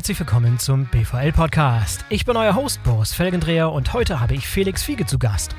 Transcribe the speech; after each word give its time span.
herzlich 0.00 0.18
willkommen 0.18 0.58
zum 0.58 0.86
BVL 0.86 1.30
Podcast. 1.30 2.06
Ich 2.08 2.24
bin 2.24 2.34
euer 2.34 2.54
Host 2.54 2.82
Boris 2.84 3.12
Felgendreher 3.12 3.70
und 3.70 3.92
heute 3.92 4.18
habe 4.18 4.32
ich 4.32 4.48
Felix 4.48 4.82
Fiege 4.82 5.04
zu 5.04 5.18
Gast. 5.18 5.54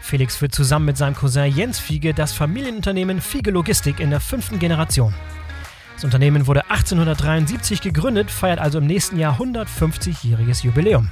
Felix 0.00 0.34
führt 0.34 0.52
zusammen 0.52 0.86
mit 0.86 0.96
seinem 0.96 1.14
Cousin 1.14 1.54
Jens 1.54 1.78
Fiege 1.78 2.12
das 2.12 2.32
Familienunternehmen 2.32 3.20
Fiege 3.20 3.52
Logistik 3.52 4.00
in 4.00 4.10
der 4.10 4.18
fünften 4.18 4.58
Generation. 4.58 5.14
Das 5.94 6.02
Unternehmen 6.02 6.48
wurde 6.48 6.68
1873 6.68 7.80
gegründet, 7.80 8.32
feiert 8.32 8.58
also 8.58 8.78
im 8.78 8.86
nächsten 8.88 9.16
Jahr 9.16 9.38
150-jähriges 9.38 10.64
Jubiläum. 10.64 11.08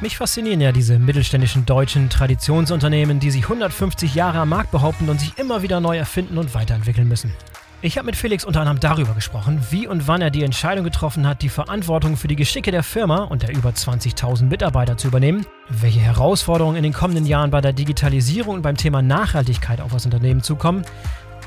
Mich 0.00 0.16
faszinieren 0.16 0.60
ja 0.60 0.72
diese 0.72 0.98
mittelständischen 0.98 1.66
deutschen 1.66 2.10
Traditionsunternehmen, 2.10 3.20
die 3.20 3.30
sich 3.30 3.44
150 3.44 4.16
Jahre 4.16 4.40
am 4.40 4.48
Markt 4.48 4.72
behaupten 4.72 5.08
und 5.08 5.20
sich 5.20 5.38
immer 5.38 5.62
wieder 5.62 5.78
neu 5.78 5.96
erfinden 5.96 6.36
und 6.36 6.52
weiterentwickeln 6.52 7.06
müssen. 7.06 7.32
Ich 7.80 7.96
habe 7.96 8.06
mit 8.06 8.16
Felix 8.16 8.44
unter 8.44 8.60
anderem 8.60 8.80
darüber 8.80 9.14
gesprochen, 9.14 9.64
wie 9.70 9.86
und 9.86 10.08
wann 10.08 10.20
er 10.20 10.30
die 10.30 10.42
Entscheidung 10.42 10.82
getroffen 10.82 11.28
hat, 11.28 11.42
die 11.42 11.48
Verantwortung 11.48 12.16
für 12.16 12.26
die 12.26 12.34
Geschicke 12.34 12.72
der 12.72 12.82
Firma 12.82 13.22
und 13.22 13.44
der 13.44 13.54
über 13.56 13.70
20.000 13.70 14.46
Mitarbeiter 14.46 14.96
zu 14.96 15.06
übernehmen, 15.06 15.46
welche 15.68 16.00
Herausforderungen 16.00 16.76
in 16.76 16.82
den 16.82 16.92
kommenden 16.92 17.24
Jahren 17.24 17.52
bei 17.52 17.60
der 17.60 17.72
Digitalisierung 17.72 18.56
und 18.56 18.62
beim 18.62 18.76
Thema 18.76 19.00
Nachhaltigkeit 19.00 19.80
auf 19.80 19.92
das 19.92 20.06
Unternehmen 20.06 20.42
zukommen. 20.42 20.82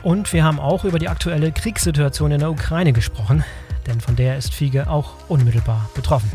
Und 0.04 0.32
wir 0.32 0.46
haben 0.46 0.62
auch 0.62 0.86
über 0.86 1.00
die 1.00 1.10
aktuelle 1.10 1.52
Kriegssituation 1.52 2.32
in 2.32 2.40
der 2.40 2.52
Ukraine 2.52 2.94
gesprochen, 2.94 3.44
denn 3.86 4.00
von 4.00 4.16
der 4.16 4.38
ist 4.38 4.54
Fiege 4.54 4.90
auch 4.90 5.16
unmittelbar 5.28 5.90
betroffen. 5.96 6.32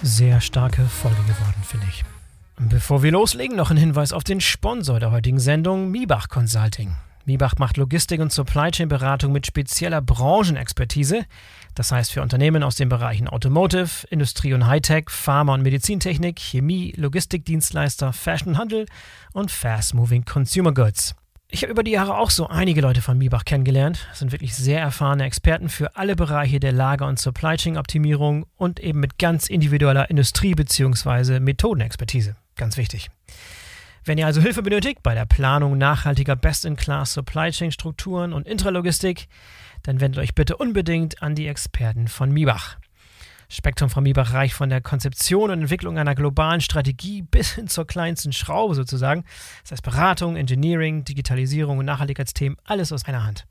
Sehr 0.00 0.40
starke 0.40 0.84
Folge 0.84 1.22
geworden, 1.22 1.60
finde 1.64 1.86
ich. 1.90 2.04
Bevor 2.56 3.02
wir 3.02 3.10
loslegen, 3.10 3.56
noch 3.56 3.72
ein 3.72 3.76
Hinweis 3.76 4.12
auf 4.12 4.22
den 4.22 4.40
Sponsor 4.40 5.00
der 5.00 5.10
heutigen 5.10 5.40
Sendung, 5.40 5.90
Mibach 5.90 6.28
Consulting. 6.28 6.94
Miebach 7.28 7.56
macht 7.58 7.76
Logistik 7.76 8.22
und 8.22 8.32
Supply 8.32 8.70
Chain 8.70 8.88
Beratung 8.88 9.32
mit 9.32 9.46
spezieller 9.46 10.00
Branchenexpertise. 10.00 11.26
Das 11.74 11.92
heißt 11.92 12.10
für 12.10 12.22
Unternehmen 12.22 12.62
aus 12.62 12.76
den 12.76 12.88
Bereichen 12.88 13.28
Automotive, 13.28 14.06
Industrie 14.08 14.54
und 14.54 14.66
Hightech, 14.66 15.10
Pharma 15.10 15.52
und 15.52 15.62
Medizintechnik, 15.62 16.40
Chemie, 16.40 16.94
Logistikdienstleister, 16.96 18.14
Fashion 18.14 18.56
Handel 18.56 18.86
und 19.34 19.50
Fast 19.50 19.92
Moving 19.92 20.24
Consumer 20.24 20.72
Goods. 20.72 21.14
Ich 21.50 21.62
habe 21.62 21.72
über 21.72 21.82
die 21.82 21.90
Jahre 21.90 22.16
auch 22.16 22.30
so 22.30 22.48
einige 22.48 22.80
Leute 22.80 23.02
von 23.02 23.18
Miebach 23.18 23.44
kennengelernt. 23.44 24.06
Das 24.08 24.20
sind 24.20 24.32
wirklich 24.32 24.54
sehr 24.54 24.80
erfahrene 24.80 25.24
Experten 25.24 25.68
für 25.68 25.96
alle 25.96 26.16
Bereiche 26.16 26.60
der 26.60 26.72
Lager- 26.72 27.06
und 27.06 27.18
Supply 27.18 27.56
Chain 27.56 27.76
Optimierung 27.76 28.46
und 28.56 28.80
eben 28.80 29.00
mit 29.00 29.18
ganz 29.18 29.48
individueller 29.48 30.08
Industrie- 30.08 30.54
bzw. 30.54 31.40
Methodenexpertise. 31.40 32.36
Ganz 32.56 32.78
wichtig. 32.78 33.10
Wenn 34.04 34.18
ihr 34.18 34.26
also 34.26 34.40
Hilfe 34.40 34.62
benötigt 34.62 35.02
bei 35.02 35.14
der 35.14 35.26
Planung 35.26 35.76
nachhaltiger 35.78 36.36
Best-in-Class 36.36 37.12
Supply 37.12 37.50
Chain 37.50 37.72
Strukturen 37.72 38.32
und 38.32 38.46
Intralogistik, 38.46 39.28
dann 39.82 40.00
wendet 40.00 40.22
euch 40.22 40.34
bitte 40.34 40.56
unbedingt 40.56 41.22
an 41.22 41.34
die 41.34 41.46
Experten 41.46 42.08
von 42.08 42.30
Miebach. 42.32 42.76
Spektrum 43.50 43.88
von 43.88 44.04
Miebach 44.04 44.34
reicht 44.34 44.54
von 44.54 44.68
der 44.68 44.82
Konzeption 44.82 45.50
und 45.50 45.62
Entwicklung 45.62 45.98
einer 45.98 46.14
globalen 46.14 46.60
Strategie 46.60 47.22
bis 47.22 47.54
hin 47.54 47.66
zur 47.66 47.86
kleinsten 47.86 48.32
Schraube 48.32 48.74
sozusagen. 48.74 49.24
Das 49.62 49.72
heißt 49.72 49.82
Beratung, 49.82 50.36
Engineering, 50.36 51.04
Digitalisierung 51.04 51.78
und 51.78 51.86
Nachhaltigkeitsthemen, 51.86 52.58
alles 52.64 52.92
aus 52.92 53.06
einer 53.06 53.24
Hand. 53.24 53.46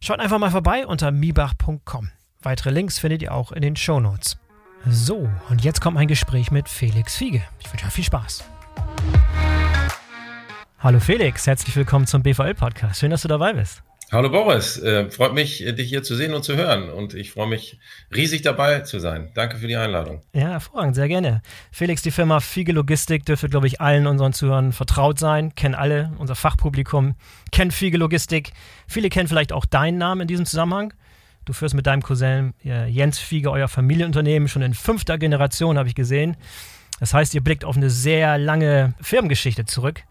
Schaut 0.00 0.20
einfach 0.20 0.38
mal 0.38 0.50
vorbei 0.50 0.86
unter 0.86 1.10
miebach.com. 1.10 2.10
Weitere 2.42 2.70
Links 2.70 2.98
findet 2.98 3.20
ihr 3.20 3.34
auch 3.34 3.52
in 3.52 3.60
den 3.60 3.76
Show 3.76 4.00
Notes. 4.00 4.38
So, 4.86 5.28
und 5.50 5.62
jetzt 5.62 5.82
kommt 5.82 5.96
mein 5.96 6.08
Gespräch 6.08 6.50
mit 6.50 6.70
Felix 6.70 7.14
Fiege. 7.14 7.42
Ich 7.58 7.70
wünsche 7.70 7.84
euch 7.84 7.92
viel 7.92 8.04
Spaß. 8.04 8.44
Hallo 10.82 10.98
Felix, 10.98 11.46
herzlich 11.46 11.76
willkommen 11.76 12.06
zum 12.06 12.22
BVL-Podcast. 12.22 13.00
Schön, 13.00 13.10
dass 13.10 13.20
du 13.20 13.28
dabei 13.28 13.52
bist. 13.52 13.82
Hallo 14.10 14.30
Boris, 14.30 14.78
äh, 14.78 15.10
freut 15.10 15.34
mich, 15.34 15.58
dich 15.58 15.90
hier 15.90 16.02
zu 16.02 16.14
sehen 16.14 16.32
und 16.32 16.42
zu 16.42 16.56
hören. 16.56 16.88
Und 16.88 17.12
ich 17.12 17.32
freue 17.32 17.48
mich 17.48 17.78
riesig 18.16 18.40
dabei 18.40 18.80
zu 18.80 18.98
sein. 18.98 19.30
Danke 19.34 19.58
für 19.58 19.66
die 19.66 19.76
Einladung. 19.76 20.22
Ja, 20.32 20.48
hervorragend, 20.48 20.94
sehr 20.94 21.08
gerne. 21.08 21.42
Felix, 21.70 22.00
die 22.00 22.10
Firma 22.10 22.40
Fiege 22.40 22.72
Logistik 22.72 23.26
dürfte, 23.26 23.50
glaube 23.50 23.66
ich, 23.66 23.82
allen 23.82 24.06
unseren 24.06 24.32
Zuhörern 24.32 24.72
vertraut 24.72 25.18
sein. 25.18 25.54
Kennen 25.54 25.74
alle, 25.74 26.12
unser 26.16 26.34
Fachpublikum 26.34 27.14
kennt 27.52 27.74
Fiege 27.74 27.98
Logistik. 27.98 28.54
Viele 28.88 29.10
kennen 29.10 29.28
vielleicht 29.28 29.52
auch 29.52 29.66
deinen 29.66 29.98
Namen 29.98 30.22
in 30.22 30.28
diesem 30.28 30.46
Zusammenhang. 30.46 30.94
Du 31.44 31.52
führst 31.52 31.74
mit 31.74 31.86
deinem 31.86 32.02
Cousin 32.02 32.54
Jens 32.62 33.18
Fiege 33.18 33.50
euer 33.50 33.68
Familienunternehmen 33.68 34.48
schon 34.48 34.62
in 34.62 34.72
fünfter 34.72 35.18
Generation, 35.18 35.76
habe 35.76 35.90
ich 35.90 35.94
gesehen. 35.94 36.38
Das 37.00 37.14
heißt, 37.14 37.34
ihr 37.34 37.42
blickt 37.42 37.64
auf 37.64 37.76
eine 37.76 37.90
sehr 37.90 38.38
lange 38.38 38.94
Firmengeschichte 39.00 39.64
zurück. 39.64 40.02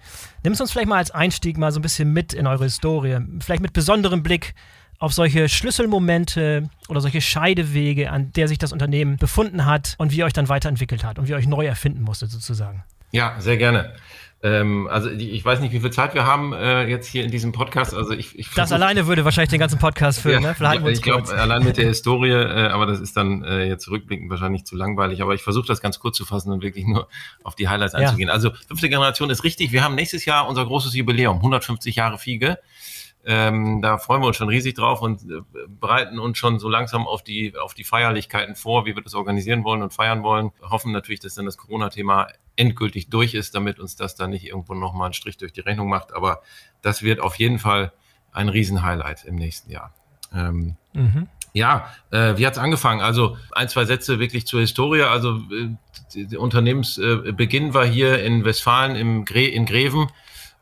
Nimmst 0.43 0.59
uns 0.59 0.71
vielleicht 0.71 0.89
mal 0.89 0.97
als 0.97 1.11
Einstieg 1.11 1.57
mal 1.57 1.71
so 1.71 1.79
ein 1.79 1.83
bisschen 1.83 2.11
mit 2.11 2.33
in 2.33 2.47
eure 2.47 2.63
Historie. 2.65 3.19
Vielleicht 3.39 3.61
mit 3.61 3.73
besonderem 3.73 4.23
Blick 4.23 4.55
auf 4.97 5.13
solche 5.13 5.47
Schlüsselmomente 5.47 6.69
oder 6.89 6.99
solche 6.99 7.21
Scheidewege, 7.21 8.11
an 8.11 8.33
der 8.33 8.47
sich 8.47 8.57
das 8.57 8.73
Unternehmen 8.73 9.17
befunden 9.17 9.65
hat 9.65 9.95
und 9.97 10.11
wie 10.11 10.17
ihr 10.17 10.25
euch 10.25 10.33
dann 10.33 10.49
weiterentwickelt 10.49 11.05
hat 11.05 11.19
und 11.19 11.27
wie 11.27 11.31
ihr 11.31 11.37
euch 11.37 11.47
neu 11.47 11.65
erfinden 11.65 12.01
musstet 12.01 12.31
sozusagen. 12.31 12.83
Ja, 13.11 13.35
sehr 13.39 13.57
gerne. 13.57 13.93
Ähm, 14.41 14.87
also 14.89 15.09
ich 15.09 15.43
weiß 15.43 15.59
nicht, 15.59 15.73
wie 15.73 15.81
viel 15.81 15.91
Zeit 15.91 16.13
wir 16.13 16.25
haben 16.25 16.53
äh, 16.53 16.87
jetzt 16.87 17.07
hier 17.07 17.25
in 17.25 17.31
diesem 17.31 17.51
Podcast. 17.51 17.93
Also 17.93 18.13
ich, 18.13 18.39
ich 18.39 18.49
das 18.53 18.71
alleine 18.71 19.05
würde 19.05 19.25
wahrscheinlich 19.25 19.49
den 19.49 19.59
ganzen 19.59 19.79
Podcast 19.79 20.21
füllen. 20.21 20.41
ja, 20.41 20.49
ne? 20.49 20.55
Vielleicht 20.55 20.87
ich 20.87 21.01
glaube, 21.01 21.29
allein 21.37 21.63
mit 21.63 21.75
der 21.75 21.85
Historie, 21.85 22.31
äh, 22.31 22.69
aber 22.69 22.85
das 22.85 23.01
ist 23.01 23.17
dann 23.17 23.43
äh, 23.43 23.65
jetzt 23.65 23.83
zurückblickend 23.83 24.29
wahrscheinlich 24.29 24.63
zu 24.63 24.77
langweilig. 24.77 25.21
Aber 25.21 25.33
ich 25.33 25.43
versuche 25.43 25.67
das 25.67 25.81
ganz 25.81 25.99
kurz 25.99 26.15
zu 26.15 26.25
fassen 26.25 26.53
und 26.53 26.63
wirklich 26.63 26.85
nur 26.85 27.09
auf 27.43 27.55
die 27.55 27.67
Highlights 27.67 27.93
ja. 27.93 27.99
einzugehen. 27.99 28.29
Also 28.29 28.51
fünfte 28.67 28.87
Generation 28.87 29.29
ist 29.29 29.43
richtig. 29.43 29.73
Wir 29.73 29.83
haben 29.83 29.95
nächstes 29.95 30.23
Jahr 30.23 30.47
unser 30.47 30.65
großes 30.65 30.93
Jubiläum, 30.93 31.37
150 31.37 31.97
Jahre 31.97 32.17
Fiege. 32.17 32.59
Ähm, 33.25 33.81
da 33.81 33.97
freuen 33.97 34.21
wir 34.21 34.27
uns 34.27 34.37
schon 34.37 34.47
riesig 34.47 34.75
drauf 34.75 35.01
und 35.01 35.21
äh, 35.23 35.41
bereiten 35.67 36.19
uns 36.19 36.37
schon 36.37 36.57
so 36.57 36.69
langsam 36.69 37.05
auf 37.05 37.21
die, 37.21 37.55
auf 37.57 37.73
die 37.73 37.83
Feierlichkeiten 37.83 38.55
vor, 38.55 38.85
wie 38.85 38.95
wir 38.95 39.03
das 39.03 39.13
organisieren 39.13 39.63
wollen 39.63 39.81
und 39.81 39.93
feiern 39.93 40.23
wollen. 40.23 40.51
Hoffen 40.61 40.93
natürlich, 40.93 41.19
dass 41.19 41.35
dann 41.35 41.45
das 41.45 41.57
Corona-Thema 41.57 42.27
endgültig 42.55 43.09
durch 43.09 43.33
ist, 43.33 43.55
damit 43.55 43.79
uns 43.79 43.95
das 43.95 44.15
dann 44.15 44.29
nicht 44.29 44.45
irgendwo 44.45 44.73
nochmal 44.73 45.05
einen 45.05 45.13
Strich 45.13 45.37
durch 45.37 45.51
die 45.51 45.61
Rechnung 45.61 45.89
macht. 45.89 46.13
Aber 46.13 46.41
das 46.81 47.03
wird 47.03 47.19
auf 47.19 47.35
jeden 47.35 47.59
Fall 47.59 47.91
ein 48.31 48.47
Riesenhighlight 48.47 49.25
im 49.25 49.35
nächsten 49.35 49.71
Jahr. 49.71 49.93
Ähm, 50.33 50.75
mhm. 50.93 51.27
Ja, 51.53 51.91
äh, 52.11 52.37
wie 52.37 52.45
hat's 52.45 52.57
angefangen? 52.57 53.01
Also 53.01 53.37
ein, 53.51 53.69
zwei 53.69 53.85
Sätze 53.85 54.19
wirklich 54.19 54.45
zur 54.45 54.61
Historie. 54.61 55.01
Also 55.01 55.41
äh, 55.51 55.75
der 56.15 56.39
Unternehmensbeginn 56.39 57.69
äh, 57.69 57.73
war 57.73 57.85
hier 57.85 58.23
in 58.23 58.45
Westfalen 58.45 58.95
im 58.95 59.25
Gre 59.25 59.45
in 59.45 59.65
Greven 59.65 60.07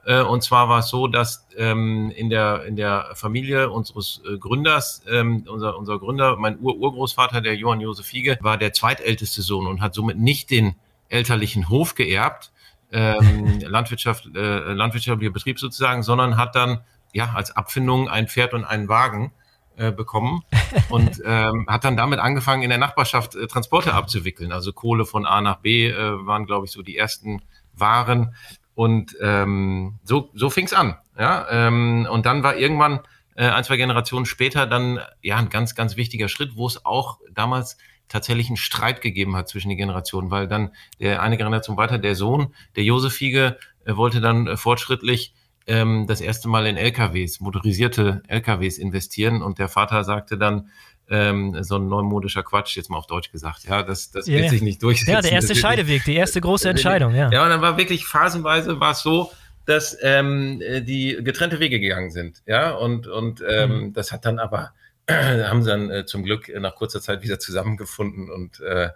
äh, 0.07 0.21
und 0.21 0.41
zwar 0.41 0.69
war 0.69 0.79
es 0.79 0.87
so, 0.87 1.07
dass 1.07 1.45
ähm, 1.57 2.13
in, 2.15 2.29
der, 2.29 2.63
in 2.63 2.77
der 2.77 3.09
Familie 3.13 3.69
unseres 3.69 4.21
äh, 4.25 4.37
Gründers, 4.37 5.03
ähm, 5.11 5.45
unser, 5.49 5.77
unser 5.77 5.99
Gründer, 5.99 6.37
mein 6.37 6.57
Ur-Urgroßvater, 6.61 7.41
der 7.41 7.55
Johann 7.57 7.81
Josef 7.81 8.05
Fiege, 8.05 8.37
war 8.39 8.57
der 8.57 8.71
zweitälteste 8.71 9.41
Sohn 9.41 9.67
und 9.67 9.81
hat 9.81 9.93
somit 9.93 10.17
nicht 10.17 10.49
den 10.49 10.75
elterlichen 11.09 11.67
Hof 11.67 11.93
geerbt, 11.95 12.53
ähm, 12.93 13.59
Landwirtschaft, 13.67 14.33
äh, 14.33 14.71
landwirtschaftlicher 14.71 15.33
Betrieb 15.33 15.59
sozusagen, 15.59 16.03
sondern 16.03 16.37
hat 16.37 16.55
dann 16.55 16.79
ja 17.11 17.33
als 17.33 17.51
Abfindung 17.51 18.07
ein 18.07 18.29
Pferd 18.29 18.53
und 18.53 18.63
einen 18.63 18.87
Wagen 18.87 19.33
äh, 19.75 19.91
bekommen 19.91 20.43
und 20.89 21.21
ähm, 21.25 21.65
hat 21.67 21.83
dann 21.83 21.97
damit 21.97 22.19
angefangen, 22.19 22.63
in 22.63 22.69
der 22.69 22.79
Nachbarschaft 22.79 23.35
äh, 23.35 23.45
Transporte 23.47 23.93
abzuwickeln. 23.93 24.53
Also 24.53 24.71
Kohle 24.71 25.05
von 25.05 25.25
A 25.25 25.41
nach 25.41 25.57
B 25.57 25.89
äh, 25.89 26.25
waren, 26.25 26.45
glaube 26.45 26.65
ich, 26.65 26.71
so 26.71 26.81
die 26.81 26.95
ersten 26.95 27.41
Waren. 27.73 28.33
Und 28.77 29.17
ähm, 29.21 29.95
so, 30.03 30.29
so 30.35 30.51
fing 30.51 30.65
es 30.65 30.73
an. 30.73 30.97
Ja? 31.17 31.47
Ähm, 31.49 32.07
und 32.11 32.27
dann 32.27 32.43
war 32.43 32.57
irgendwann 32.57 32.99
äh, 33.35 33.47
ein, 33.47 33.63
zwei 33.63 33.75
Generationen 33.75 34.27
später 34.27 34.67
dann 34.67 34.99
ja 35.23 35.37
ein 35.37 35.49
ganz, 35.49 35.73
ganz 35.73 35.97
wichtiger 35.97 36.27
Schritt, 36.27 36.51
wo 36.57 36.67
es 36.67 36.85
auch 36.85 37.17
damals 37.33 37.79
tatsächlich 38.07 38.49
einen 38.49 38.57
Streit 38.57 39.01
gegeben 39.01 39.35
hat 39.35 39.49
zwischen 39.49 39.69
den 39.69 39.79
Generationen, 39.79 40.29
weil 40.29 40.47
dann 40.47 40.73
der 40.99 41.23
eine 41.23 41.37
Generation 41.37 41.75
weiter, 41.75 41.97
der 41.97 42.13
Sohn, 42.13 42.53
der 42.75 42.83
Josefige, 42.83 43.57
äh, 43.85 43.95
wollte 43.95 44.21
dann 44.21 44.45
äh, 44.45 44.57
fortschrittlich 44.57 45.33
ähm, 45.67 46.05
das 46.07 46.21
erste 46.21 46.47
Mal 46.47 46.65
in 46.65 46.77
LKWs, 46.77 47.39
motorisierte 47.39 48.23
LKWs 48.27 48.77
investieren 48.77 49.41
und 49.41 49.59
der 49.59 49.67
Vater 49.67 50.03
sagte 50.03 50.37
dann, 50.37 50.69
ähm, 51.09 51.63
so 51.63 51.75
ein 51.75 51.87
neumodischer 51.87 52.43
Quatsch, 52.43 52.75
jetzt 52.75 52.89
mal 52.89 52.97
auf 52.97 53.07
Deutsch 53.07 53.31
gesagt. 53.31 53.63
Ja, 53.63 53.83
das, 53.83 54.11
das 54.11 54.27
yeah. 54.27 54.39
wird 54.39 54.49
sich 54.49 54.61
nicht 54.61 54.83
durchsetzen. 54.83 55.13
Ja, 55.13 55.21
der 55.21 55.31
erste 55.31 55.55
Scheideweg, 55.55 56.03
die 56.03 56.15
erste 56.15 56.41
große 56.41 56.69
Entscheidung, 56.69 57.15
ja. 57.15 57.29
Ja, 57.31 57.43
und 57.43 57.49
dann 57.49 57.61
war 57.61 57.77
wirklich 57.77 58.05
phasenweise 58.05 58.79
war 58.79 58.91
es 58.91 59.01
so, 59.01 59.31
dass 59.65 59.97
ähm, 60.01 60.61
die 60.81 61.17
getrennte 61.21 61.59
Wege 61.59 61.79
gegangen 61.79 62.09
sind. 62.09 62.41
Ja, 62.45 62.71
und, 62.71 63.07
und 63.07 63.43
ähm, 63.47 63.69
mhm. 63.69 63.93
das 63.93 64.11
hat 64.11 64.25
dann 64.25 64.39
aber 64.39 64.71
haben 65.09 65.63
sie 65.63 65.69
dann 65.69 65.89
äh, 65.89 66.05
zum 66.05 66.23
Glück 66.23 66.51
nach 66.59 66.75
kurzer 66.75 66.99
Zeit 67.01 67.23
wieder 67.23 67.39
zusammengefunden 67.39 68.29
und 68.29 68.59
äh, 68.59 68.89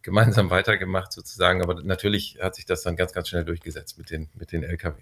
gemeinsam 0.00 0.50
weitergemacht 0.50 1.12
sozusagen. 1.12 1.62
Aber 1.62 1.82
natürlich 1.82 2.38
hat 2.40 2.54
sich 2.54 2.64
das 2.64 2.82
dann 2.82 2.96
ganz, 2.96 3.12
ganz 3.12 3.28
schnell 3.28 3.44
durchgesetzt 3.44 3.98
mit 3.98 4.10
den, 4.10 4.30
mit 4.34 4.52
den 4.52 4.62
Lkw. 4.62 4.94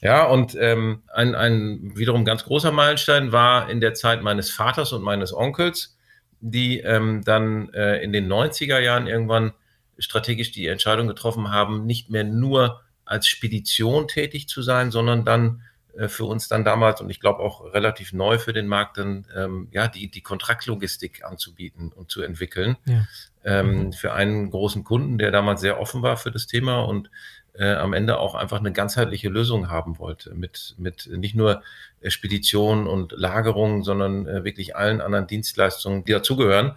Ja, 0.00 0.24
und 0.24 0.56
ähm, 0.58 1.02
ein, 1.08 1.34
ein 1.34 1.96
wiederum 1.96 2.24
ganz 2.24 2.44
großer 2.44 2.72
Meilenstein 2.72 3.32
war 3.32 3.68
in 3.68 3.80
der 3.80 3.92
Zeit 3.94 4.22
meines 4.22 4.50
Vaters 4.50 4.92
und 4.92 5.02
meines 5.02 5.34
Onkels, 5.34 5.98
die 6.40 6.80
ähm, 6.80 7.22
dann 7.22 7.72
äh, 7.74 8.02
in 8.02 8.12
den 8.12 8.32
90er 8.32 8.78
Jahren 8.78 9.06
irgendwann 9.06 9.52
strategisch 9.98 10.52
die 10.52 10.68
Entscheidung 10.68 11.06
getroffen 11.06 11.50
haben, 11.50 11.84
nicht 11.84 12.08
mehr 12.08 12.24
nur 12.24 12.80
als 13.04 13.26
Spedition 13.26 14.08
tätig 14.08 14.48
zu 14.48 14.62
sein, 14.62 14.90
sondern 14.90 15.24
dann 15.24 15.60
äh, 15.60 15.67
für 16.06 16.24
uns 16.24 16.48
dann 16.48 16.64
damals 16.64 17.00
und 17.00 17.10
ich 17.10 17.18
glaube 17.18 17.40
auch 17.40 17.72
relativ 17.72 18.12
neu 18.12 18.38
für 18.38 18.52
den 18.52 18.68
Markt 18.68 18.98
dann 18.98 19.26
ähm, 19.34 19.68
ja 19.72 19.88
die 19.88 20.10
die 20.10 20.20
Kontraktlogistik 20.20 21.24
anzubieten 21.24 21.92
und 21.92 22.10
zu 22.10 22.22
entwickeln 22.22 22.76
ja. 22.86 23.06
ähm, 23.44 23.86
mhm. 23.86 23.92
für 23.92 24.12
einen 24.12 24.50
großen 24.50 24.84
Kunden, 24.84 25.18
der 25.18 25.30
damals 25.30 25.60
sehr 25.60 25.80
offen 25.80 26.02
war 26.02 26.16
für 26.16 26.30
das 26.30 26.46
Thema 26.46 26.82
und 26.82 27.10
äh, 27.54 27.72
am 27.72 27.92
Ende 27.92 28.18
auch 28.18 28.34
einfach 28.34 28.60
eine 28.60 28.72
ganzheitliche 28.72 29.28
Lösung 29.28 29.70
haben 29.70 29.98
wollte 29.98 30.34
mit 30.34 30.76
mit 30.78 31.08
nicht 31.10 31.34
nur 31.34 31.62
Spedition 32.06 32.86
und 32.86 33.12
Lagerung, 33.12 33.82
sondern 33.82 34.26
äh, 34.26 34.44
wirklich 34.44 34.76
allen 34.76 35.00
anderen 35.00 35.26
Dienstleistungen, 35.26 36.04
die 36.04 36.12
dazugehören. 36.12 36.76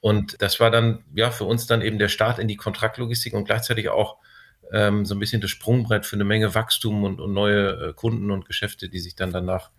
Und 0.00 0.40
das 0.42 0.60
war 0.60 0.70
dann 0.70 1.02
ja 1.14 1.30
für 1.30 1.44
uns 1.44 1.66
dann 1.66 1.82
eben 1.82 1.98
der 1.98 2.08
Start 2.08 2.38
in 2.38 2.48
die 2.48 2.56
Kontraktlogistik 2.56 3.32
und 3.34 3.44
gleichzeitig 3.44 3.88
auch 3.88 4.18
ähm, 4.72 5.04
so 5.04 5.14
ein 5.14 5.18
bisschen 5.18 5.40
das 5.40 5.50
Sprungbrett 5.50 6.06
für 6.06 6.16
eine 6.16 6.24
Menge 6.24 6.54
Wachstum 6.54 7.04
und, 7.04 7.20
und 7.20 7.32
neue 7.32 7.88
äh, 7.88 7.92
Kunden 7.92 8.30
und 8.30 8.46
Geschäfte, 8.46 8.88
die 8.88 9.00
sich 9.00 9.14
dann 9.14 9.32
danach 9.32 9.70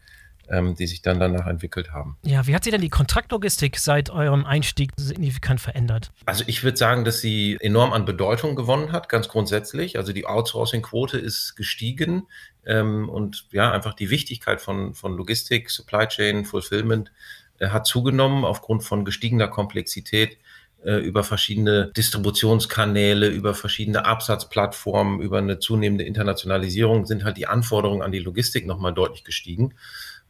ähm, 0.49 0.75
die 0.75 0.87
sich 0.87 1.01
dann 1.01 1.19
danach 1.19 1.47
entwickelt 1.47 1.91
haben. 1.91 2.17
Ja, 2.23 2.47
wie 2.47 2.55
hat 2.55 2.63
sich 2.63 2.71
denn 2.71 2.81
die 2.81 2.89
Kontraktlogistik 2.89 3.77
seit 3.77 4.09
eurem 4.09 4.45
Einstieg 4.45 4.91
signifikant 4.97 5.61
verändert? 5.61 6.11
Also 6.25 6.43
ich 6.47 6.63
würde 6.63 6.77
sagen, 6.77 7.05
dass 7.05 7.21
sie 7.21 7.57
enorm 7.61 7.93
an 7.93 8.05
Bedeutung 8.05 8.55
gewonnen 8.55 8.91
hat, 8.91 9.09
ganz 9.09 9.27
grundsätzlich. 9.27 9.97
Also 9.97 10.13
die 10.13 10.25
Outsourcing-Quote 10.25 11.17
ist 11.17 11.55
gestiegen 11.55 12.27
ähm, 12.65 13.09
und 13.09 13.45
ja, 13.51 13.71
einfach 13.71 13.93
die 13.93 14.09
Wichtigkeit 14.09 14.61
von, 14.61 14.93
von 14.93 15.15
Logistik, 15.15 15.69
Supply 15.69 16.07
Chain, 16.07 16.45
Fulfillment 16.45 17.11
äh, 17.59 17.69
hat 17.69 17.85
zugenommen 17.85 18.45
aufgrund 18.45 18.83
von 18.83 19.05
gestiegener 19.05 19.47
Komplexität 19.47 20.37
über 20.83 21.23
verschiedene 21.23 21.91
Distributionskanäle, 21.95 23.27
über 23.27 23.53
verschiedene 23.53 24.05
Absatzplattformen, 24.05 25.19
über 25.19 25.39
eine 25.39 25.59
zunehmende 25.59 26.05
Internationalisierung 26.05 27.05
sind 27.05 27.25
halt 27.25 27.37
die 27.37 27.47
Anforderungen 27.47 28.01
an 28.01 28.11
die 28.11 28.19
Logistik 28.19 28.65
nochmal 28.65 28.93
deutlich 28.93 29.23
gestiegen. 29.23 29.73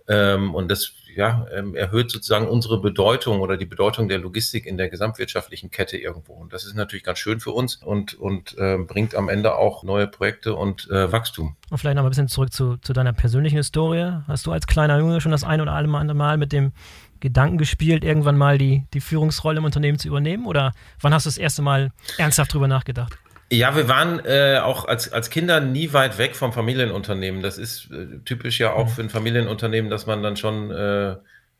Ähm, 0.07 0.55
und 0.55 0.69
das 0.71 0.93
ja, 1.15 1.45
ähm, 1.53 1.75
erhöht 1.75 2.09
sozusagen 2.09 2.47
unsere 2.47 2.81
Bedeutung 2.81 3.41
oder 3.41 3.57
die 3.57 3.65
Bedeutung 3.65 4.09
der 4.09 4.17
Logistik 4.17 4.65
in 4.65 4.77
der 4.77 4.89
gesamtwirtschaftlichen 4.89 5.69
Kette 5.69 5.97
irgendwo. 5.97 6.33
Und 6.33 6.51
das 6.51 6.65
ist 6.65 6.75
natürlich 6.75 7.03
ganz 7.03 7.19
schön 7.19 7.39
für 7.39 7.51
uns 7.51 7.75
und, 7.75 8.15
und 8.15 8.57
äh, 8.57 8.77
bringt 8.77 9.13
am 9.15 9.29
Ende 9.29 9.55
auch 9.55 9.83
neue 9.83 10.07
Projekte 10.07 10.55
und 10.55 10.89
äh, 10.89 11.11
Wachstum. 11.11 11.55
Und 11.69 11.77
vielleicht 11.77 11.95
noch 11.95 12.03
ein 12.03 12.09
bisschen 12.09 12.27
zurück 12.27 12.51
zu, 12.51 12.77
zu 12.77 12.93
deiner 12.93 13.13
persönlichen 13.13 13.57
Historie. 13.57 14.23
Hast 14.27 14.45
du 14.47 14.51
als 14.51 14.65
kleiner 14.65 14.97
Junge 14.97 15.21
schon 15.21 15.31
das 15.31 15.43
ein 15.43 15.61
oder 15.61 15.73
andere 15.73 16.15
Mal 16.15 16.37
mit 16.37 16.51
dem 16.51 16.71
Gedanken 17.19 17.57
gespielt, 17.57 18.03
irgendwann 18.03 18.37
mal 18.37 18.57
die, 18.57 18.83
die 18.93 19.01
Führungsrolle 19.01 19.57
im 19.57 19.65
Unternehmen 19.65 19.99
zu 19.99 20.07
übernehmen? 20.07 20.45
Oder 20.45 20.73
wann 21.01 21.13
hast 21.13 21.25
du 21.25 21.29
das 21.29 21.37
erste 21.37 21.61
Mal 21.61 21.91
ernsthaft 22.17 22.53
drüber 22.53 22.67
nachgedacht? 22.67 23.17
Ja, 23.51 23.75
wir 23.75 23.87
waren 23.87 24.19
äh, 24.25 24.59
auch 24.63 24.85
als, 24.85 25.11
als 25.11 25.29
Kinder 25.29 25.59
nie 25.59 25.91
weit 25.93 26.17
weg 26.17 26.35
vom 26.35 26.53
Familienunternehmen. 26.53 27.41
Das 27.41 27.57
ist 27.57 27.89
äh, 27.91 28.19
typisch 28.23 28.59
ja 28.59 28.73
auch 28.73 28.85
mhm. 28.85 28.91
für 28.91 29.01
ein 29.01 29.09
Familienunternehmen, 29.09 29.89
dass 29.89 30.05
man 30.05 30.21
dann 30.21 30.37
schon 30.37 30.69
äh, 30.69 31.15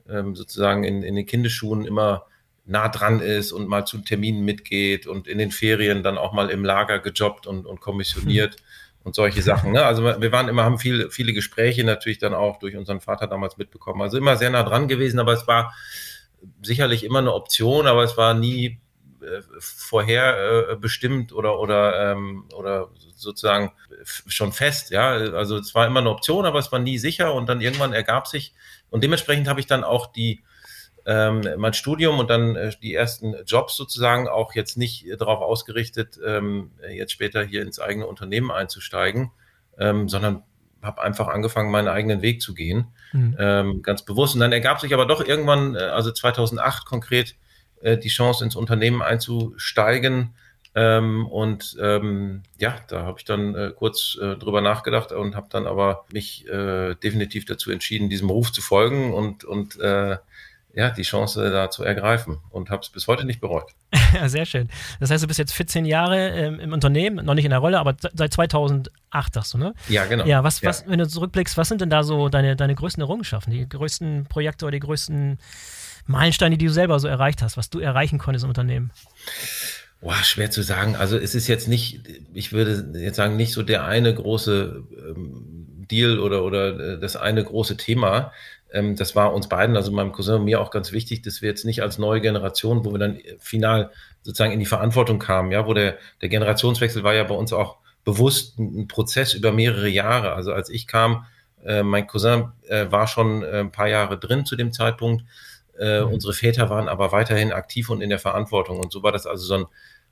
ähm, 0.08 0.36
sozusagen 0.36 0.84
in, 0.84 1.02
in 1.02 1.16
den 1.16 1.26
Kindesschuhen 1.26 1.86
immer 1.86 2.26
nah 2.66 2.90
dran 2.90 3.20
ist 3.20 3.52
und 3.52 3.68
mal 3.68 3.86
zu 3.86 3.98
Terminen 4.00 4.46
mitgeht 4.46 5.08
und 5.08 5.28
in 5.28 5.40
den 5.40 5.50
Ferien 5.50 6.04
dann 6.04 6.20
auch 6.20 6.34
mal 6.34 6.52
im 6.52 6.64
Lager 6.64 7.00
gejobbt 7.00 7.48
und, 7.48 7.66
und 7.66 7.80
kommissioniert. 7.80 8.58
Mhm 8.58 8.64
und 9.04 9.16
solche 9.16 9.42
Sachen. 9.42 9.72
Ne? 9.72 9.86
Also 9.86 10.04
wir 10.04 10.32
waren 10.32 10.50
immer, 10.50 10.64
haben 10.64 10.80
viel, 10.80 11.10
viele 11.10 11.34
Gespräche 11.34 11.84
natürlich 11.84 12.18
dann 12.18 12.34
auch 12.34 12.60
durch 12.60 12.76
unseren 12.76 13.00
Vater 13.00 13.28
damals 13.28 13.58
mitbekommen. 13.58 14.02
Also 14.02 14.18
immer 14.18 14.36
sehr 14.36 14.50
nah 14.50 14.64
dran 14.64 14.88
gewesen, 14.88 15.20
aber 15.20 15.34
es 15.34 15.48
war 15.48 15.74
sicherlich 16.62 17.04
immer 17.04 17.20
eine 17.20 17.34
Option, 17.34 17.88
aber 17.88 18.04
es 18.04 18.18
war 18.18 18.34
nie 18.34 18.80
äh, 19.22 19.42
vorher 19.60 20.70
äh, 20.70 20.76
bestimmt 20.76 21.34
oder 21.34 21.60
oder 21.60 22.12
ähm, 22.12 22.46
oder 22.54 22.90
sozusagen 23.16 23.74
schon 24.04 24.54
fest. 24.54 24.92
Ja, 24.92 25.10
also 25.10 25.58
es 25.58 25.76
war 25.76 25.88
immer 25.88 26.00
eine 26.00 26.10
Option, 26.10 26.46
aber 26.46 26.60
es 26.60 26.72
war 26.72 26.80
nie 26.80 26.98
sicher 26.98 27.34
und 27.34 27.50
dann 27.50 27.62
irgendwann 27.62 27.94
ergab 27.94 28.28
sich 28.28 28.54
und 28.90 29.04
dementsprechend 29.04 29.48
habe 29.48 29.60
ich 29.60 29.68
dann 29.68 29.84
auch 29.84 30.08
die 30.08 30.44
ähm, 31.06 31.42
mein 31.58 31.74
Studium 31.74 32.20
und 32.20 32.30
dann 32.30 32.56
äh, 32.56 32.72
die 32.82 32.94
ersten 32.94 33.36
Jobs 33.46 33.76
sozusagen 33.76 34.28
auch 34.28 34.54
jetzt 34.54 34.78
nicht 34.78 35.06
darauf 35.20 35.42
ausgerichtet, 35.42 36.20
ähm, 36.26 36.72
jetzt 36.92 37.12
später 37.12 37.44
hier 37.44 37.62
ins 37.62 37.80
eigene 37.80 38.08
Unternehmen 38.08 38.52
einzusteigen, 38.52 39.32
ähm, 39.78 40.10
sondern 40.10 40.44
habe 40.82 41.02
einfach 41.02 41.28
angefangen, 41.28 41.72
meinen 41.72 41.88
eigenen 41.88 42.22
Weg 42.22 42.42
zu 42.42 42.54
gehen, 42.54 42.88
mhm. 43.12 43.36
ähm, 43.40 43.82
ganz 43.82 44.04
bewusst. 44.04 44.36
Und 44.36 44.42
dann 44.42 44.52
ergab 44.52 44.80
sich 44.80 44.94
aber 44.94 45.06
doch 45.06 45.26
irgendwann, 45.26 45.76
äh, 45.76 45.80
also 45.80 46.12
2008 46.12 46.86
konkret, 46.86 47.36
äh, 47.82 47.98
die 47.98 48.10
Chance 48.10 48.44
ins 48.44 48.56
Unternehmen 48.56 49.02
einzusteigen. 49.02 50.36
Ähm, 50.76 51.26
und 51.28 51.76
ähm, 51.82 52.44
ja, 52.60 52.76
da 52.88 53.04
habe 53.04 53.20
ich 53.20 53.26
dann 53.26 53.56
äh, 53.56 53.74
kurz 53.76 54.18
äh, 54.22 54.36
drüber 54.36 54.62
nachgedacht 54.62 55.12
und 55.12 55.36
habe 55.36 55.48
dann 55.50 55.66
aber 55.66 56.06
mich 56.14 56.48
äh, 56.48 56.96
definitiv 56.96 57.46
dazu 57.46 57.72
entschieden, 57.72 58.10
diesem 58.10 58.30
Ruf 58.30 58.52
zu 58.52 58.62
folgen 58.62 59.14
und, 59.14 59.44
und 59.44 59.80
äh, 59.80 60.18
ja, 60.74 60.90
die 60.92 61.02
Chance 61.02 61.50
da 61.50 61.70
zu 61.70 61.84
ergreifen 61.84 62.40
und 62.52 62.70
habe 62.70 62.82
es 62.82 62.90
bis 62.90 63.08
heute 63.08 63.26
nicht 63.26 63.42
bereut. 63.42 63.72
Ja, 64.14 64.30
sehr 64.30 64.46
schön. 64.46 64.70
Das 65.00 65.10
heißt, 65.10 65.24
du 65.24 65.28
bist 65.28 65.40
jetzt 65.40 65.54
14 65.54 65.86
Jahre 65.86 66.30
ähm, 66.30 66.60
im 66.60 66.74
Unternehmen, 66.74 67.26
noch 67.26 67.34
nicht 67.34 67.46
in 67.46 67.50
der 67.50 67.60
Rolle, 67.60 67.80
aber 67.80 67.96
seit 68.14 68.34
2008 68.34 69.34
sagst 69.34 69.54
du, 69.54 69.58
ne? 69.58 69.74
Ja, 69.88 70.06
genau. 70.06 70.26
Ja, 70.26 70.44
was, 70.44 70.64
was, 70.64 70.82
ja. 70.82 70.88
wenn 70.90 71.00
du 71.00 71.08
zurückblickst, 71.08 71.58
was 71.58 71.70
sind 71.70 71.82
denn 71.82 71.90
da 71.90 72.04
so 72.04 72.30
deine, 72.30 72.56
deine 72.56 72.76
größten 72.76 73.02
Errungenschaften, 73.02 73.52
die 73.52 73.68
größten 73.68 74.26
Projekte 74.30 74.66
oder 74.66 74.74
die 74.74 74.80
größten 74.80 75.40
Meilensteine, 76.06 76.58
die 76.58 76.66
du 76.66 76.72
selber 76.72 77.00
so 77.00 77.08
erreicht 77.08 77.42
hast, 77.42 77.58
was 77.58 77.70
du 77.70 77.80
erreichen 77.80 78.20
konntest 78.20 78.44
im 78.44 78.50
Unternehmen? 78.50 78.92
Boah, 80.02 80.16
schwer 80.24 80.50
zu 80.50 80.62
sagen. 80.62 80.96
Also 80.96 81.18
es 81.18 81.36
ist 81.36 81.48
jetzt 81.48 81.68
nicht, 81.68 82.02
ich 82.34 82.54
würde 82.54 83.00
jetzt 83.00 83.18
sagen, 83.18 83.36
nicht 83.36 83.52
so 83.52 83.64
der 83.64 83.86
eine 83.86 84.14
große 84.14 84.84
ähm, 84.98 85.86
Deal 85.92 86.20
oder, 86.20 86.44
oder 86.44 86.80
äh, 86.80 87.00
das 87.00 87.16
eine 87.16 87.44
große 87.44 87.76
Thema, 87.76 88.32
ähm, 88.72 88.96
das 88.96 89.16
war 89.16 89.34
uns 89.34 89.50
beiden, 89.50 89.76
also 89.76 89.92
meinem 89.92 90.12
Cousin 90.12 90.36
und 90.36 90.46
mir 90.46 90.62
auch 90.62 90.72
ganz 90.72 90.92
wichtig, 90.92 91.22
dass 91.22 91.42
wir 91.42 91.50
jetzt 91.50 91.66
nicht 91.66 91.82
als 91.82 91.98
neue 91.98 92.22
Generation, 92.22 92.86
wo 92.86 92.92
wir 92.92 93.00
dann 93.00 93.20
final 93.40 93.92
sozusagen 94.22 94.52
in 94.52 94.60
die 94.60 94.66
Verantwortung 94.66 95.20
kamen, 95.20 95.52
ja, 95.52 95.66
wo 95.66 95.74
der, 95.74 95.98
der 96.22 96.30
Generationswechsel 96.30 97.04
war 97.04 97.14
ja 97.14 97.24
bei 97.24 97.36
uns 97.36 97.54
auch 97.54 97.78
bewusst 98.04 98.60
ein, 98.60 98.88
Prozess 98.88 99.34
über 99.34 99.52
mehrere 99.52 99.90
Jahre. 99.90 100.34
Also 100.34 100.54
als 100.54 100.70
ich 100.70 100.88
kam, 100.88 101.26
äh, 101.64 101.84
mein 101.84 102.08
Cousin 102.08 102.52
äh, 102.68 102.86
war 102.90 103.08
schon 103.08 103.44
äh, 103.44 103.60
ein 103.60 103.72
paar 103.72 103.88
Jahre 103.88 104.18
drin 104.18 104.46
zu 104.46 104.56
dem 104.56 104.72
Zeitpunkt. 104.72 105.24
Äh, 105.78 106.02
mhm. 106.02 106.14
Unsere 106.14 106.34
Väter 106.34 106.70
waren 106.70 106.88
aber 106.88 107.12
weiterhin 107.12 107.52
aktiv 107.52 107.90
und 107.90 108.02
in 108.02 108.10
der 108.10 108.20
Verantwortung. 108.20 108.80
Und 108.80 108.92
so 108.92 109.04
war 109.04 109.12
das 109.12 109.26
also 109.26 109.46
so 109.46 109.54
ein 109.56 109.66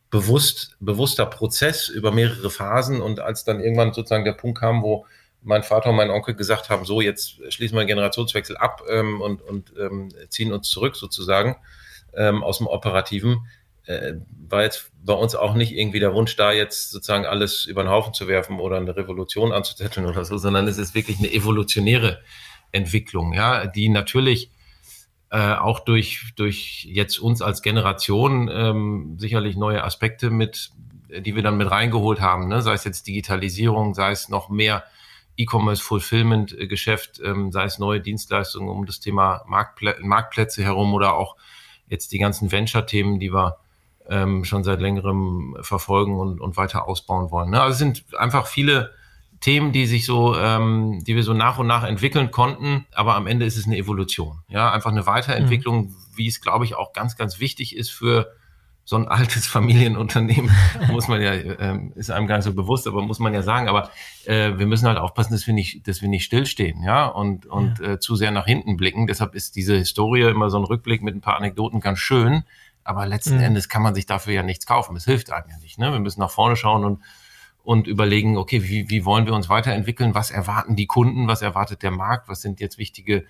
bewusst, 0.09 0.75
bewusster 0.79 1.25
Prozess 1.25 1.89
über 1.89 2.11
mehrere 2.11 2.49
Phasen. 2.49 3.01
Und 3.01 3.19
als 3.19 3.43
dann 3.43 3.59
irgendwann 3.59 3.93
sozusagen 3.93 4.25
der 4.25 4.33
Punkt 4.33 4.59
kam, 4.59 4.81
wo 4.81 5.05
mein 5.47 5.63
Vater 5.63 5.89
und 5.89 5.95
mein 5.95 6.09
Onkel 6.09 6.35
gesagt 6.35 6.69
haben, 6.69 6.85
so 6.85 6.99
jetzt 6.99 7.39
schließen 7.51 7.75
wir 7.75 7.81
einen 7.81 7.87
Generationswechsel 7.87 8.57
ab 8.57 8.83
ähm, 8.89 9.21
und, 9.21 9.41
und 9.41 9.73
ähm, 9.79 10.09
ziehen 10.27 10.51
uns 10.51 10.69
zurück 10.69 10.97
sozusagen 10.97 11.55
ähm, 12.13 12.43
aus 12.43 12.57
dem 12.57 12.67
Operativen, 12.67 13.47
äh, 13.85 14.15
war 14.49 14.63
jetzt 14.63 14.91
bei 15.03 15.13
uns 15.13 15.35
auch 15.35 15.53
nicht 15.53 15.71
irgendwie 15.71 16.01
der 16.01 16.13
Wunsch 16.13 16.35
da, 16.35 16.51
jetzt 16.51 16.91
sozusagen 16.91 17.25
alles 17.25 17.63
über 17.63 17.81
den 17.83 17.89
Haufen 17.89 18.13
zu 18.13 18.27
werfen 18.27 18.59
oder 18.59 18.75
eine 18.75 18.95
Revolution 18.97 19.53
anzuzetteln 19.53 20.05
oder 20.05 20.25
so, 20.25 20.37
sondern 20.37 20.67
es 20.67 20.77
ist 20.77 20.93
wirklich 20.93 21.19
eine 21.19 21.31
evolutionäre 21.31 22.21
Entwicklung, 22.73 23.31
ja, 23.31 23.67
die 23.67 23.87
natürlich 23.87 24.51
äh, 25.29 25.53
auch 25.53 25.79
durch, 25.79 26.33
durch 26.35 26.85
jetzt 26.89 27.19
uns 27.19 27.41
als 27.41 27.61
Generation 27.61 28.49
ähm, 28.51 29.15
sicherlich 29.17 29.55
neue 29.55 29.83
Aspekte 29.85 30.29
mit, 30.29 30.71
die 31.09 31.35
wir 31.35 31.43
dann 31.43 31.57
mit 31.57 31.71
reingeholt 31.71 32.19
haben, 32.19 32.49
ne? 32.49 32.61
sei 32.61 32.73
es 32.73 32.83
jetzt 32.83 33.07
Digitalisierung, 33.07 33.93
sei 33.93 34.11
es 34.11 34.27
noch 34.27 34.49
mehr 34.49 34.83
E-Commerce-Fulfillment-Geschäft, 35.37 37.21
ähm, 37.23 37.51
sei 37.51 37.63
es 37.63 37.79
neue 37.79 38.01
Dienstleistungen 38.01 38.69
um 38.69 38.85
das 38.85 38.99
Thema 38.99 39.43
Marktplä 39.47 39.95
Marktplätze 40.01 40.63
herum 40.63 40.93
oder 40.93 41.15
auch 41.15 41.35
jetzt 41.87 42.11
die 42.11 42.19
ganzen 42.19 42.51
Venture-Themen, 42.51 43.19
die 43.19 43.33
wir 43.33 43.57
ähm, 44.09 44.43
schon 44.43 44.63
seit 44.63 44.81
längerem 44.81 45.57
verfolgen 45.61 46.19
und, 46.19 46.41
und 46.41 46.57
weiter 46.57 46.87
ausbauen 46.87 47.31
wollen. 47.31 47.51
Ne? 47.51 47.61
Also 47.61 47.73
es 47.73 47.79
sind 47.79 48.17
einfach 48.17 48.47
viele 48.47 48.91
Themen, 49.39 49.71
die 49.71 49.85
sich 49.85 50.05
so, 50.05 50.35
ähm, 50.35 51.03
die 51.05 51.15
wir 51.15 51.23
so 51.23 51.33
nach 51.33 51.59
und 51.59 51.67
nach 51.67 51.83
entwickeln 51.83 52.31
konnten, 52.31 52.87
aber 52.93 53.15
am 53.15 53.27
Ende 53.27 53.45
ist 53.45 53.57
es 53.57 53.67
eine 53.67 53.77
Evolution. 53.77 54.39
Ja, 54.47 54.71
einfach 54.71 54.91
eine 54.91 55.05
Weiterentwicklung, 55.05 55.87
mhm. 55.87 55.95
wie 56.15 56.27
es, 56.27 56.41
glaube 56.41 56.65
ich, 56.65 56.75
auch 56.75 56.93
ganz, 56.93 57.15
ganz 57.17 57.39
wichtig 57.39 57.75
ist 57.75 57.91
für 57.91 58.33
so 58.87 58.95
ein 58.95 59.05
altes 59.09 59.45
Familienunternehmen, 59.57 60.49
muss 60.91 61.09
man 61.09 61.21
ja, 61.21 61.33
ähm, 61.33 61.91
ist 61.95 62.09
einem 62.09 62.25
gar 62.25 62.37
nicht 62.37 62.45
so 62.45 62.53
bewusst, 62.53 62.87
aber 62.87 63.01
muss 63.01 63.19
man 63.19 63.33
ja 63.33 63.41
sagen. 63.41 63.67
Aber 63.67 63.91
äh, 64.23 64.57
wir 64.57 64.65
müssen 64.65 64.87
halt 64.87 64.97
aufpassen, 64.97 65.33
dass 65.33 65.45
wir 65.45 65.53
nicht, 65.53 65.89
dass 65.89 66.01
wir 66.01 66.07
nicht 66.07 66.23
stillstehen, 66.23 66.81
ja, 66.83 67.05
und, 67.05 67.45
und 67.45 67.79
ja. 67.79 67.93
Äh, 67.93 67.99
zu 67.99 68.15
sehr 68.15 68.31
nach 68.31 68.45
hinten 68.45 68.77
blicken. 68.77 69.05
Deshalb 69.05 69.35
ist 69.35 69.57
diese 69.57 69.75
Historie 69.75 70.21
immer 70.21 70.49
so 70.49 70.57
ein 70.57 70.63
Rückblick 70.63 71.03
mit 71.03 71.15
ein 71.15 71.21
paar 71.21 71.35
Anekdoten 71.35 71.81
ganz 71.81 71.99
schön. 71.99 72.45
Aber 72.85 73.05
letzten 73.05 73.35
mhm. 73.35 73.43
Endes 73.43 73.67
kann 73.67 73.81
man 73.81 73.93
sich 73.93 74.05
dafür 74.05 74.33
ja 74.33 74.43
nichts 74.43 74.65
kaufen. 74.65 74.95
Es 74.95 75.03
hilft 75.03 75.33
einem 75.33 75.49
ja 75.49 75.57
nicht. 75.57 75.77
Ne? 75.77 75.91
Wir 75.91 75.99
müssen 75.99 76.21
nach 76.21 76.31
vorne 76.31 76.55
schauen 76.55 76.85
und, 76.85 77.03
und 77.63 77.87
überlegen, 77.87 78.37
okay, 78.37 78.63
wie, 78.63 78.89
wie 78.89 79.03
wollen 79.03 79.25
wir 79.25 79.33
uns 79.33 79.49
weiterentwickeln? 79.49 80.15
Was 80.15 80.31
erwarten 80.31 80.77
die 80.77 80.87
Kunden? 80.87 81.27
Was 81.27 81.41
erwartet 81.41 81.83
der 81.83 81.91
Markt? 81.91 82.29
Was 82.29 82.41
sind 82.41 82.61
jetzt 82.61 82.77
wichtige 82.77 83.25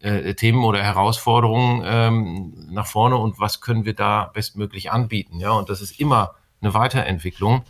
äh, 0.00 0.34
Themen 0.34 0.64
oder 0.64 0.82
Herausforderungen 0.82 1.82
ähm, 1.84 2.68
nach 2.70 2.86
vorne 2.86 3.16
und 3.16 3.40
was 3.40 3.60
können 3.60 3.84
wir 3.84 3.94
da 3.94 4.30
bestmöglich 4.32 4.90
anbieten. 4.90 5.40
Ja, 5.40 5.52
und 5.52 5.68
das 5.68 5.80
ist 5.80 5.98
immer 5.98 6.34
eine 6.60 6.74
Weiterentwicklung, 6.74 7.62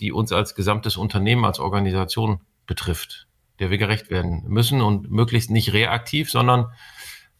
die, 0.00 0.12
uns 0.12 0.32
als 0.32 0.54
gesamtes 0.54 0.96
Unternehmen, 0.96 1.44
als 1.44 1.60
Organisation 1.60 2.40
betrifft. 2.66 3.26
der 3.58 3.70
wir 3.70 3.78
gerecht 3.78 4.10
werden 4.10 4.44
müssen 4.48 4.80
und 4.80 5.10
möglichst 5.10 5.50
nicht 5.50 5.72
reaktiv, 5.72 6.30
sondern 6.30 6.72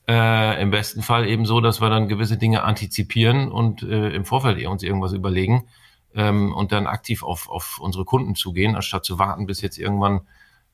äh, 0.09 0.61
im 0.61 0.71
besten 0.71 1.03
Fall 1.03 1.27
eben 1.27 1.47
so, 1.47 1.61
dass 1.61 1.81
wir 1.81 1.91
dann 1.91 2.09
gewisse 2.09 2.37
Dinge 2.37 2.63
antizipieren 2.63 3.51
und 3.51 3.83
äh, 3.83 4.11
im 4.11 4.25
Vorfeld 4.25 4.65
uns 4.67 4.83
irgendwas 4.83 5.13
überlegen 5.13 5.69
ähm, 6.15 6.53
und 6.53 6.73
dann 6.73 6.87
aktiv 6.87 7.23
auf, 7.23 7.49
auf 7.49 7.79
unsere 7.81 8.05
Kunden 8.05 8.35
zugehen, 8.35 8.77
anstatt 8.77 9.05
zu 9.05 9.19
warten, 9.19 9.47
bis 9.47 9.61
jetzt 9.63 9.79
irgendwann 9.79 10.23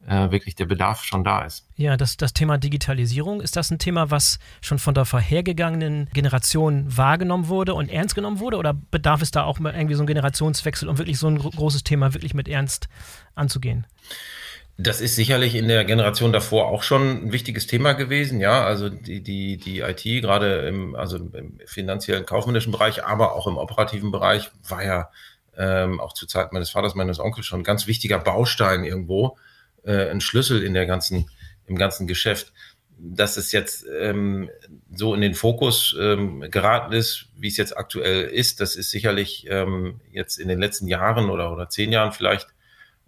äh, 0.06 0.30
wirklich 0.30 0.54
der 0.54 0.66
Bedarf 0.66 1.04
schon 1.04 1.24
da 1.24 1.42
ist. 1.42 1.66
Ja, 1.76 1.96
das, 1.96 2.16
das 2.16 2.32
Thema 2.32 2.58
Digitalisierung, 2.58 3.40
ist 3.40 3.56
das 3.56 3.70
ein 3.70 3.78
Thema, 3.78 4.10
was 4.10 4.38
schon 4.60 4.78
von 4.78 4.94
der 4.94 5.04
vorhergegangenen 5.04 6.08
Generation 6.12 6.84
wahrgenommen 6.96 7.48
wurde 7.48 7.74
und 7.74 7.90
ernst 7.90 8.14
genommen 8.14 8.40
wurde? 8.40 8.56
Oder 8.56 8.74
bedarf 8.74 9.22
es 9.22 9.30
da 9.30 9.44
auch 9.44 9.58
mal 9.58 9.74
irgendwie 9.74 9.94
so 9.94 10.02
ein 10.02 10.06
Generationswechsel, 10.06 10.88
um 10.88 10.98
wirklich 10.98 11.18
so 11.18 11.28
ein 11.28 11.38
großes 11.38 11.84
Thema 11.84 12.14
wirklich 12.14 12.34
mit 12.34 12.48
Ernst 12.48 12.88
anzugehen? 13.34 13.86
Das 14.80 15.00
ist 15.00 15.16
sicherlich 15.16 15.56
in 15.56 15.66
der 15.66 15.84
Generation 15.84 16.32
davor 16.32 16.68
auch 16.68 16.84
schon 16.84 17.26
ein 17.26 17.32
wichtiges 17.32 17.66
Thema 17.66 17.94
gewesen, 17.94 18.40
ja. 18.40 18.64
Also 18.64 18.88
die, 18.88 19.20
die, 19.22 19.56
die 19.56 19.80
IT, 19.80 20.04
gerade 20.04 20.68
im, 20.68 20.94
also 20.94 21.16
im 21.16 21.58
finanziellen, 21.66 22.24
kaufmännischen 22.24 22.70
Bereich, 22.70 23.04
aber 23.04 23.34
auch 23.34 23.48
im 23.48 23.56
operativen 23.56 24.12
Bereich, 24.12 24.52
war 24.68 24.84
ja 24.84 25.10
ähm, 25.56 25.98
auch 25.98 26.12
zur 26.12 26.28
Zeit 26.28 26.52
meines 26.52 26.70
Vaters, 26.70 26.94
meines 26.94 27.18
Onkels 27.18 27.46
schon 27.46 27.60
ein 27.60 27.64
ganz 27.64 27.88
wichtiger 27.88 28.20
Baustein 28.20 28.84
irgendwo 28.84 29.36
äh, 29.88 30.10
ein 30.10 30.20
Schlüssel 30.20 30.62
in 30.62 30.74
der 30.74 30.86
ganzen, 30.86 31.30
im 31.66 31.76
ganzen 31.76 32.06
Geschäft. 32.06 32.52
Dass 33.00 33.36
es 33.36 33.52
jetzt 33.52 33.86
ähm, 34.00 34.50
so 34.92 35.14
in 35.14 35.20
den 35.20 35.34
Fokus 35.34 35.96
ähm, 36.00 36.44
geraten 36.50 36.92
ist, 36.92 37.28
wie 37.36 37.48
es 37.48 37.56
jetzt 37.56 37.76
aktuell 37.76 38.24
ist, 38.24 38.60
das 38.60 38.74
ist 38.74 38.90
sicherlich 38.90 39.46
ähm, 39.48 40.00
jetzt 40.10 40.38
in 40.38 40.48
den 40.48 40.58
letzten 40.58 40.88
Jahren 40.88 41.30
oder, 41.30 41.52
oder 41.52 41.68
zehn 41.68 41.92
Jahren 41.92 42.12
vielleicht 42.12 42.48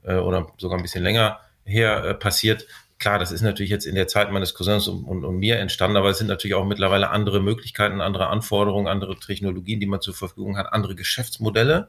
äh, 0.04 0.14
oder 0.14 0.52
sogar 0.58 0.78
ein 0.78 0.82
bisschen 0.82 1.02
länger 1.02 1.40
her 1.64 2.04
äh, 2.04 2.14
passiert. 2.14 2.66
Klar, 2.98 3.18
das 3.18 3.32
ist 3.32 3.42
natürlich 3.42 3.70
jetzt 3.70 3.86
in 3.86 3.94
der 3.96 4.06
Zeit 4.06 4.30
meines 4.30 4.54
Cousins 4.54 4.86
und, 4.86 5.04
und, 5.04 5.24
und, 5.24 5.38
mir 5.38 5.58
entstanden, 5.58 5.96
aber 5.96 6.10
es 6.10 6.18
sind 6.18 6.28
natürlich 6.28 6.54
auch 6.54 6.66
mittlerweile 6.66 7.10
andere 7.10 7.40
Möglichkeiten, 7.40 8.00
andere 8.00 8.28
Anforderungen, 8.28 8.86
andere 8.86 9.18
Technologien, 9.18 9.80
die 9.80 9.86
man 9.86 10.00
zur 10.00 10.14
Verfügung 10.14 10.56
hat, 10.56 10.72
andere 10.72 10.94
Geschäftsmodelle, 10.94 11.88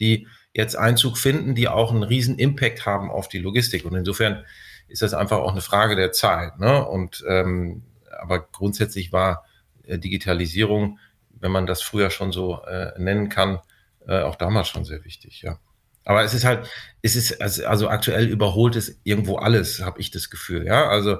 die 0.00 0.26
jetzt 0.58 0.76
Einzug 0.76 1.16
finden, 1.16 1.54
die 1.54 1.68
auch 1.68 1.92
einen 1.92 2.02
riesen 2.02 2.36
Impact 2.36 2.84
haben 2.84 3.10
auf 3.10 3.28
die 3.28 3.38
Logistik. 3.38 3.84
Und 3.84 3.94
insofern 3.94 4.44
ist 4.88 5.02
das 5.02 5.14
einfach 5.14 5.38
auch 5.38 5.52
eine 5.52 5.60
Frage 5.60 5.94
der 5.94 6.10
Zeit. 6.10 6.58
Ne? 6.58 6.84
Und 6.84 7.24
ähm, 7.28 7.84
aber 8.18 8.40
grundsätzlich 8.40 9.12
war 9.12 9.44
äh, 9.84 9.98
Digitalisierung, 9.98 10.98
wenn 11.30 11.52
man 11.52 11.66
das 11.66 11.80
früher 11.80 12.10
schon 12.10 12.32
so 12.32 12.60
äh, 12.64 12.90
nennen 12.98 13.28
kann, 13.28 13.60
äh, 14.08 14.22
auch 14.22 14.34
damals 14.34 14.66
schon 14.68 14.84
sehr 14.84 15.04
wichtig, 15.04 15.42
ja. 15.42 15.58
Aber 16.04 16.24
es 16.24 16.32
ist 16.32 16.44
halt, 16.44 16.66
es 17.02 17.16
ist 17.16 17.40
also, 17.40 17.66
also 17.66 17.88
aktuell 17.88 18.26
überholt 18.28 18.76
es 18.76 18.98
irgendwo 19.04 19.36
alles, 19.36 19.80
habe 19.80 20.00
ich 20.00 20.10
das 20.10 20.30
Gefühl. 20.30 20.66
Ja, 20.66 20.88
also 20.88 21.18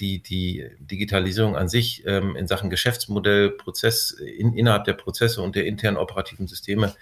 die 0.00 0.22
die 0.22 0.66
Digitalisierung 0.80 1.56
an 1.56 1.68
sich 1.68 2.04
ähm, 2.06 2.34
in 2.36 2.46
Sachen 2.48 2.70
Geschäftsmodell, 2.70 3.50
Prozess 3.50 4.12
in, 4.12 4.54
innerhalb 4.54 4.84
der 4.84 4.94
Prozesse 4.94 5.42
und 5.42 5.56
der 5.56 5.66
internen 5.66 5.98
operativen 5.98 6.48
Systeme 6.48 6.94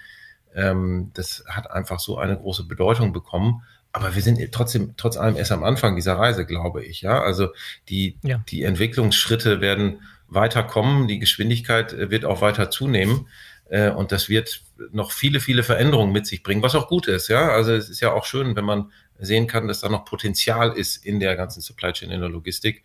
ähm, 0.59 1.11
das 1.15 1.45
hat 1.49 1.71
einfach 1.71 2.00
so 2.00 2.19
eine 2.19 2.37
große 2.37 2.65
Bedeutung 2.65 3.12
bekommen. 3.12 3.62
Aber 3.93 4.15
wir 4.15 4.23
sind 4.23 4.41
trotzdem, 4.53 4.95
trotz 4.97 5.17
allem 5.17 5.37
erst 5.37 5.53
am 5.53 5.65
Anfang 5.65 5.97
dieser 5.97 6.19
Reise, 6.19 6.45
glaube 6.45 6.85
ich. 6.85 7.00
Ja, 7.00 7.23
also 7.23 7.49
die, 7.88 8.19
ja. 8.23 8.43
die 8.49 8.65
Entwicklungsschritte 8.65 9.61
werden 9.61 10.03
weiter 10.27 10.62
kommen, 10.62 11.09
die 11.09 11.19
Geschwindigkeit 11.19 11.93
äh, 11.93 12.11
wird 12.11 12.25
auch 12.25 12.43
weiter 12.43 12.71
zunehmen. 12.71 13.29
Äh, 13.71 13.91
und 13.91 14.12
das 14.12 14.29
wird 14.29 14.62
noch 14.93 15.12
viele, 15.12 15.41
viele 15.41 15.62
Veränderungen 15.62 16.12
mit 16.12 16.27
sich 16.27 16.43
bringen, 16.43 16.62
was 16.62 16.75
auch 16.75 16.88
gut 16.88 17.07
ist. 17.07 17.29
Ja, 17.29 17.50
also 17.50 17.73
es 17.73 17.88
ist 17.88 18.00
ja 18.00 18.12
auch 18.12 18.25
schön, 18.25 18.57
wenn 18.57 18.65
man 18.65 18.93
sehen 19.19 19.47
kann, 19.47 19.69
dass 19.69 19.81
da 19.81 19.88
noch 19.88 20.05
Potenzial 20.05 20.73
ist 20.77 21.05
in 21.05 21.21
der 21.21 21.37
ganzen 21.37 21.61
Supply 21.61 21.93
Chain, 21.93 22.11
in 22.11 22.21
der 22.21 22.29
Logistik. 22.29 22.83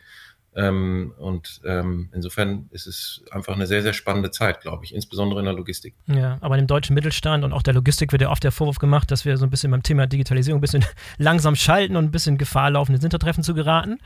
Ähm, 0.56 1.14
und 1.18 1.62
ähm, 1.66 2.10
insofern 2.14 2.68
ist 2.72 2.86
es 2.86 3.24
einfach 3.32 3.56
eine 3.56 3.66
sehr, 3.66 3.82
sehr 3.82 3.94
spannende 3.94 4.30
Zeit, 4.30 4.62
glaube 4.62 4.86
ich, 4.86 4.94
insbesondere 4.94 5.40
in 5.40 5.46
der 5.46 5.54
Logistik. 5.54 5.96
Ja, 6.08 6.38
aber 6.42 6.58
im 6.58 6.68
deutschen 6.68 6.94
Mittelstand 6.94 7.44
und 7.44 7.54
auch 7.54 7.64
der 7.64 7.74
Logistik 7.74 8.12
wird 8.12 8.22
ja 8.22 8.30
oft 8.30 8.44
der 8.44 8.52
Vorwurf 8.52 8.78
gemacht, 8.78 9.10
dass 9.10 9.26
wir 9.26 9.38
so 9.38 9.46
ein 9.46 9.50
bisschen 9.50 9.72
beim 9.72 9.84
Thema 9.84 10.06
Digitalisierung 10.06 10.60
ein 10.60 10.62
bisschen 10.62 10.86
langsam 11.18 11.56
schalten 11.56 11.96
und 11.96 12.06
ein 12.06 12.12
bisschen 12.12 12.38
Gefahr 12.38 12.70
laufen, 12.70 12.94
ins 12.94 13.04
Hintertreffen 13.04 13.44
zu 13.44 13.54
geraten. 13.54 14.00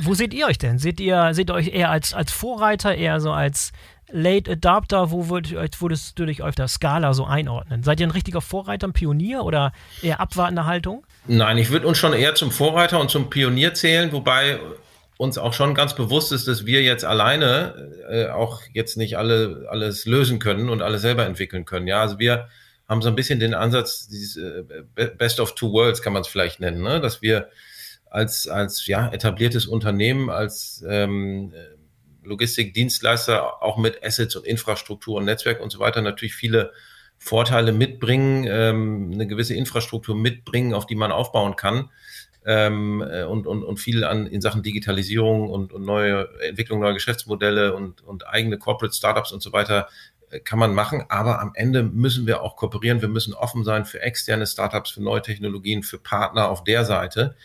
Wo 0.00 0.14
seht 0.14 0.32
ihr 0.32 0.46
euch 0.46 0.58
denn? 0.58 0.78
Seht 0.78 1.00
ihr, 1.00 1.34
seht 1.34 1.50
ihr 1.50 1.54
euch 1.54 1.68
eher 1.68 1.90
als, 1.90 2.14
als 2.14 2.32
Vorreiter, 2.32 2.94
eher 2.94 3.20
so 3.20 3.32
als 3.32 3.72
Late 4.10 4.52
Adapter? 4.52 5.10
Wo 5.10 5.28
würdet, 5.28 5.80
würdest 5.80 6.18
du 6.18 6.24
dich 6.24 6.42
auf 6.42 6.54
der 6.54 6.68
Skala 6.68 7.12
so 7.12 7.24
einordnen? 7.26 7.82
Seid 7.82 8.00
ihr 8.00 8.06
ein 8.06 8.12
richtiger 8.12 8.40
Vorreiter, 8.40 8.88
ein 8.88 8.92
Pionier 8.92 9.44
oder 9.44 9.72
eher 10.02 10.20
abwartende 10.20 10.64
Haltung? 10.64 11.06
Nein, 11.26 11.58
ich 11.58 11.70
würde 11.70 11.86
uns 11.86 11.98
schon 11.98 12.14
eher 12.14 12.34
zum 12.34 12.50
Vorreiter 12.50 12.98
und 13.00 13.10
zum 13.10 13.28
Pionier 13.28 13.74
zählen, 13.74 14.12
wobei 14.12 14.58
uns 15.20 15.36
auch 15.36 15.52
schon 15.52 15.74
ganz 15.74 15.94
bewusst 15.94 16.32
ist, 16.32 16.48
dass 16.48 16.64
wir 16.64 16.80
jetzt 16.80 17.04
alleine 17.04 17.92
äh, 18.10 18.28
auch 18.30 18.62
jetzt 18.72 18.96
nicht 18.96 19.18
alle 19.18 19.66
alles 19.68 20.06
lösen 20.06 20.38
können 20.38 20.70
und 20.70 20.80
alles 20.80 21.02
selber 21.02 21.26
entwickeln 21.26 21.66
können. 21.66 21.86
Ja, 21.86 22.00
also 22.00 22.18
wir 22.18 22.48
haben 22.88 23.02
so 23.02 23.08
ein 23.10 23.16
bisschen 23.16 23.38
den 23.38 23.52
Ansatz, 23.52 24.08
dieses 24.08 24.38
äh, 24.38 24.64
Best 25.18 25.38
of 25.38 25.54
Two 25.54 25.72
Worlds 25.72 26.00
kann 26.00 26.14
man 26.14 26.22
es 26.22 26.28
vielleicht 26.28 26.58
nennen, 26.60 26.82
ne? 26.82 27.02
dass 27.02 27.20
wir 27.20 27.50
als 28.06 28.48
als 28.48 28.86
ja 28.86 29.12
etabliertes 29.12 29.66
Unternehmen, 29.66 30.30
als 30.30 30.82
ähm, 30.88 31.52
Logistikdienstleister 32.22 33.62
auch 33.62 33.76
mit 33.76 34.02
Assets 34.02 34.36
und 34.36 34.46
Infrastruktur 34.46 35.18
und 35.18 35.26
Netzwerk 35.26 35.60
und 35.60 35.70
so 35.70 35.80
weiter 35.80 36.00
natürlich 36.00 36.34
viele 36.34 36.72
Vorteile 37.18 37.72
mitbringen, 37.72 38.46
ähm, 38.48 39.10
eine 39.12 39.26
gewisse 39.26 39.52
Infrastruktur 39.52 40.16
mitbringen, 40.16 40.72
auf 40.72 40.86
die 40.86 40.94
man 40.94 41.12
aufbauen 41.12 41.56
kann 41.56 41.90
ähm, 42.46 43.02
äh, 43.08 43.24
und, 43.24 43.46
und, 43.46 43.62
und 43.62 43.78
viel 43.78 44.04
an 44.04 44.26
in 44.26 44.40
Sachen 44.40 44.62
Digitalisierung 44.62 45.50
und, 45.50 45.72
und 45.72 45.84
neue 45.84 46.28
Entwicklung 46.40 46.80
neuer 46.80 46.94
Geschäftsmodelle 46.94 47.74
und, 47.74 48.02
und 48.02 48.26
eigene 48.26 48.58
Corporate 48.58 48.94
Startups 48.94 49.32
und 49.32 49.42
so 49.42 49.52
weiter 49.52 49.88
äh, 50.30 50.40
kann 50.40 50.58
man 50.58 50.74
machen, 50.74 51.04
aber 51.08 51.40
am 51.40 51.52
Ende 51.54 51.82
müssen 51.82 52.26
wir 52.26 52.42
auch 52.42 52.56
kooperieren, 52.56 53.02
wir 53.02 53.08
müssen 53.08 53.34
offen 53.34 53.64
sein 53.64 53.84
für 53.84 54.00
externe 54.00 54.46
Startups, 54.46 54.90
für 54.90 55.02
neue 55.02 55.22
Technologien, 55.22 55.82
für 55.82 55.98
Partner 55.98 56.48
auf 56.48 56.64
der 56.64 56.84
Seite. 56.84 57.36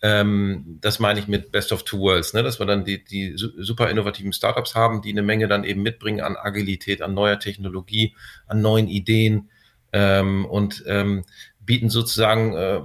Ähm, 0.00 0.78
das 0.80 0.98
meine 0.98 1.18
ich 1.18 1.28
mit 1.28 1.52
Best 1.52 1.72
of 1.72 1.82
Two 1.82 1.98
Worlds, 1.98 2.34
ne? 2.34 2.42
dass 2.42 2.58
wir 2.58 2.66
dann 2.66 2.84
die, 2.84 3.04
die 3.04 3.32
super 3.36 3.90
innovativen 3.90 4.32
Startups 4.32 4.74
haben, 4.74 5.02
die 5.02 5.12
eine 5.12 5.22
Menge 5.22 5.48
dann 5.48 5.64
eben 5.64 5.82
mitbringen 5.82 6.20
an 6.20 6.36
Agilität, 6.36 7.00
an 7.02 7.14
neuer 7.14 7.38
Technologie, 7.38 8.14
an 8.46 8.60
neuen 8.60 8.88
Ideen 8.88 9.50
ähm, 9.94 10.44
und 10.44 10.82
ähm, 10.86 11.24
bieten 11.64 11.90
sozusagen 11.90 12.54
äh, 12.54 12.80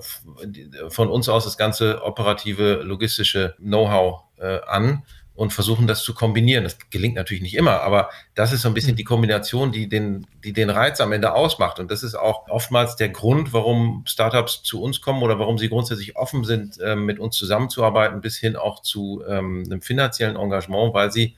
von 0.89 1.09
uns 1.09 1.29
aus 1.29 1.43
das 1.43 1.57
ganze 1.57 2.03
operative, 2.03 2.81
logistische 2.83 3.55
Know-how 3.59 4.23
äh, 4.37 4.59
an 4.67 5.03
und 5.39 5.53
versuchen 5.53 5.87
das 5.87 6.03
zu 6.03 6.13
kombinieren. 6.13 6.65
Das 6.65 6.77
gelingt 6.89 7.15
natürlich 7.15 7.41
nicht 7.41 7.55
immer, 7.55 7.79
aber 7.79 8.09
das 8.35 8.51
ist 8.51 8.63
so 8.63 8.67
ein 8.67 8.73
bisschen 8.73 8.97
die 8.97 9.05
Kombination, 9.05 9.71
die 9.71 9.87
den, 9.87 10.27
die 10.43 10.51
den 10.51 10.69
Reiz 10.69 10.99
am 10.99 11.13
Ende 11.13 11.33
ausmacht. 11.33 11.79
Und 11.79 11.89
das 11.89 12.03
ist 12.03 12.15
auch 12.15 12.49
oftmals 12.49 12.97
der 12.97 13.07
Grund, 13.07 13.53
warum 13.53 14.03
Startups 14.05 14.63
zu 14.63 14.81
uns 14.81 14.99
kommen 14.99 15.23
oder 15.23 15.39
warum 15.39 15.57
sie 15.57 15.69
grundsätzlich 15.69 16.17
offen 16.17 16.43
sind, 16.43 16.77
äh, 16.81 16.97
mit 16.97 17.19
uns 17.19 17.37
zusammenzuarbeiten, 17.37 18.19
bis 18.19 18.37
hin 18.37 18.57
auch 18.57 18.81
zu 18.81 19.23
ähm, 19.29 19.63
einem 19.65 19.81
finanziellen 19.81 20.35
Engagement, 20.35 20.93
weil 20.93 21.09
sie 21.09 21.37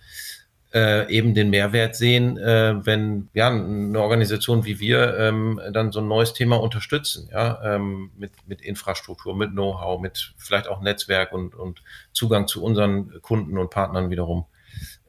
äh, 0.74 1.12
eben 1.12 1.34
den 1.34 1.50
Mehrwert 1.50 1.96
sehen, 1.96 2.38
äh, 2.38 2.86
wenn 2.86 3.30
ja 3.34 3.50
eine 3.50 4.00
Organisation 4.00 4.66
wie 4.66 4.80
wir 4.80 5.18
ähm, 5.18 5.60
dann 5.74 5.92
so 5.92 6.00
ein 6.00 6.08
neues 6.08 6.34
Thema 6.34 6.62
unterstützen, 6.62 7.30
ja, 7.32 7.76
ähm, 7.76 8.12
mit, 8.18 8.32
mit 8.48 8.62
Infrastruktur, 8.62 9.36
mit 9.36 9.52
Know-how, 9.52 10.00
mit 10.00 10.34
vielleicht 10.38 10.68
auch 10.68 10.82
Netzwerk 10.82 11.34
und, 11.34 11.56
und 11.56 11.84
Zugang 12.14 12.48
zu 12.48 12.64
unseren 12.64 13.22
Kunden 13.22 13.58
und 13.58 13.70
Partnern 13.70 14.10
wiederum. 14.10 14.46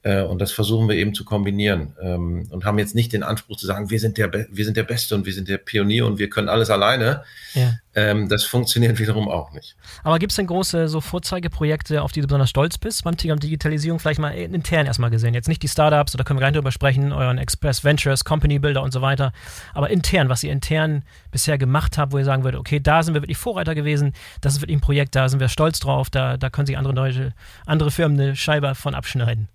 Äh, 0.04 0.22
und 0.22 0.40
das 0.40 0.50
versuchen 0.50 0.88
wir 0.88 0.96
eben 0.96 1.14
zu 1.14 1.24
kombinieren 1.24 1.94
ähm, 2.02 2.48
und 2.50 2.64
haben 2.64 2.78
jetzt 2.78 2.94
nicht 2.94 3.12
den 3.12 3.22
Anspruch 3.22 3.56
zu 3.56 3.66
sagen, 3.66 3.88
wir 3.90 4.00
sind 4.00 4.18
der, 4.18 4.32
wir 4.32 4.64
sind 4.64 4.76
der 4.76 4.82
Beste 4.82 5.14
und 5.14 5.26
wir 5.26 5.32
sind 5.32 5.48
der 5.48 5.58
Pionier 5.58 6.06
und 6.06 6.18
wir 6.18 6.28
können 6.28 6.48
alles 6.48 6.70
alleine. 6.70 7.22
Ja. 7.54 7.74
Ähm, 7.94 8.28
das 8.28 8.42
funktioniert 8.42 8.98
wiederum 8.98 9.28
auch 9.28 9.52
nicht. 9.52 9.76
Aber 10.02 10.18
gibt 10.18 10.32
es 10.32 10.36
denn 10.36 10.48
große 10.48 10.88
so 10.88 11.00
Vorzeigeprojekte, 11.00 12.02
auf 12.02 12.10
die 12.10 12.20
du 12.20 12.26
besonders 12.26 12.50
stolz 12.50 12.78
bist 12.78 13.04
beim 13.04 13.16
Thema 13.16 13.36
Digitalisierung? 13.36 14.00
Vielleicht 14.00 14.18
mal 14.18 14.30
intern 14.30 14.86
erstmal 14.86 15.10
gesehen. 15.10 15.34
Jetzt 15.34 15.48
nicht 15.48 15.62
die 15.62 15.68
Startups, 15.68 16.12
da 16.12 16.24
können 16.24 16.38
wir 16.38 16.42
gleich 16.42 16.54
drüber 16.54 16.72
sprechen, 16.72 17.12
euren 17.12 17.38
Express 17.38 17.84
Ventures, 17.84 18.24
Company 18.24 18.58
Builder 18.58 18.82
und 18.82 18.92
so 18.92 19.02
weiter. 19.02 19.32
Aber 19.72 19.90
intern, 19.90 20.28
was 20.28 20.42
ihr 20.42 20.50
intern 20.50 21.04
bisher 21.30 21.58
gemacht 21.58 21.96
habt, 21.96 22.12
wo 22.12 22.18
ihr 22.18 22.24
sagen 22.24 22.42
würdet, 22.42 22.58
okay, 22.58 22.80
da 22.80 23.04
sind 23.04 23.14
wir 23.14 23.22
wirklich 23.22 23.38
Vorreiter 23.38 23.76
gewesen, 23.76 24.14
das 24.40 24.54
ist 24.54 24.62
wirklich 24.62 24.78
ein 24.78 24.80
Projekt, 24.80 25.14
da 25.14 25.28
sind 25.28 25.38
wir 25.38 25.48
stolz 25.48 25.78
drauf, 25.78 26.10
da, 26.10 26.36
da 26.36 26.50
können 26.50 26.66
sich 26.66 26.76
andere, 26.76 26.94
Leute, 26.94 27.34
andere 27.66 27.92
Firmen 27.92 28.18
eine 28.18 28.34
Scheibe 28.34 28.74
von 28.74 28.94
abschneiden. 28.94 29.48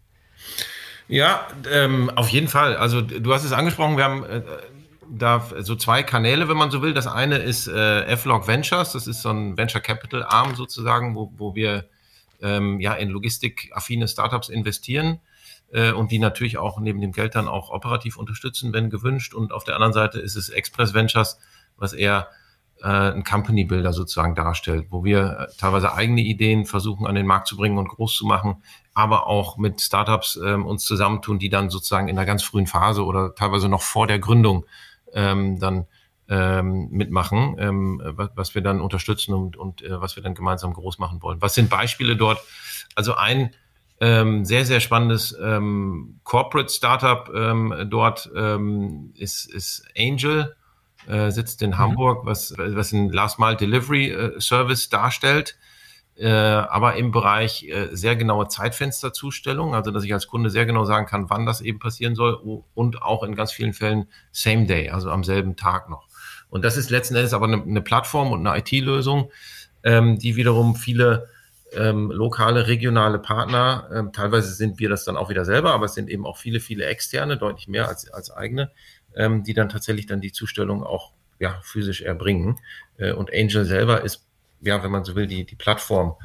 Ja, 1.08 1.48
ähm, 1.72 2.12
auf 2.16 2.30
jeden 2.30 2.48
Fall. 2.48 2.76
Also 2.76 3.02
du 3.02 3.34
hast 3.34 3.44
es 3.44 3.54
angesprochen, 3.54 3.98
wir 3.98 4.04
haben 4.04 4.24
äh, 4.26 4.42
da 5.10 5.48
so 5.60 5.76
zwei 5.76 6.04
Kanäle, 6.04 6.50
wenn 6.50 6.58
man 6.58 6.72
so 6.72 6.82
will. 6.82 6.94
Das 6.94 7.08
eine 7.08 7.38
ist 7.38 7.68
äh, 7.68 8.04
F-Log 8.06 8.48
Ventures, 8.48 8.92
das 8.92 9.08
ist 9.08 9.22
so 9.22 9.30
ein 9.30 9.58
Venture 9.58 9.82
Capital 9.82 10.24
Arm 10.24 10.56
sozusagen, 10.56 11.16
wo, 11.16 11.32
wo 11.38 11.56
wir 11.56 11.86
ähm, 12.42 12.80
ja 12.80 12.94
in 12.94 13.10
logistikaffine 13.10 14.08
Startups 14.08 14.50
investieren 14.50 15.20
äh, 15.72 15.92
und 15.92 16.12
die 16.12 16.20
natürlich 16.20 16.58
auch 16.58 16.80
neben 16.80 17.02
dem 17.02 17.12
Geld 17.12 17.36
dann 17.36 17.48
auch 17.48 17.70
operativ 17.70 18.18
unterstützen, 18.18 18.74
wenn 18.74 18.90
gewünscht. 18.90 19.34
Und 19.34 19.52
auf 19.52 19.64
der 19.64 19.76
anderen 19.76 19.94
Seite 19.94 20.20
ist 20.20 20.36
es 20.36 20.50
Express 20.50 20.94
Ventures, 20.94 21.40
was 21.78 21.94
eher 21.94 22.28
äh, 22.82 22.88
ein 22.88 23.24
Company 23.24 23.66
Builder 23.66 23.94
sozusagen 23.94 24.36
darstellt, 24.36 24.88
wo 24.90 25.04
wir 25.04 25.40
äh, 25.40 25.58
teilweise 25.58 25.94
eigene 25.94 26.22
Ideen 26.22 26.66
versuchen 26.66 27.08
an 27.08 27.16
den 27.16 27.26
Markt 27.26 27.48
zu 27.48 27.58
bringen 27.58 27.78
und 27.78 27.88
groß 27.88 28.16
zu 28.16 28.26
machen, 28.26 28.62
aber 28.98 29.28
auch 29.28 29.58
mit 29.58 29.80
Startups 29.80 30.40
ähm, 30.44 30.66
uns 30.66 30.84
zusammentun, 30.84 31.38
die 31.38 31.50
dann 31.50 31.70
sozusagen 31.70 32.08
in 32.08 32.16
der 32.16 32.26
ganz 32.26 32.42
frühen 32.42 32.66
Phase 32.66 33.06
oder 33.06 33.36
teilweise 33.36 33.70
noch 33.70 33.84
vor 33.84 34.08
der 34.08 34.18
Gründung 34.18 34.66
ähm, 35.14 35.60
dann 35.60 35.86
ähm, 36.28 36.90
mitmachen, 36.90 37.56
ähm, 37.60 38.02
was, 38.04 38.32
was 38.34 38.56
wir 38.56 38.64
dann 38.64 38.82
unterstützen 38.82 39.36
und, 39.36 39.56
und 39.56 39.84
äh, 39.84 40.02
was 40.02 40.16
wir 40.16 40.24
dann 40.24 40.34
gemeinsam 40.34 40.74
groß 40.74 40.98
machen 40.98 41.22
wollen. 41.22 41.40
Was 41.44 41.54
sind 41.54 41.70
Beispiele 41.70 42.18
dort? 42.18 42.42
Also 42.96 43.14
ein 43.14 43.52
ähm, 44.02 44.46
sehr, 44.46 44.66
sehr 44.66 44.80
spannendes 44.80 45.38
ähm, 45.40 46.20
Corporate 46.24 46.74
Startup 46.74 47.30
ähm, 47.36 47.88
dort 47.92 48.30
ähm, 48.36 49.14
ist, 49.16 49.46
ist 49.46 49.88
Angel 49.96 50.56
äh, 51.08 51.30
sitzt 51.30 51.62
in 51.62 51.70
mhm. 51.70 51.78
Hamburg, 51.78 52.26
was, 52.26 52.54
was 52.58 52.94
ein 52.94 53.12
Last 53.12 53.38
Mile 53.38 53.58
Delivery 53.58 54.10
äh, 54.10 54.42
Service 54.42 54.90
darstellt, 54.90 55.56
äh, 56.18 56.30
aber 56.30 56.96
im 56.96 57.12
Bereich 57.12 57.64
äh, 57.64 57.90
sehr 57.92 58.16
genaue 58.16 58.48
Zeitfensterzustellung, 58.48 59.76
also 59.76 59.92
dass 59.92 60.04
ich 60.04 60.14
als 60.14 60.28
Kunde 60.28 60.50
sehr 60.50 60.66
genau 60.66 60.84
sagen 60.84 61.06
kann, 61.06 61.30
wann 61.30 61.46
das 61.46 61.62
eben 61.62 61.80
passieren 61.80 62.16
soll 62.16 62.64
und 62.74 63.02
auch 63.02 63.24
in 63.24 63.36
ganz 63.36 63.52
vielen 63.52 63.74
Fällen 63.74 64.08
Same 64.32 64.66
Day, 64.66 64.90
also 64.90 65.12
am 65.12 65.24
selben 65.24 65.56
Tag 65.56 65.90
noch. 65.90 66.08
Und 66.50 66.66
das 66.66 66.78
ist 66.78 66.90
letzten 66.90 67.16
Endes 67.16 67.34
aber 67.34 67.46
eine, 67.46 67.62
eine 67.62 67.82
Plattform 67.82 68.32
und 68.32 68.46
eine 68.46 68.60
IT-Lösung, 68.60 69.32
ähm, 69.84 70.18
die 70.18 70.36
wiederum 70.36 70.76
viele 70.76 71.30
ähm, 71.74 72.10
lokale, 72.12 72.68
regionale 72.68 73.20
Partner, 73.20 73.90
ähm, 73.94 74.14
teilweise 74.14 74.54
sind 74.54 74.80
wir 74.80 74.90
das 74.90 75.06
dann 75.06 75.18
auch 75.18 75.30
wieder 75.30 75.46
selber, 75.46 75.74
aber 75.74 75.86
es 75.86 75.94
sind 75.94 76.10
eben 76.10 76.26
auch 76.26 76.38
viele, 76.38 76.60
viele 76.60 76.86
externe, 76.86 77.38
deutlich 77.38 77.68
mehr 77.68 77.88
als, 77.88 78.10
als 78.10 78.32
eigene, 78.32 78.72
ähm, 79.16 79.44
die 79.44 79.54
dann 79.54 79.70
tatsächlich 79.70 80.06
dann 80.06 80.22
die 80.22 80.32
Zustellung 80.32 80.84
auch 80.84 81.12
ja, 81.40 81.60
physisch 81.64 82.02
erbringen. 82.02 82.60
Äh, 82.98 83.12
und 83.12 83.32
Angel 83.34 83.66
selber 83.66 84.04
ist, 84.04 84.27
ja, 84.62 84.84
wenn 84.84 84.92
man 84.92 85.04
so 85.04 85.16
will, 85.16 85.28
die, 85.28 85.46
die 85.46 85.56
Plattform 85.56 86.16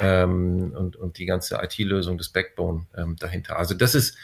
ähm, 0.00 0.72
und, 0.76 0.96
und 0.96 1.18
die 1.18 1.26
ganze 1.26 1.58
IT-Lösung 1.62 2.18
des 2.18 2.30
Backbone 2.30 2.86
ähm, 2.96 3.16
dahinter. 3.16 3.58
Also 3.58 3.74
das 3.74 3.94
ist 3.94 4.16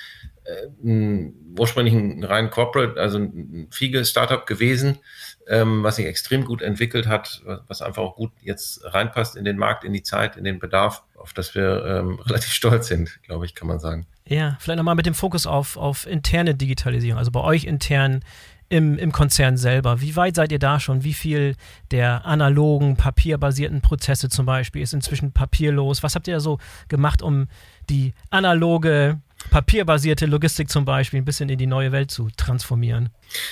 äh, 0.44 1.30
ursprünglich 1.58 1.94
ein 1.94 2.24
rein 2.24 2.50
Corporate, 2.50 3.00
also 3.00 3.18
ein 3.18 3.68
Fiege-Startup 3.70 4.46
gewesen, 4.46 4.98
ähm, 5.46 5.82
was 5.82 5.96
sich 5.96 6.06
extrem 6.06 6.44
gut 6.44 6.62
entwickelt 6.62 7.06
hat, 7.06 7.42
was 7.66 7.82
einfach 7.82 8.02
auch 8.02 8.16
gut 8.16 8.32
jetzt 8.40 8.82
reinpasst 8.84 9.36
in 9.36 9.44
den 9.44 9.58
Markt, 9.58 9.84
in 9.84 9.92
die 9.92 10.02
Zeit, 10.02 10.36
in 10.36 10.44
den 10.44 10.58
Bedarf, 10.58 11.04
auf 11.16 11.32
das 11.32 11.54
wir 11.54 11.84
ähm, 11.84 12.20
relativ 12.26 12.52
stolz 12.52 12.88
sind, 12.88 13.22
glaube 13.22 13.44
ich, 13.44 13.54
kann 13.54 13.68
man 13.68 13.78
sagen. 13.78 14.06
Ja, 14.26 14.56
vielleicht 14.60 14.78
nochmal 14.78 14.94
mit 14.94 15.06
dem 15.06 15.14
Fokus 15.14 15.46
auf, 15.46 15.76
auf 15.76 16.06
interne 16.06 16.54
Digitalisierung, 16.54 17.18
also 17.18 17.30
bei 17.30 17.40
euch 17.40 17.64
intern 17.64 18.22
im, 18.68 18.98
im 18.98 19.12
Konzern 19.12 19.56
selber. 19.56 20.00
Wie 20.00 20.16
weit 20.16 20.36
seid 20.36 20.52
ihr 20.52 20.58
da 20.58 20.78
schon? 20.80 21.04
Wie 21.04 21.14
viel 21.14 21.56
der 21.90 22.26
analogen, 22.26 22.96
papierbasierten 22.96 23.80
Prozesse 23.80 24.28
zum 24.28 24.46
Beispiel 24.46 24.82
ist 24.82 24.92
inzwischen 24.92 25.32
papierlos? 25.32 26.02
Was 26.02 26.14
habt 26.14 26.28
ihr 26.28 26.34
da 26.34 26.40
so 26.40 26.58
gemacht, 26.88 27.22
um 27.22 27.48
die 27.88 28.12
analoge 28.30 29.20
papierbasierte 29.50 30.26
Logistik 30.26 30.68
zum 30.68 30.84
Beispiel 30.84 31.20
ein 31.20 31.24
bisschen 31.24 31.48
in 31.48 31.58
die 31.58 31.66
neue 31.66 31.92
Welt 31.92 32.10
zu 32.10 32.28
transformieren? 32.36 33.10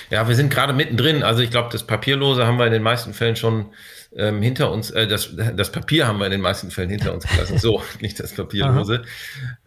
Ja, 0.09 0.27
wir 0.27 0.35
sind 0.35 0.49
gerade 0.49 0.73
mittendrin. 0.73 1.23
Also 1.23 1.41
ich 1.41 1.49
glaube, 1.49 1.69
das 1.71 1.85
Papierlose 1.85 2.45
haben 2.45 2.57
wir 2.57 2.65
in 2.65 2.73
den 2.73 2.83
meisten 2.83 3.13
Fällen 3.13 3.35
schon 3.35 3.71
ähm, 4.15 4.41
hinter 4.41 4.71
uns, 4.71 4.89
äh, 4.91 5.07
das, 5.07 5.35
das 5.35 5.71
Papier 5.71 6.07
haben 6.07 6.19
wir 6.19 6.25
in 6.25 6.31
den 6.31 6.41
meisten 6.41 6.71
Fällen 6.71 6.89
hinter 6.89 7.13
uns 7.13 7.27
gelassen. 7.27 7.57
So, 7.67 7.81
nicht 8.01 8.19
das 8.19 8.33
Papierlose. 8.33 9.03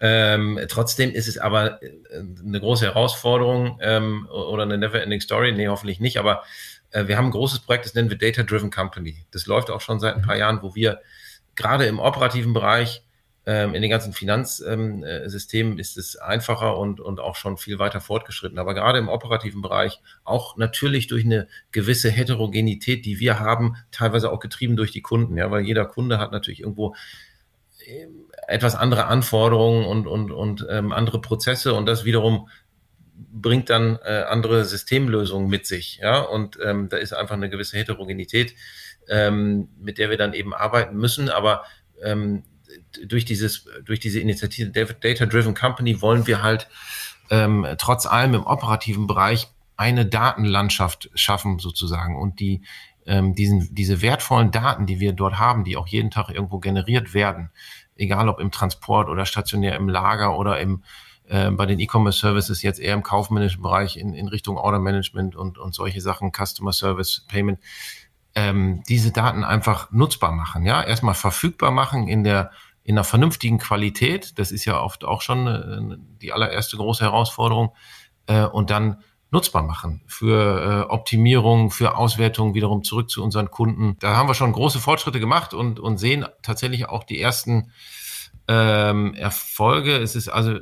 Ähm, 0.00 0.60
trotzdem 0.68 1.10
ist 1.10 1.28
es 1.28 1.38
aber 1.38 1.82
äh, 1.82 1.90
eine 2.44 2.60
große 2.60 2.86
Herausforderung 2.86 3.78
ähm, 3.82 4.26
oder 4.30 4.62
eine 4.62 4.78
never-ending 4.78 5.20
Story. 5.20 5.52
Nee, 5.52 5.68
hoffentlich 5.68 6.00
nicht, 6.00 6.18
aber 6.18 6.42
äh, 6.90 7.06
wir 7.06 7.16
haben 7.16 7.26
ein 7.26 7.32
großes 7.32 7.60
Projekt, 7.60 7.86
das 7.86 7.94
nennen 7.94 8.10
wir 8.10 8.18
Data 8.18 8.42
Driven 8.42 8.70
Company. 8.70 9.24
Das 9.30 9.46
läuft 9.46 9.70
auch 9.70 9.80
schon 9.80 10.00
seit 10.00 10.16
ein 10.16 10.22
paar 10.22 10.34
mhm. 10.34 10.40
Jahren, 10.40 10.62
wo 10.62 10.74
wir 10.74 11.00
gerade 11.56 11.86
im 11.86 11.98
operativen 11.98 12.52
Bereich 12.52 13.02
ähm, 13.46 13.74
in 13.74 13.80
den 13.80 13.90
ganzen 13.90 14.12
Finanzsystemen 14.12 15.78
ist 15.78 15.96
es 15.96 16.16
einfacher 16.16 16.76
und, 16.76 17.00
und 17.00 17.20
auch 17.20 17.36
schon 17.36 17.56
viel 17.56 17.78
weiter 17.78 18.00
fortgeschritten. 18.00 18.58
Aber 18.58 18.74
gerade 18.74 18.98
im 18.98 19.08
operativen 19.08 19.62
Bereich 19.62 20.00
auch 20.24 20.56
natürlich 20.56 21.06
durch 21.06 21.24
eine 21.24 21.48
gewisse 21.72 22.10
Heterogenität, 22.10 23.06
die 23.06 23.18
wir 23.18 23.40
haben, 23.40 23.76
teilweise 23.92 24.30
auch 24.30 24.40
getrieben 24.40 24.76
durch 24.76 24.92
die 24.92 25.02
Kunden, 25.02 25.36
ja, 25.36 25.50
weil 25.50 25.62
jeder 25.62 25.86
Kunde 25.86 26.18
hat 26.18 26.32
natürlich 26.32 26.60
irgendwo 26.60 26.94
ähm, 27.86 28.26
etwas 28.46 28.74
andere 28.74 29.06
Anforderungen 29.06 29.86
und, 29.86 30.06
und, 30.06 30.30
und 30.30 30.66
ähm, 30.68 30.92
andere 30.92 31.20
Prozesse 31.20 31.72
und 31.74 31.86
das 31.86 32.04
wiederum 32.04 32.48
bringt 33.32 33.70
dann 33.70 33.98
äh, 34.04 34.24
andere 34.28 34.64
Systemlösungen 34.64 35.48
mit 35.48 35.66
sich, 35.66 35.98
ja, 36.02 36.20
und 36.20 36.58
ähm, 36.62 36.88
da 36.88 36.96
ist 36.96 37.12
einfach 37.12 37.36
eine 37.36 37.50
gewisse 37.50 37.76
Heterogenität, 37.76 38.54
ähm, 39.08 39.68
mit 39.78 39.98
der 39.98 40.10
wir 40.10 40.16
dann 40.16 40.34
eben 40.34 40.54
arbeiten 40.54 40.96
müssen, 40.96 41.28
aber 41.28 41.64
ähm, 42.02 42.44
durch 43.06 43.24
dieses, 43.24 43.66
durch 43.84 44.00
diese 44.00 44.20
Initiative 44.20 44.70
Data 44.70 45.26
Driven 45.26 45.54
Company 45.54 46.00
wollen 46.00 46.26
wir 46.26 46.42
halt 46.42 46.68
ähm, 47.30 47.66
trotz 47.78 48.06
allem 48.06 48.34
im 48.34 48.46
operativen 48.46 49.06
Bereich 49.06 49.48
eine 49.76 50.04
Datenlandschaft 50.04 51.10
schaffen 51.14 51.58
sozusagen 51.58 52.16
und 52.16 52.40
die 52.40 52.62
ähm, 53.06 53.34
diesen, 53.34 53.74
diese 53.74 54.02
wertvollen 54.02 54.50
Daten, 54.50 54.86
die 54.86 55.00
wir 55.00 55.12
dort 55.12 55.38
haben, 55.38 55.64
die 55.64 55.76
auch 55.76 55.88
jeden 55.88 56.10
Tag 56.10 56.28
irgendwo 56.28 56.58
generiert 56.58 57.14
werden, 57.14 57.50
egal 57.96 58.28
ob 58.28 58.40
im 58.40 58.50
Transport 58.50 59.08
oder 59.08 59.24
stationär 59.24 59.76
im 59.76 59.88
Lager 59.88 60.36
oder 60.38 60.60
im 60.60 60.82
äh, 61.28 61.50
bei 61.50 61.64
den 61.64 61.78
E-Commerce 61.78 62.18
Services 62.18 62.62
jetzt 62.62 62.80
eher 62.80 62.94
im 62.94 63.02
kaufmännischen 63.02 63.62
Bereich 63.62 63.96
in, 63.96 64.14
in 64.14 64.28
Richtung 64.28 64.58
Order 64.58 64.80
Management 64.80 65.36
und, 65.36 65.58
und 65.58 65.74
solche 65.74 66.00
Sachen, 66.00 66.32
Customer 66.32 66.72
Service, 66.72 67.24
Payment, 67.28 67.58
ähm, 68.34 68.82
diese 68.88 69.12
Daten 69.12 69.44
einfach 69.44 69.90
nutzbar 69.90 70.32
machen, 70.32 70.64
ja, 70.64 70.82
erstmal 70.82 71.14
verfügbar 71.14 71.70
machen 71.70 72.08
in 72.08 72.24
der 72.24 72.50
in 72.82 72.96
einer 72.96 73.04
vernünftigen 73.04 73.58
Qualität. 73.58 74.38
Das 74.38 74.50
ist 74.50 74.64
ja 74.64 74.80
oft 74.80 75.04
auch 75.04 75.22
schon 75.22 75.46
äh, 75.46 75.96
die 76.20 76.32
allererste 76.32 76.76
große 76.76 77.04
Herausforderung. 77.04 77.74
Äh, 78.26 78.46
und 78.46 78.70
dann 78.70 79.02
nutzbar 79.30 79.62
machen 79.62 80.02
für 80.06 80.86
äh, 80.88 80.92
Optimierung, 80.92 81.70
für 81.70 81.96
Auswertung 81.96 82.54
wiederum 82.54 82.82
zurück 82.82 83.10
zu 83.10 83.22
unseren 83.22 83.50
Kunden. 83.50 83.96
Da 84.00 84.16
haben 84.16 84.28
wir 84.28 84.34
schon 84.34 84.52
große 84.52 84.80
Fortschritte 84.80 85.20
gemacht 85.20 85.54
und, 85.54 85.78
und 85.78 85.98
sehen 85.98 86.26
tatsächlich 86.42 86.88
auch 86.88 87.04
die 87.04 87.20
ersten 87.20 87.70
ähm, 88.48 89.14
Erfolge. 89.14 89.96
Es 89.96 90.16
ist 90.16 90.28
also 90.28 90.58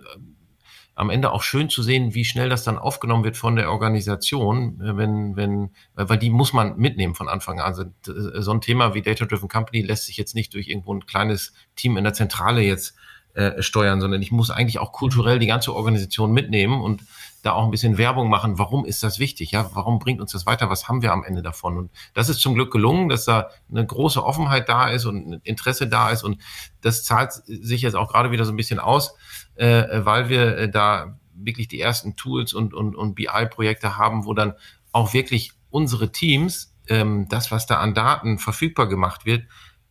am 0.99 1.11
Ende 1.11 1.31
auch 1.31 1.43
schön 1.43 1.71
zu 1.71 1.85
sehen, 1.85 2.15
wie 2.15 2.25
schnell 2.25 2.49
das 2.49 2.65
dann 2.65 2.77
aufgenommen 2.77 3.23
wird 3.23 3.37
von 3.37 3.55
der 3.55 3.71
Organisation, 3.71 4.81
äh, 4.81 4.97
wenn, 4.97 5.37
wenn, 5.37 5.71
weil 5.95 6.19
die 6.19 6.29
muss 6.29 6.53
man 6.53 6.77
mitnehmen 6.77 7.15
von 7.15 7.29
Anfang 7.29 7.61
an. 7.61 7.67
Also 7.67 7.83
äh, 7.85 8.43
so 8.43 8.51
ein 8.51 8.61
Thema 8.61 8.95
wie 8.95 9.03
Data 9.03 9.25
Driven 9.25 9.49
Company 9.49 9.83
lässt 9.83 10.07
sich 10.07 10.17
jetzt 10.17 10.35
nicht 10.35 10.55
durch 10.55 10.67
irgendwo 10.67 10.93
ein 10.93 11.07
kleines 11.07 11.53
Team 11.77 11.97
in 11.97 12.05
der 12.05 12.15
Zentrale 12.15 12.63
jetzt 12.63 12.97
äh, 13.35 13.63
steuern, 13.63 14.01
sondern 14.01 14.21
ich 14.23 14.33
muss 14.33 14.51
eigentlich 14.51 14.81
auch 14.81 14.91
kulturell 14.91 15.39
die 15.39 15.47
ganze 15.47 15.73
Organisation 15.73 16.33
mitnehmen 16.33 16.81
und 16.81 17.05
da 17.45 17.53
auch 17.53 17.65
ein 17.65 17.71
bisschen 17.71 17.97
Werbung 17.97 18.29
machen. 18.29 18.59
Warum 18.59 18.85
ist 18.85 19.05
das 19.05 19.21
wichtig? 19.21 19.53
Ja, 19.53 19.71
warum 19.75 20.01
bringt 20.01 20.21
uns 20.21 20.33
das 20.33 20.47
weiter? 20.47 20.69
Was 20.69 20.89
haben 20.89 21.03
wir 21.03 21.13
am 21.13 21.23
Ende 21.23 21.43
davon? 21.43 21.79
Und 21.79 21.91
das 22.15 22.29
ist 22.29 22.41
zum 22.41 22.55
Glück 22.55 22.73
gelungen, 22.73 23.09
dass 23.09 23.25
da 23.25 23.51
eine 23.71 23.87
große 23.87 24.25
Offenheit 24.25 24.69
da 24.69 24.89
ist 24.89 25.05
und 25.05 25.35
Interesse 25.45 25.87
da 25.87 26.11
ist. 26.11 26.25
Und 26.25 26.43
das 26.81 27.05
zahlt 27.05 27.33
sich 27.33 27.83
jetzt 27.83 27.95
auch 27.95 28.11
gerade 28.11 28.33
wieder 28.33 28.45
so 28.45 28.53
ein 28.53 28.57
bisschen 28.57 28.81
aus, 28.81 29.15
äh, 29.59 30.05
weil 30.05 30.29
wir 30.29 30.57
äh, 30.57 30.71
da 30.71 31.19
wirklich 31.35 31.69
die 31.69 31.81
ersten 31.81 32.17
Tools 32.17 32.53
und, 32.53 32.75
und, 32.75 32.97
und 32.97 33.15
BI-Projekte 33.15 33.97
haben, 33.97 34.25
wo 34.25 34.35
dann 34.35 34.55
auch 34.93 35.13
wirklich 35.13 35.53
unsere 35.71 36.11
Teams 36.11 36.75
ähm, 36.89 37.27
das, 37.29 37.51
was 37.51 37.67
da 37.67 37.79
an 37.79 37.95
Daten 37.95 38.39
verfügbar 38.39 38.89
gemacht 38.89 39.27
wird, 39.27 39.45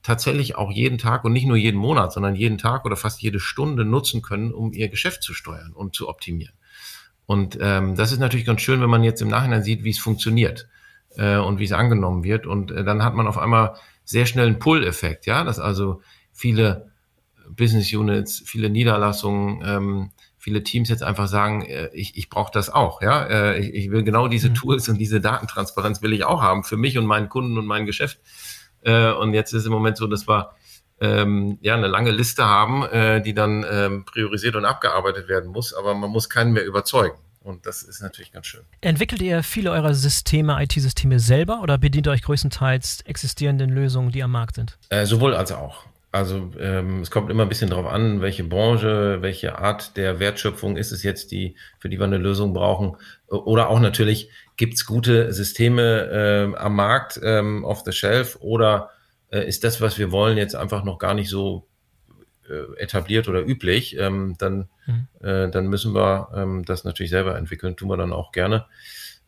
tatsächlich 0.04 0.56
auch 0.56 0.72
jeden 0.72 0.98
Tag 0.98 1.26
und 1.26 1.34
nicht 1.34 1.46
nur 1.46 1.58
jeden 1.58 1.78
Monat, 1.80 2.14
sondern 2.14 2.36
jeden 2.36 2.58
Tag 2.58 2.86
oder 2.86 2.96
fast 2.96 3.22
jede 3.22 3.40
Stunde 3.40 3.84
nutzen 3.84 4.22
können, 4.22 4.54
um 4.54 4.72
ihr 4.72 4.90
Geschäft 4.90 5.22
zu 5.22 5.34
steuern 5.34 5.74
und 5.74 5.96
zu 5.96 6.08
optimieren. 6.08 6.54
Und 7.26 7.58
ähm, 7.60 7.96
das 7.96 8.14
ist 8.14 8.20
natürlich 8.20 8.46
ganz 8.46 8.62
schön, 8.62 8.82
wenn 8.82 8.90
man 8.90 9.04
jetzt 9.04 9.22
im 9.22 9.28
Nachhinein 9.28 9.64
sieht, 9.64 9.84
wie 9.84 9.90
es 9.90 10.00
funktioniert 10.00 10.70
äh, 11.18 11.38
und 11.38 11.60
wie 11.60 11.66
es 11.66 11.74
angenommen 11.74 12.24
wird. 12.24 12.48
Und 12.48 12.72
äh, 12.72 12.86
dann 12.86 13.04
hat 13.04 13.16
man 13.16 13.28
auf 13.28 13.38
einmal 13.38 13.76
sehr 14.06 14.26
schnell 14.26 14.48
einen 14.48 14.60
Pull-Effekt, 14.60 15.26
ja, 15.26 15.44
dass 15.44 15.60
also 15.60 16.02
viele 16.32 16.87
Business 17.50 17.94
Units, 17.94 18.42
viele 18.46 18.70
Niederlassungen, 18.70 19.62
ähm, 19.66 20.12
viele 20.38 20.64
Teams 20.64 20.90
jetzt 20.90 21.04
einfach 21.04 21.28
sagen, 21.28 21.64
äh, 21.64 21.90
ich, 21.94 22.18
ich 22.18 22.30
brauche 22.30 22.52
das 22.52 22.70
auch, 22.70 23.02
ja, 23.02 23.26
äh, 23.26 23.60
ich, 23.60 23.74
ich 23.74 23.92
will 23.92 24.04
genau 24.04 24.28
diese 24.28 24.50
mhm. 24.50 24.56
Tools 24.56 24.90
und 24.90 24.98
diese 24.98 25.20
Datentransparenz 25.22 26.02
will 26.02 26.14
ich 26.14 26.24
auch 26.24 26.42
haben 26.42 26.64
für 26.64 26.78
mich 26.78 26.98
und 26.98 27.06
meinen 27.06 27.30
Kunden 27.30 27.58
und 27.58 27.66
mein 27.66 27.86
Geschäft. 27.86 28.20
Äh, 28.82 29.12
und 29.12 29.34
jetzt 29.34 29.54
ist 29.54 29.66
im 29.66 29.72
Moment 29.72 29.98
so, 29.98 30.08
dass 30.08 30.28
wir 30.28 30.52
ähm, 31.00 31.58
ja 31.62 31.76
eine 31.76 31.88
lange 31.88 32.12
Liste 32.12 32.46
haben, 32.46 32.84
äh, 32.84 33.22
die 33.22 33.34
dann 33.34 33.66
ähm, 33.70 34.06
priorisiert 34.06 34.56
und 34.56 34.66
abgearbeitet 34.66 35.28
werden 35.28 35.52
muss, 35.52 35.74
aber 35.74 35.94
man 35.94 36.10
muss 36.10 36.30
keinen 36.30 36.54
mehr 36.54 36.66
überzeugen. 36.66 37.18
Und 37.42 37.66
das 37.66 37.82
ist 37.82 38.02
natürlich 38.02 38.34
ganz 38.34 38.46
schön. 38.48 38.62
Entwickelt 38.82 39.22
ihr 39.22 39.42
viele 39.42 39.72
eurer 39.72 39.94
Systeme, 39.94 40.62
IT-Systeme 40.62 41.20
selber 41.20 41.62
oder 41.62 41.78
bedient 41.78 42.08
ihr 42.08 42.12
euch 42.12 42.24
größtenteils 42.24 43.02
existierenden 43.06 43.70
Lösungen, 43.70 44.12
die 44.12 44.22
am 44.22 44.32
Markt 44.32 44.56
sind? 44.56 44.78
Äh, 44.90 45.06
sowohl 45.06 45.34
als 45.34 45.54
auch. 45.54 45.86
Also 46.12 46.52
ähm, 46.58 47.02
es 47.02 47.12
kommt 47.12 47.30
immer 47.30 47.44
ein 47.44 47.50
bisschen 47.50 47.70
darauf 47.70 47.86
an, 47.86 48.22
welche 48.22 48.46
Branche, 48.46 49.22
welche 49.22 49.58
Art 49.60 49.98
der 49.98 50.20
Wertschöpfung 50.20 50.78
ist 50.78 50.92
es 50.92 51.04
jetzt, 51.04 51.32
die, 51.32 51.56
für 51.80 51.90
die 51.90 52.00
wir 52.00 52.06
eine 52.06 52.18
Lösung 52.18 52.54
brauchen. 52.54 52.96
Oder 53.28 53.70
auch 53.70 53.80
natürlich, 53.80 54.30
gibt 54.56 54.76
es 54.76 54.86
gute 54.86 55.34
Systeme 55.34 56.54
äh, 56.54 56.58
am 56.58 56.76
Markt, 56.76 57.20
ähm, 57.22 57.64
off 57.66 57.84
the 57.86 57.92
shelf, 57.92 58.38
oder 58.40 58.90
äh, 59.32 59.48
ist 59.48 59.64
das, 59.64 59.82
was 59.82 60.00
wir 60.00 60.12
wollen, 60.12 60.38
jetzt 60.38 60.56
einfach 60.56 60.84
noch 60.84 60.98
gar 60.98 61.14
nicht 61.14 61.30
so 61.30 61.68
äh, 62.50 62.82
etabliert 62.82 63.28
oder 63.28 63.46
üblich, 63.46 63.98
ähm, 64.00 64.36
dann, 64.40 64.70
mhm. 64.86 65.08
äh, 65.22 65.50
dann 65.50 65.68
müssen 65.68 65.94
wir 65.94 66.30
ähm, 66.34 66.64
das 66.64 66.86
natürlich 66.86 67.12
selber 67.12 67.38
entwickeln, 67.38 67.76
tun 67.76 67.90
wir 67.90 67.98
dann 67.98 68.14
auch 68.14 68.32
gerne. 68.32 68.66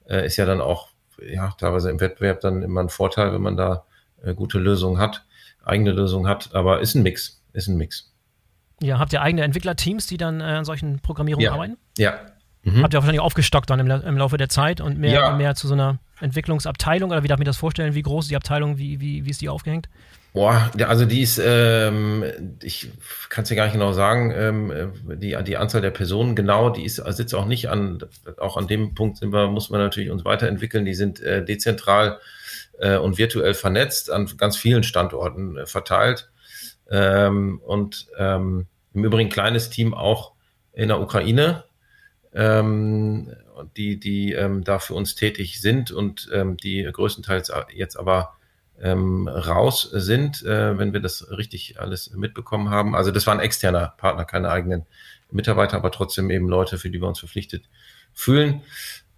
Äh, 0.08 0.26
ist 0.26 0.38
ja 0.38 0.46
dann 0.46 0.62
auch 0.62 0.88
ja, 1.22 1.54
teilweise 1.60 1.89
im 1.89 2.00
Wettbewerb 2.00 2.39
dann 2.39 2.63
immer 2.63 2.82
ein 2.82 2.89
Vorteil, 2.89 3.34
wenn 3.34 3.42
man 3.42 3.58
da 3.58 3.84
äh, 4.24 4.34
gute 4.34 4.58
Lösungen 4.58 4.98
hat 4.98 5.26
eigene 5.63 5.91
Lösung 5.91 6.28
hat. 6.28 6.54
Aber 6.54 6.82
ist 6.82 6.95
ein 6.95 7.04
Mix, 7.04 7.41
ist 7.54 7.67
ein 7.67 7.78
Mix. 7.78 8.13
Ja, 8.82 9.00
habt 9.00 9.13
ihr 9.13 9.22
eigene 9.22 9.43
Entwicklerteams, 9.43 10.08
die 10.08 10.17
dann 10.17 10.39
äh, 10.39 10.43
an 10.43 10.65
solchen 10.65 11.00
Programmierungen 11.00 11.45
ja. 11.45 11.52
arbeiten? 11.52 11.78
Ja. 11.98 12.19
Mhm. 12.63 12.84
Habt 12.84 12.93
ihr 12.93 12.98
wahrscheinlich 12.98 13.22
aufgestockt 13.22 13.69
dann 13.69 13.80
im, 13.80 13.89
im, 13.89 14.17
Laufe 14.17 14.38
der 14.38 14.50
Zeit 14.50 14.82
und 14.82 14.98
mehr, 14.98 15.12
ja. 15.12 15.36
mehr 15.36 15.56
zu 15.56 15.67
so 15.67 15.74
einer 15.74 16.00
Entwicklungsabteilung 16.19 17.12
oder 17.12 17.24
wie 17.24 17.28
darf 17.28 17.38
ich 17.38 17.39
mir 17.39 17.45
das 17.45 17.58
vorstellen? 17.58 17.95
Wie 17.95 18.02
groß 18.02 18.26
ist 18.26 18.32
die 18.32 18.36
Abteilung? 18.36 18.78
Wie, 18.78 19.00
wie, 19.00 19.26
wie 19.26 19.30
ist 19.30 19.41
die 19.41 19.50
aufgehängt? 19.50 19.88
Boah, 20.32 20.69
also 20.86 21.06
die 21.06 21.22
ist, 21.22 21.41
ähm, 21.43 22.24
ich 22.62 22.91
kann 23.30 23.43
es 23.43 23.50
dir 23.50 23.56
gar 23.56 23.63
nicht 23.63 23.74
genau 23.74 23.93
sagen, 23.93 24.32
ähm, 24.36 24.93
die, 25.19 25.36
die 25.43 25.58
Anzahl 25.58 25.82
der 25.82 25.89
Personen 25.89 26.36
genau, 26.36 26.69
die 26.69 26.86
ist, 26.86 26.98
sitzt 26.98 27.34
auch 27.34 27.48
nicht 27.48 27.69
an, 27.69 28.00
auch 28.38 28.56
an 28.56 28.67
dem 28.67 28.93
Punkt 28.93 29.17
sind 29.17 29.34
wir, 29.34 29.48
muss 29.48 29.72
man 29.72 29.82
natürlich 29.82 30.12
uns 30.12 30.26
weiterentwickeln, 30.26 30.86
die 30.86 30.93
sind 30.93 31.19
äh, 31.19 31.43
dezentral 31.43 32.19
äh, 32.78 32.98
und 32.98 33.17
virtuell 33.17 33.56
vernetzt, 33.56 34.12
an 34.12 34.30
ganz 34.38 34.56
vielen 34.56 34.84
Standorten 34.84 35.58
äh, 35.58 35.65
verteilt. 35.65 36.30
Ähm, 36.91 37.60
und 37.65 38.08
ähm, 38.19 38.67
im 38.93 39.04
Übrigen 39.04 39.30
kleines 39.30 39.72
Team 39.72 39.95
auch 39.95 40.34
in 40.74 40.89
der 40.89 41.00
Ukraine, 41.00 41.63
ähm, 42.34 43.34
die, 43.76 44.00
die 44.00 44.34
ähm, 44.34 44.63
da 44.63 44.80
für 44.80 44.94
uns 44.94 45.15
tätig 45.15 45.62
sind 45.62 45.92
und 45.92 46.30
ähm, 46.34 46.58
die 46.58 46.84
größtenteils 46.84 47.52
jetzt 47.74 47.98
aber 47.98 48.36
ähm, 48.82 49.28
raus 49.28 49.89
sind, 49.92 50.44
äh, 50.44 50.78
wenn 50.78 50.94
wir 50.94 51.02
das 51.02 51.30
richtig 51.32 51.80
alles 51.80 52.12
mitbekommen 52.12 52.70
haben. 52.70 52.96
Also 52.96 53.12
das 53.12 53.28
war 53.28 53.34
ein 53.34 53.39
externer 53.39 53.94
Partner, 53.98 54.26
keine 54.26 54.50
eigenen 54.50 54.86
Mitarbeiter, 55.32 55.78
aber 55.78 55.92
trotzdem 55.92 56.30
eben 56.30 56.48
Leute, 56.48 56.78
für 56.78 56.89
die 56.89 57.02
wir 57.02 57.08
uns 57.08 57.20
verpflichtet 57.20 57.65
fühlen. 58.13 58.62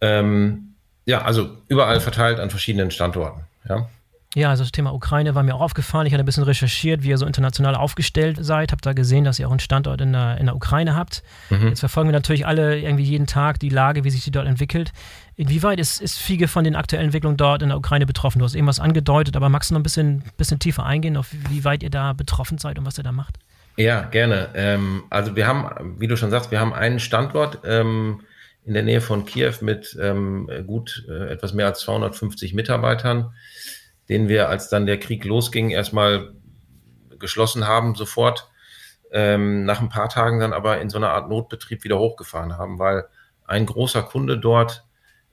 Ähm, 0.01 0.75
ja, 1.05 1.21
also 1.21 1.57
überall 1.67 1.99
verteilt 1.99 2.39
an 2.39 2.49
verschiedenen 2.49 2.91
Standorten. 2.91 3.41
Ja. 3.67 3.89
Ja, 4.33 4.49
also 4.49 4.63
das 4.63 4.71
Thema 4.71 4.93
Ukraine 4.93 5.35
war 5.35 5.43
mir 5.43 5.55
auch 5.55 5.61
aufgefallen. 5.61 6.07
Ich 6.07 6.13
hatte 6.13 6.23
ein 6.23 6.25
bisschen 6.25 6.43
recherchiert, 6.43 7.03
wie 7.03 7.09
ihr 7.09 7.17
so 7.17 7.25
international 7.25 7.75
aufgestellt 7.75 8.37
seid. 8.39 8.71
Hab 8.71 8.81
da 8.81 8.93
gesehen, 8.93 9.25
dass 9.25 9.39
ihr 9.39 9.47
auch 9.47 9.51
einen 9.51 9.59
Standort 9.59 9.99
in 9.99 10.13
der, 10.13 10.37
in 10.37 10.45
der 10.45 10.55
Ukraine 10.55 10.95
habt. 10.95 11.21
Mhm. 11.49 11.67
Jetzt 11.67 11.81
verfolgen 11.81 12.07
wir 12.07 12.13
natürlich 12.13 12.47
alle 12.47 12.79
irgendwie 12.79 13.03
jeden 13.03 13.27
Tag 13.27 13.59
die 13.59 13.67
Lage, 13.67 14.05
wie 14.05 14.09
sich 14.09 14.23
die 14.23 14.31
dort 14.31 14.47
entwickelt. 14.47 14.93
Inwieweit 15.35 15.79
ist, 15.81 16.01
ist 16.01 16.17
Fiege 16.17 16.47
von 16.47 16.63
den 16.63 16.77
aktuellen 16.77 17.05
Entwicklungen 17.05 17.35
dort 17.35 17.61
in 17.61 17.69
der 17.69 17.77
Ukraine 17.77 18.05
betroffen? 18.05 18.39
Du 18.39 18.45
hast 18.45 18.55
irgendwas 18.55 18.79
angedeutet, 18.79 19.35
aber 19.35 19.49
magst 19.49 19.69
du 19.69 19.73
noch 19.73 19.81
ein 19.81 19.83
bisschen, 19.83 20.23
bisschen 20.37 20.59
tiefer 20.59 20.85
eingehen, 20.85 21.17
auf 21.17 21.27
wie 21.49 21.65
weit 21.65 21.83
ihr 21.83 21.89
da 21.89 22.13
betroffen 22.13 22.57
seid 22.57 22.79
und 22.79 22.85
was 22.85 22.97
ihr 22.97 23.03
da 23.03 23.11
macht? 23.11 23.37
Ja, 23.75 24.03
gerne. 24.03 24.49
Ähm, 24.53 25.03
also 25.09 25.35
wir 25.35 25.45
haben, 25.45 25.99
wie 25.99 26.07
du 26.07 26.15
schon 26.15 26.29
sagst, 26.29 26.51
wir 26.51 26.59
haben 26.59 26.73
einen 26.73 26.99
Standort 26.99 27.59
ähm, 27.65 28.21
in 28.65 28.73
der 28.73 28.83
Nähe 28.83 29.01
von 29.01 29.25
Kiew 29.25 29.55
mit 29.61 29.97
ähm, 29.99 30.49
gut 30.67 31.05
äh, 31.09 31.31
etwas 31.31 31.53
mehr 31.53 31.65
als 31.65 31.79
250 31.81 32.53
Mitarbeitern, 32.53 33.33
den 34.11 34.27
wir, 34.27 34.49
als 34.49 34.67
dann 34.67 34.85
der 34.85 34.99
Krieg 34.99 35.23
losging, 35.23 35.69
erstmal 35.69 36.33
geschlossen 37.17 37.65
haben 37.65 37.95
sofort, 37.95 38.51
ähm, 39.11 39.63
nach 39.63 39.79
ein 39.79 39.87
paar 39.87 40.09
Tagen 40.09 40.41
dann 40.41 40.51
aber 40.51 40.81
in 40.81 40.89
so 40.89 40.97
einer 40.97 41.11
Art 41.11 41.29
Notbetrieb 41.29 41.85
wieder 41.85 41.97
hochgefahren 41.97 42.57
haben, 42.57 42.77
weil 42.77 43.05
ein 43.45 43.65
großer 43.65 44.03
Kunde 44.03 44.37
dort 44.37 44.83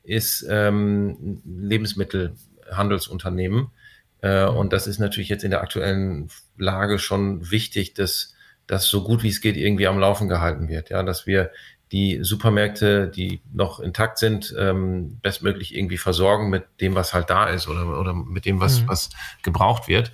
ist 0.05 0.47
ähm, 0.49 1.43
Lebensmittelhandelsunternehmen. 1.45 3.73
Äh, 4.21 4.45
und 4.45 4.73
das 4.73 4.87
ist 4.87 5.01
natürlich 5.01 5.29
jetzt 5.29 5.43
in 5.43 5.51
der 5.51 5.63
aktuellen 5.63 6.29
Lage 6.57 7.01
schon 7.01 7.51
wichtig, 7.51 7.95
dass 7.95 8.37
das 8.69 8.87
so 8.87 9.03
gut 9.03 9.25
wie 9.25 9.29
es 9.29 9.41
geht 9.41 9.57
irgendwie 9.57 9.89
am 9.89 9.99
Laufen 9.99 10.29
gehalten 10.29 10.69
wird. 10.69 10.91
Ja, 10.91 11.03
dass 11.03 11.27
wir 11.27 11.51
die 11.93 12.19
Supermärkte, 12.23 13.09
die 13.09 13.41
noch 13.53 13.81
intakt 13.81 14.19
sind, 14.19 14.55
ähm, 14.59 15.19
bestmöglich 15.23 15.75
irgendwie 15.75 15.97
versorgen 15.97 16.51
mit 16.51 16.65
dem, 16.81 16.95
was 16.95 17.15
halt 17.15 17.31
da 17.31 17.47
ist 17.47 17.69
oder, 17.69 17.99
oder 17.99 18.13
mit 18.13 18.45
dem, 18.45 18.61
was, 18.61 18.83
mhm. 18.83 18.89
was 18.89 19.11
gebraucht 19.43 19.89
wird. 19.89 20.13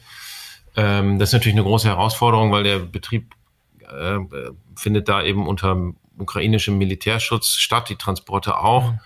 Ähm, 0.77 1.19
das 1.19 1.31
ist 1.31 1.33
natürlich 1.35 1.57
eine 1.57 1.65
große 1.65 1.89
Herausforderung, 1.89 2.53
weil 2.53 2.65
der 2.65 2.79
Betrieb 2.79 3.35
äh, 3.81 4.19
findet 4.77 5.09
da 5.09 5.23
eben 5.23 5.47
unter 5.47 5.93
ukrainischem 6.19 6.79
Militärschutz 6.79 7.57
statt, 7.57 7.89
die 7.89 7.97
Transporte 7.97 8.59
auch. 8.59 8.93
Mhm. 8.93 9.01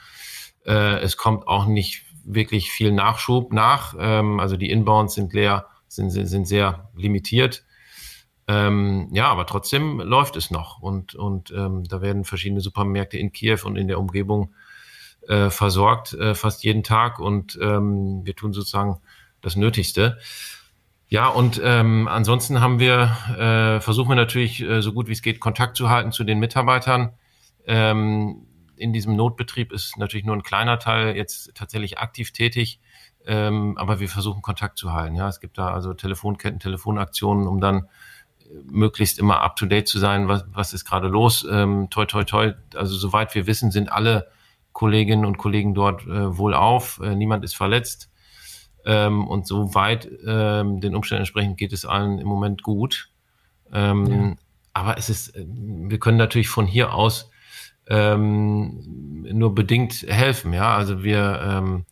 Äh, 0.66 0.98
es 1.00 1.16
kommt 1.16 1.48
auch 1.48 1.66
nicht 1.66 2.04
wirklich 2.24 2.70
viel 2.70 2.92
Nachschub 2.92 3.52
nach. 3.52 3.94
Ähm, 3.98 4.40
also 4.40 4.56
die 4.56 4.70
Inbounds 4.70 5.14
sind 5.14 5.32
leer, 5.32 5.66
sind, 5.88 6.10
sind 6.10 6.46
sehr 6.46 6.90
limitiert. 6.94 7.64
Ähm, 8.48 9.08
ja, 9.12 9.28
aber 9.28 9.44
trotzdem 9.46 10.00
läuft 10.00 10.34
es 10.36 10.50
noch 10.50 10.80
und, 10.80 11.14
und 11.14 11.50
ähm, 11.50 11.84
da 11.84 12.00
werden 12.00 12.24
verschiedene 12.24 12.62
Supermärkte 12.62 13.18
in 13.18 13.30
Kiew 13.30 13.58
und 13.64 13.76
in 13.76 13.88
der 13.88 14.00
Umgebung 14.00 14.54
äh, 15.28 15.50
versorgt, 15.50 16.14
äh, 16.14 16.34
fast 16.34 16.64
jeden 16.64 16.82
Tag 16.82 17.20
und 17.20 17.58
ähm, 17.60 18.24
wir 18.24 18.34
tun 18.34 18.54
sozusagen 18.54 19.00
das 19.42 19.54
Nötigste. 19.54 20.18
Ja, 21.08 21.28
und 21.28 21.60
ähm, 21.62 22.08
ansonsten 22.08 22.60
haben 22.60 22.80
wir, 22.80 23.16
äh, 23.38 23.80
versuchen 23.80 24.10
wir 24.10 24.16
natürlich 24.16 24.62
äh, 24.62 24.80
so 24.80 24.94
gut 24.94 25.08
wie 25.08 25.12
es 25.12 25.22
geht 25.22 25.40
Kontakt 25.40 25.76
zu 25.76 25.90
halten 25.90 26.10
zu 26.10 26.24
den 26.24 26.38
Mitarbeitern. 26.38 27.12
Ähm, 27.66 28.46
in 28.76 28.94
diesem 28.94 29.14
Notbetrieb 29.14 29.72
ist 29.72 29.98
natürlich 29.98 30.24
nur 30.24 30.36
ein 30.36 30.42
kleiner 30.42 30.78
Teil 30.78 31.16
jetzt 31.16 31.54
tatsächlich 31.54 31.98
aktiv 31.98 32.32
tätig, 32.32 32.80
ähm, 33.26 33.76
aber 33.76 34.00
wir 34.00 34.08
versuchen 34.08 34.40
Kontakt 34.40 34.78
zu 34.78 34.94
halten. 34.94 35.16
Ja, 35.16 35.28
es 35.28 35.40
gibt 35.40 35.58
da 35.58 35.70
also 35.70 35.92
Telefonketten, 35.92 36.60
Telefonaktionen, 36.60 37.46
um 37.46 37.60
dann 37.60 37.88
möglichst 38.70 39.18
immer 39.18 39.40
up 39.40 39.56
to 39.56 39.66
date 39.66 39.88
zu 39.88 39.98
sein, 39.98 40.28
was, 40.28 40.44
was 40.52 40.72
ist 40.72 40.84
gerade 40.84 41.08
los. 41.08 41.46
Ähm, 41.50 41.88
toi, 41.90 42.06
toi, 42.06 42.24
toi. 42.24 42.52
Also 42.74 42.96
soweit 42.96 43.34
wir 43.34 43.46
wissen, 43.46 43.70
sind 43.70 43.92
alle 43.92 44.28
Kolleginnen 44.72 45.24
und 45.24 45.38
Kollegen 45.38 45.74
dort 45.74 46.06
äh, 46.06 46.36
wohl 46.36 46.54
auf. 46.54 47.00
Äh, 47.02 47.14
niemand 47.14 47.44
ist 47.44 47.56
verletzt. 47.56 48.10
Ähm, 48.84 49.26
und 49.26 49.46
soweit 49.46 50.08
ähm, 50.26 50.80
den 50.80 50.94
Umständen 50.94 51.22
entsprechend 51.22 51.58
geht 51.58 51.72
es 51.72 51.84
allen 51.84 52.18
im 52.18 52.26
Moment 52.26 52.62
gut. 52.62 53.10
Ähm, 53.72 54.06
ja. 54.06 54.34
Aber 54.72 54.98
es 54.98 55.10
ist, 55.10 55.36
äh, 55.36 55.44
wir 55.46 55.98
können 55.98 56.18
natürlich 56.18 56.48
von 56.48 56.66
hier 56.66 56.94
aus 56.94 57.30
ähm, 57.88 59.26
nur 59.32 59.54
bedingt 59.54 60.02
helfen. 60.06 60.52
Ja, 60.52 60.76
also 60.76 61.02
wir 61.02 61.40
ähm, 61.42 61.84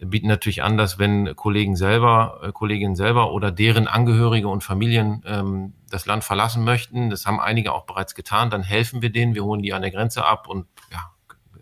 bieten 0.00 0.28
natürlich 0.28 0.62
an, 0.62 0.76
dass 0.76 0.98
wenn 0.98 1.34
Kollegen 1.36 1.76
selber, 1.76 2.40
äh, 2.42 2.52
Kolleginnen 2.52 2.96
selber 2.96 3.32
oder 3.32 3.50
deren 3.50 3.88
Angehörige 3.88 4.48
und 4.48 4.62
Familien 4.62 5.22
ähm, 5.26 5.72
das 5.90 6.06
Land 6.06 6.24
verlassen 6.24 6.64
möchten, 6.64 7.10
das 7.10 7.26
haben 7.26 7.40
einige 7.40 7.72
auch 7.72 7.86
bereits 7.86 8.14
getan, 8.14 8.50
dann 8.50 8.62
helfen 8.62 9.02
wir 9.02 9.10
denen, 9.10 9.34
wir 9.34 9.44
holen 9.44 9.62
die 9.62 9.72
an 9.72 9.82
der 9.82 9.90
Grenze 9.90 10.24
ab 10.24 10.48
und 10.48 10.66
ja, 10.92 11.10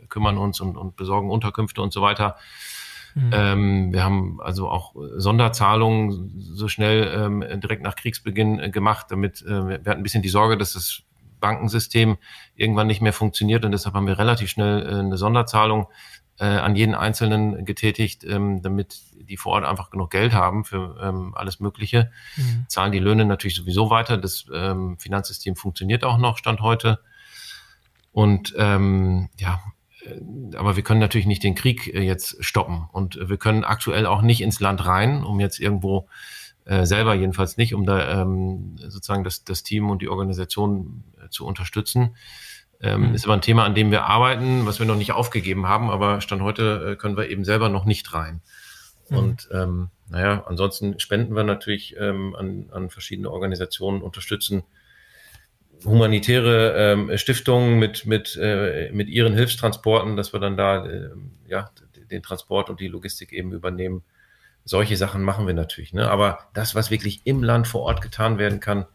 kümmern 0.09 0.39
uns 0.39 0.61
und, 0.61 0.77
und 0.77 0.97
besorgen 0.97 1.31
Unterkünfte 1.31 1.83
und 1.83 1.93
so 1.93 2.03
weiter. 2.03 2.37
Mhm. 3.15 3.31
Ähm, 3.33 3.93
wir 3.93 4.03
haben 4.03 4.41
also 4.41 4.69
auch 4.69 4.95
Sonderzahlungen 5.17 6.33
so 6.37 6.69
schnell 6.69 7.13
ähm, 7.17 7.61
direkt 7.61 7.83
nach 7.83 7.97
Kriegsbeginn 7.97 8.59
äh, 8.59 8.71
gemacht, 8.71 9.07
damit 9.11 9.43
äh, 9.43 9.67
wir 9.69 9.75
hatten 9.75 9.91
ein 9.91 10.03
bisschen 10.03 10.23
die 10.23 10.29
Sorge, 10.29 10.57
dass 10.57 10.73
das 10.73 11.03
Bankensystem 11.39 12.17
irgendwann 12.57 12.87
nicht 12.87 13.03
mehr 13.03 13.13
funktioniert 13.13 13.65
und 13.65 13.73
deshalb 13.73 13.95
haben 13.95 14.07
wir 14.07 14.19
relativ 14.19 14.49
schnell 14.49 14.83
äh, 14.83 14.99
eine 14.99 15.17
Sonderzahlung 15.17 15.89
äh, 16.38 16.44
an 16.44 16.77
jeden 16.77 16.94
Einzelnen 16.94 17.64
getätigt, 17.64 18.25
ähm, 18.25 18.62
damit 18.62 19.03
die 19.14 19.37
vor 19.37 19.53
Ort 19.53 19.64
einfach 19.64 19.90
genug 19.90 20.11
Geld 20.11 20.33
haben 20.33 20.64
für 20.64 20.99
ähm, 21.01 21.35
alles 21.35 21.61
Mögliche. 21.61 22.11
Mhm. 22.37 22.66
Zahlen 22.68 22.92
die 22.92 22.99
Löhne 22.99 23.25
natürlich 23.25 23.57
sowieso 23.57 23.90
weiter. 23.90 24.18
Das 24.18 24.47
ähm, 24.53 24.99
Finanzsystem 24.99 25.57
funktioniert 25.57 26.05
auch 26.05 26.18
noch, 26.18 26.38
Stand 26.38 26.61
heute. 26.61 27.01
Und 28.12 28.55
ähm, 28.59 29.29
ja, 29.38 29.61
äh, 30.05 30.57
aber 30.57 30.77
wir 30.77 30.83
können 30.83 31.01
natürlich 31.01 31.27
nicht 31.27 31.42
den 31.42 31.55
Krieg 31.55 31.92
äh, 31.92 32.03
jetzt 32.03 32.44
stoppen. 32.44 32.88
Und 32.92 33.18
wir 33.29 33.37
können 33.37 33.64
aktuell 33.64 34.07
auch 34.07 34.23
nicht 34.23 34.40
ins 34.40 34.61
Land 34.61 34.87
rein, 34.87 35.25
um 35.25 35.40
jetzt 35.40 35.61
irgendwo 35.61 36.09
äh, 36.64 36.87
selber 36.87 37.14
jedenfalls 37.14 37.57
nicht, 37.57 37.75
um 37.75 37.85
da 37.85 38.23
ähm, 38.23 38.77
sozusagen 38.79 39.25
das, 39.25 39.44
das 39.44 39.62
Team 39.62 39.90
und 39.90 40.03
die 40.03 40.09
Organisation 40.09 41.05
äh, 41.23 41.29
zu 41.29 41.47
unterstützen. 41.47 42.16
Ähm, 42.85 43.09
mhm. 43.09 43.14
Ist 43.14 43.25
aber 43.25 43.35
ein 43.35 43.40
Thema, 43.40 43.64
an 43.64 43.75
dem 43.75 43.90
wir 43.90 44.05
arbeiten, 44.05 44.66
was 44.66 44.79
wir 44.79 44.87
noch 44.87 44.97
nicht 44.97 45.12
aufgegeben 45.12 45.66
haben, 45.66 45.90
aber 45.90 46.20
Stand 46.20 46.42
heute 46.42 46.92
äh, 46.92 46.97
können 46.97 47.16
wir 47.16 47.31
eben 47.31 47.44
selber 47.44 47.68
noch 47.68 47.87
nicht 47.87 48.12
rein. 48.12 48.42
Mhm. 49.09 49.16
Und 49.16 49.49
ähm, 49.53 49.90
naja, 50.09 50.44
ansonsten 50.47 51.01
spenden 51.01 51.35
wir 51.35 51.44
natürlich 51.44 51.97
ähm, 51.99 52.37
an, 52.37 52.68
an 52.73 52.90
verschiedene 52.90 53.31
Organisationen, 53.31 54.03
unterstützen 54.03 54.64
humanitäre 55.85 56.75
ähm, 56.77 57.18
Stiftungen 57.18 57.79
mit, 57.79 58.07
mit, 58.07 58.38
äh, 58.40 58.90
mit 58.92 59.09
ihren 59.09 59.35
Hilfstransporten, 59.35 60.16
dass 60.16 60.33
wir 60.33 60.40
dann 60.40 60.57
da 60.57 60.87
äh, 60.87 61.11
ja, 61.47 61.70
den 62.11 62.23
Transport 62.23 62.70
und 62.70 62.81
die 62.81 62.88
Logistik 62.88 63.33
eben 63.33 63.53
übernehmen. 63.53 64.03
solche 64.64 64.97
Sachen 64.97 65.23
machen 65.23 65.47
wir 65.47 65.55
natürlich. 65.55 65.92
Ne? 65.92 66.09
Aber 66.11 66.38
das, 66.55 66.75
was 66.75 66.90
wirklich 66.90 67.23
im 67.25 67.42
Land 67.42 67.66
vor 67.66 67.83
Ort 67.83 68.01
getan 68.01 68.38
werden 68.38 68.61
kann, 68.61 68.87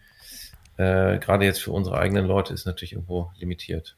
äh, 0.79 1.19
gerade 1.19 1.43
jetzt 1.43 1.61
für 1.61 1.71
unsere 1.71 1.99
eigenen 1.99 2.25
Leute, 2.25 2.53
ist 2.53 2.65
natürlich 2.65 2.93
irgendwo 2.93 3.31
limitiert. 3.37 3.97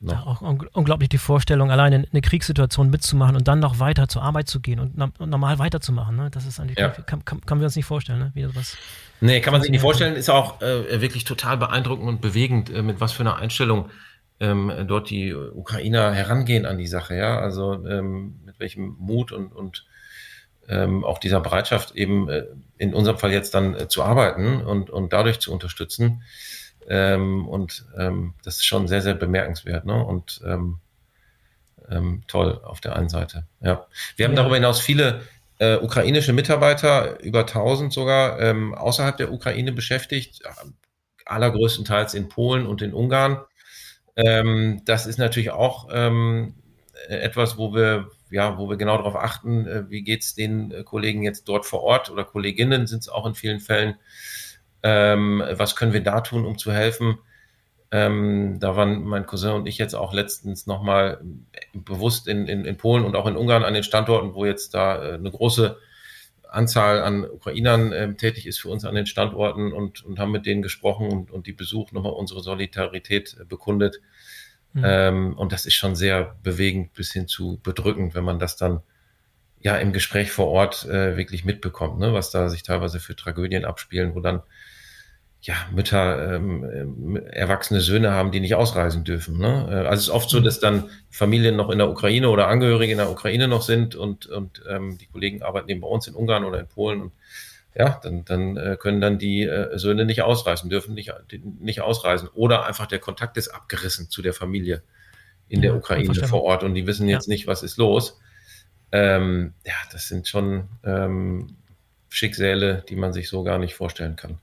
No. 0.00 0.14
Ja, 0.14 0.22
auch 0.22 0.40
unglaublich 0.40 1.10
die 1.10 1.18
Vorstellung, 1.18 1.70
alleine 1.70 2.06
eine 2.10 2.20
Kriegssituation 2.22 2.90
mitzumachen 2.90 3.36
und 3.36 3.46
dann 3.46 3.60
noch 3.60 3.78
weiter 3.78 4.08
zur 4.08 4.22
Arbeit 4.22 4.48
zu 4.48 4.58
gehen 4.58 4.80
und, 4.80 4.96
normal 5.20 5.58
weiterzumachen. 5.58 6.16
Ne? 6.16 6.30
Das 6.32 6.46
ist 6.46 6.58
eigentlich, 6.58 6.78
ja. 6.78 6.88
kann, 6.88 7.24
kann, 7.24 7.40
kann 7.42 7.60
wir 7.60 7.66
uns 7.66 7.76
nicht 7.76 7.84
vorstellen, 7.84 8.18
ne? 8.18 8.30
wie 8.34 8.42
sowas. 8.42 8.76
Nee, 9.20 9.40
kann 9.40 9.52
man 9.52 9.60
sich 9.62 9.70
nicht 9.70 9.82
vorstellen. 9.82 10.16
Ist 10.16 10.30
auch 10.30 10.60
äh, 10.62 11.00
wirklich 11.00 11.24
total 11.24 11.58
beeindruckend 11.58 12.08
und 12.08 12.20
bewegend, 12.20 12.70
äh, 12.70 12.82
mit 12.82 12.98
was 12.98 13.12
für 13.12 13.20
einer 13.20 13.36
Einstellung 13.36 13.90
ähm, 14.40 14.72
dort 14.88 15.10
die 15.10 15.34
Ukrainer 15.34 16.12
herangehen 16.12 16.66
an 16.66 16.78
die 16.78 16.88
Sache. 16.88 17.14
Ja, 17.14 17.38
also 17.38 17.86
ähm, 17.86 18.40
mit 18.44 18.58
welchem 18.58 18.96
Mut 18.98 19.30
und, 19.30 19.52
und 19.52 19.84
ähm, 20.72 21.04
auch 21.04 21.18
dieser 21.18 21.40
Bereitschaft 21.40 21.94
eben 21.94 22.28
äh, 22.28 22.44
in 22.78 22.94
unserem 22.94 23.18
Fall 23.18 23.32
jetzt 23.32 23.54
dann 23.54 23.74
äh, 23.74 23.88
zu 23.88 24.02
arbeiten 24.02 24.62
und, 24.62 24.90
und 24.90 25.12
dadurch 25.12 25.40
zu 25.40 25.52
unterstützen. 25.52 26.22
Ähm, 26.88 27.46
und 27.46 27.84
ähm, 27.96 28.34
das 28.42 28.56
ist 28.56 28.66
schon 28.66 28.88
sehr, 28.88 29.02
sehr 29.02 29.14
bemerkenswert 29.14 29.84
ne? 29.84 30.04
und 30.04 30.40
ähm, 30.44 30.78
ähm, 31.90 32.22
toll 32.26 32.60
auf 32.64 32.80
der 32.80 32.96
einen 32.96 33.08
Seite. 33.08 33.46
Ja. 33.60 33.86
Wir 34.16 34.26
haben 34.26 34.34
darüber 34.34 34.56
hinaus 34.56 34.80
viele 34.80 35.22
äh, 35.58 35.76
ukrainische 35.76 36.32
Mitarbeiter, 36.32 37.20
über 37.20 37.40
1000 37.40 37.92
sogar, 37.92 38.40
ähm, 38.40 38.74
außerhalb 38.74 39.16
der 39.16 39.32
Ukraine 39.32 39.72
beschäftigt, 39.72 40.40
allergrößtenteils 41.24 42.14
in 42.14 42.28
Polen 42.28 42.66
und 42.66 42.82
in 42.82 42.94
Ungarn. 42.94 43.40
Ähm, 44.16 44.82
das 44.84 45.06
ist 45.06 45.18
natürlich 45.18 45.50
auch 45.50 45.88
ähm, 45.92 46.54
etwas, 47.08 47.58
wo 47.58 47.74
wir, 47.74 48.10
ja, 48.32 48.58
wo 48.58 48.68
wir 48.68 48.76
genau 48.76 48.96
darauf 48.96 49.16
achten, 49.16 49.66
äh, 49.66 49.90
wie 49.90 50.02
geht 50.02 50.22
es 50.22 50.34
den 50.34 50.72
äh, 50.72 50.82
Kollegen 50.82 51.22
jetzt 51.22 51.48
dort 51.48 51.66
vor 51.66 51.82
Ort 51.82 52.10
oder 52.10 52.24
Kolleginnen 52.24 52.86
sind 52.86 53.00
es 53.00 53.08
auch 53.08 53.26
in 53.26 53.34
vielen 53.34 53.60
Fällen. 53.60 53.96
Ähm, 54.82 55.42
was 55.52 55.76
können 55.76 55.92
wir 55.92 56.02
da 56.02 56.20
tun, 56.20 56.44
um 56.44 56.58
zu 56.58 56.72
helfen? 56.72 57.18
Ähm, 57.90 58.56
da 58.58 58.74
waren 58.74 59.04
mein 59.04 59.26
Cousin 59.26 59.52
und 59.52 59.66
ich 59.66 59.76
jetzt 59.76 59.94
auch 59.94 60.14
letztens 60.14 60.66
nochmal 60.66 61.20
bewusst 61.74 62.26
in, 62.26 62.48
in, 62.48 62.64
in 62.64 62.76
Polen 62.78 63.04
und 63.04 63.14
auch 63.14 63.26
in 63.26 63.36
Ungarn 63.36 63.64
an 63.64 63.74
den 63.74 63.82
Standorten, 63.82 64.34
wo 64.34 64.46
jetzt 64.46 64.72
da 64.72 65.10
äh, 65.10 65.14
eine 65.14 65.30
große 65.30 65.76
Anzahl 66.48 67.02
an 67.02 67.28
Ukrainern 67.28 67.92
äh, 67.92 68.14
tätig 68.14 68.46
ist 68.46 68.60
für 68.60 68.70
uns 68.70 68.84
an 68.84 68.94
den 68.94 69.06
Standorten 69.06 69.72
und, 69.72 70.04
und 70.04 70.18
haben 70.18 70.32
mit 70.32 70.46
denen 70.46 70.62
gesprochen 70.62 71.08
und, 71.08 71.30
und 71.30 71.46
die 71.46 71.52
besucht, 71.52 71.92
nochmal 71.92 72.12
unsere 72.12 72.40
Solidarität 72.40 73.36
äh, 73.40 73.44
bekundet. 73.44 74.00
Mhm. 74.74 74.82
Ähm, 74.84 75.38
und 75.38 75.52
das 75.52 75.66
ist 75.66 75.74
schon 75.74 75.94
sehr 75.94 76.36
bewegend 76.42 76.94
bis 76.94 77.12
hin 77.12 77.28
zu 77.28 77.60
bedrückend, 77.62 78.14
wenn 78.14 78.24
man 78.24 78.38
das 78.38 78.56
dann 78.56 78.80
ja 79.60 79.76
im 79.76 79.92
Gespräch 79.92 80.32
vor 80.32 80.48
Ort 80.48 80.84
äh, 80.86 81.16
wirklich 81.16 81.44
mitbekommt, 81.44 81.98
ne? 81.98 82.12
was 82.12 82.30
da 82.30 82.48
sich 82.48 82.62
teilweise 82.62 83.00
für 83.00 83.14
Tragödien 83.14 83.64
abspielen, 83.64 84.14
wo 84.14 84.20
dann 84.20 84.42
ja, 85.42 85.54
Mütter 85.72 86.36
ähm, 86.36 87.16
äh, 87.16 87.20
erwachsene 87.30 87.80
Söhne 87.80 88.12
haben, 88.12 88.30
die 88.30 88.38
nicht 88.38 88.54
ausreisen 88.54 89.02
dürfen. 89.02 89.38
Ne? 89.38 89.66
Äh, 89.68 89.88
also 89.88 89.94
es 89.94 90.02
ist 90.02 90.10
oft 90.10 90.30
so, 90.30 90.38
mhm. 90.38 90.44
dass 90.44 90.60
dann 90.60 90.88
Familien 91.10 91.56
noch 91.56 91.68
in 91.70 91.78
der 91.78 91.90
Ukraine 91.90 92.28
oder 92.28 92.46
Angehörige 92.46 92.92
in 92.92 92.98
der 92.98 93.10
Ukraine 93.10 93.48
noch 93.48 93.62
sind 93.62 93.96
und, 93.96 94.26
und 94.26 94.62
ähm, 94.68 94.98
die 94.98 95.06
Kollegen 95.06 95.42
arbeiten 95.42 95.68
eben 95.68 95.80
bei 95.80 95.88
uns 95.88 96.06
in 96.06 96.14
Ungarn 96.14 96.44
oder 96.44 96.60
in 96.60 96.68
Polen 96.68 97.02
und 97.02 97.12
ja, 97.74 98.00
dann, 98.02 98.24
dann 98.24 98.56
äh, 98.56 98.76
können 98.78 99.00
dann 99.00 99.18
die 99.18 99.44
äh, 99.44 99.78
Söhne 99.78 100.04
nicht 100.04 100.22
ausreisen, 100.22 100.68
dürfen 100.68 100.94
nicht, 100.94 101.12
nicht 101.60 101.80
ausreisen. 101.80 102.28
Oder 102.34 102.66
einfach 102.66 102.86
der 102.86 102.98
Kontakt 102.98 103.36
ist 103.36 103.48
abgerissen 103.48 104.10
zu 104.10 104.22
der 104.22 104.34
Familie 104.34 104.82
in 105.48 105.62
der 105.62 105.76
Ukraine 105.76 106.14
vor 106.14 106.42
Ort 106.42 106.64
und 106.64 106.74
die 106.74 106.86
wissen 106.86 107.08
jetzt 107.08 107.28
ja. 107.28 107.32
nicht, 107.32 107.46
was 107.46 107.62
ist 107.62 107.76
los. 107.76 108.18
Ähm, 108.90 109.54
ja, 109.66 109.74
das 109.90 110.08
sind 110.08 110.28
schon 110.28 110.68
ähm, 110.84 111.56
Schicksale, 112.08 112.84
die 112.88 112.96
man 112.96 113.12
sich 113.12 113.28
so 113.28 113.42
gar 113.42 113.58
nicht 113.58 113.74
vorstellen 113.74 114.16
kann. 114.16 114.38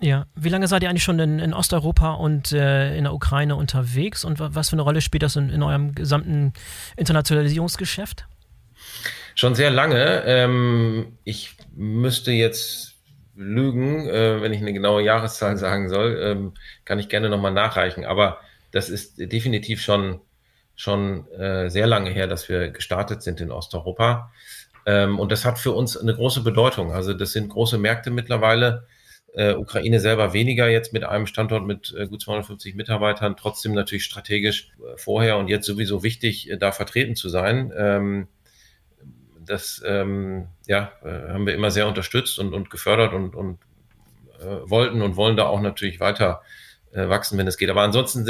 Ja, 0.00 0.26
wie 0.34 0.48
lange 0.48 0.66
seid 0.66 0.82
ihr 0.82 0.90
eigentlich 0.90 1.04
schon 1.04 1.18
in, 1.20 1.38
in 1.38 1.54
Osteuropa 1.54 2.14
und 2.14 2.52
äh, 2.52 2.96
in 2.96 3.04
der 3.04 3.14
Ukraine 3.14 3.54
unterwegs 3.54 4.24
und 4.24 4.40
was 4.40 4.70
für 4.70 4.74
eine 4.74 4.82
Rolle 4.82 5.00
spielt 5.00 5.22
das 5.22 5.36
in, 5.36 5.48
in 5.48 5.62
eurem 5.62 5.94
gesamten 5.94 6.52
Internationalisierungsgeschäft? 6.96 8.26
Schon 9.34 9.54
sehr 9.54 9.70
lange. 9.70 10.22
Ähm, 10.26 11.18
ich 11.24 11.56
müsste 11.74 12.32
jetzt 12.32 12.94
lügen, 13.34 14.08
äh, 14.08 14.40
wenn 14.42 14.52
ich 14.52 14.60
eine 14.60 14.72
genaue 14.72 15.02
Jahreszahl 15.02 15.56
sagen 15.56 15.88
soll, 15.88 16.18
ähm, 16.22 16.52
kann 16.84 16.98
ich 16.98 17.08
gerne 17.08 17.28
nochmal 17.28 17.52
nachreichen. 17.52 18.04
Aber 18.04 18.38
das 18.70 18.90
ist 18.90 19.18
definitiv 19.18 19.80
schon, 19.80 20.20
schon 20.76 21.26
äh, 21.32 21.70
sehr 21.70 21.86
lange 21.86 22.10
her, 22.10 22.26
dass 22.26 22.48
wir 22.48 22.68
gestartet 22.70 23.22
sind 23.22 23.40
in 23.40 23.50
Osteuropa. 23.50 24.32
Ähm, 24.84 25.18
und 25.18 25.32
das 25.32 25.44
hat 25.44 25.58
für 25.58 25.72
uns 25.72 25.96
eine 25.96 26.14
große 26.14 26.42
Bedeutung. 26.42 26.92
Also 26.92 27.14
das 27.14 27.32
sind 27.32 27.48
große 27.48 27.78
Märkte 27.78 28.10
mittlerweile 28.10 28.86
äh, 29.34 29.54
Ukraine 29.54 30.00
selber 30.00 30.32
weniger 30.32 30.68
jetzt 30.68 30.92
mit 30.92 31.04
einem 31.04 31.26
Standort 31.26 31.66
mit 31.66 31.94
äh, 31.96 32.06
gut 32.06 32.20
250 32.20 32.74
Mitarbeitern, 32.74 33.36
trotzdem 33.36 33.72
natürlich 33.72 34.04
strategisch 34.04 34.70
äh, 34.78 34.96
vorher 34.96 35.38
und 35.38 35.48
jetzt 35.48 35.66
sowieso 35.66 36.02
wichtig, 36.02 36.50
äh, 36.50 36.58
da 36.58 36.72
vertreten 36.72 37.16
zu 37.16 37.28
sein. 37.28 37.72
Ähm, 37.76 38.28
das 39.44 39.82
ähm, 39.84 40.48
ja, 40.66 40.92
äh, 41.02 41.32
haben 41.32 41.46
wir 41.46 41.54
immer 41.54 41.70
sehr 41.70 41.86
unterstützt 41.86 42.38
und, 42.38 42.54
und 42.54 42.70
gefördert 42.70 43.12
und, 43.12 43.34
und 43.34 43.58
äh, 44.40 44.68
wollten 44.68 45.02
und 45.02 45.16
wollen 45.16 45.36
da 45.36 45.46
auch 45.46 45.60
natürlich 45.60 46.00
weiter 46.00 46.42
wachsen, 46.94 47.38
wenn 47.38 47.46
es 47.46 47.56
geht. 47.56 47.70
Aber 47.70 47.80
ansonsten 47.80 48.26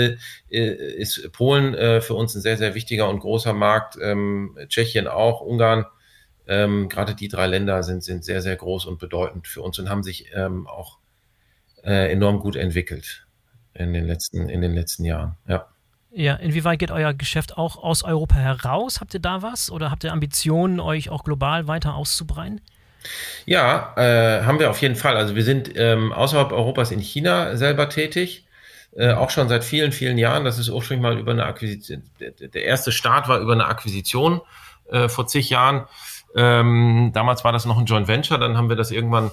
ist 0.48 1.32
Polen 1.32 1.74
für 2.00 2.14
uns 2.14 2.32
ein 2.36 2.40
sehr, 2.40 2.56
sehr 2.56 2.76
wichtiger 2.76 3.08
und 3.08 3.18
großer 3.18 3.52
Markt, 3.52 3.98
ähm, 4.00 4.56
Tschechien 4.68 5.08
auch, 5.08 5.40
Ungarn 5.40 5.84
ähm, 6.46 6.88
gerade 6.88 7.14
die 7.14 7.28
drei 7.28 7.46
Länder 7.46 7.82
sind, 7.82 8.02
sind 8.02 8.24
sehr, 8.24 8.42
sehr 8.42 8.56
groß 8.56 8.86
und 8.86 8.98
bedeutend 8.98 9.46
für 9.46 9.62
uns 9.62 9.78
und 9.78 9.88
haben 9.88 10.02
sich 10.02 10.30
ähm, 10.34 10.66
auch 10.66 10.98
äh, 11.84 12.10
enorm 12.12 12.40
gut 12.40 12.56
entwickelt 12.56 13.26
in 13.74 13.92
den 13.92 14.06
letzten, 14.06 14.48
in 14.48 14.60
den 14.60 14.74
letzten 14.74 15.04
Jahren. 15.04 15.36
Ja. 15.46 15.68
Ja, 16.14 16.34
inwieweit 16.34 16.78
geht 16.78 16.90
euer 16.90 17.14
Geschäft 17.14 17.56
auch 17.56 17.76
aus 17.76 18.02
Europa 18.02 18.36
heraus? 18.36 19.00
Habt 19.00 19.14
ihr 19.14 19.20
da 19.20 19.42
was 19.42 19.70
oder 19.70 19.90
habt 19.90 20.04
ihr 20.04 20.12
Ambitionen, 20.12 20.78
euch 20.78 21.08
auch 21.08 21.24
global 21.24 21.66
weiter 21.68 21.94
auszubreiten? 21.94 22.60
Ja, 23.46 23.94
äh, 23.96 24.44
haben 24.44 24.58
wir 24.58 24.70
auf 24.70 24.80
jeden 24.80 24.94
Fall. 24.94 25.16
Also 25.16 25.34
wir 25.34 25.42
sind 25.42 25.70
ähm, 25.74 26.12
außerhalb 26.12 26.52
Europas 26.52 26.90
in 26.90 27.00
China 27.00 27.56
selber 27.56 27.88
tätig. 27.88 28.44
Äh, 28.94 29.12
auch 29.12 29.30
schon 29.30 29.48
seit 29.48 29.64
vielen, 29.64 29.90
vielen 29.90 30.18
Jahren. 30.18 30.44
Das 30.44 30.58
ist 30.58 30.68
ursprünglich 30.68 31.02
mal 31.02 31.18
über 31.18 31.32
eine 31.32 31.44
Akquisition. 31.44 32.02
Der, 32.20 32.62
erste 32.62 32.92
Start 32.92 33.26
war 33.28 33.38
über 33.40 33.54
eine 33.54 33.64
Akquisition 33.64 34.42
äh, 34.90 35.08
vor 35.08 35.26
zig 35.26 35.48
Jahren. 35.48 35.86
Ähm, 36.36 37.10
damals 37.14 37.42
war 37.44 37.52
das 37.52 37.64
noch 37.64 37.78
ein 37.78 37.86
Joint 37.86 38.08
Venture, 38.08 38.38
dann 38.38 38.56
haben 38.56 38.68
wir 38.68 38.76
das 38.76 38.90
irgendwann, 38.90 39.30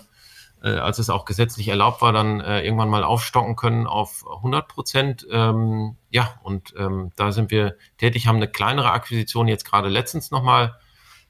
äh, 0.63 0.69
als 0.69 0.99
es 0.99 1.09
auch 1.09 1.25
gesetzlich 1.25 1.67
erlaubt 1.67 2.01
war, 2.01 2.11
dann 2.11 2.39
äh, 2.41 2.61
irgendwann 2.61 2.89
mal 2.89 3.03
aufstocken 3.03 3.55
können 3.55 3.87
auf 3.87 4.25
100 4.27 4.67
Prozent. 4.67 5.27
Ähm, 5.31 5.97
ja, 6.09 6.39
und 6.43 6.73
ähm, 6.77 7.11
da 7.15 7.31
sind 7.31 7.51
wir 7.51 7.75
tätig, 7.97 8.27
haben 8.27 8.37
eine 8.37 8.47
kleinere 8.47 8.91
Akquisition 8.91 9.47
jetzt 9.47 9.65
gerade 9.65 9.89
letztens 9.89 10.31
nochmal 10.31 10.75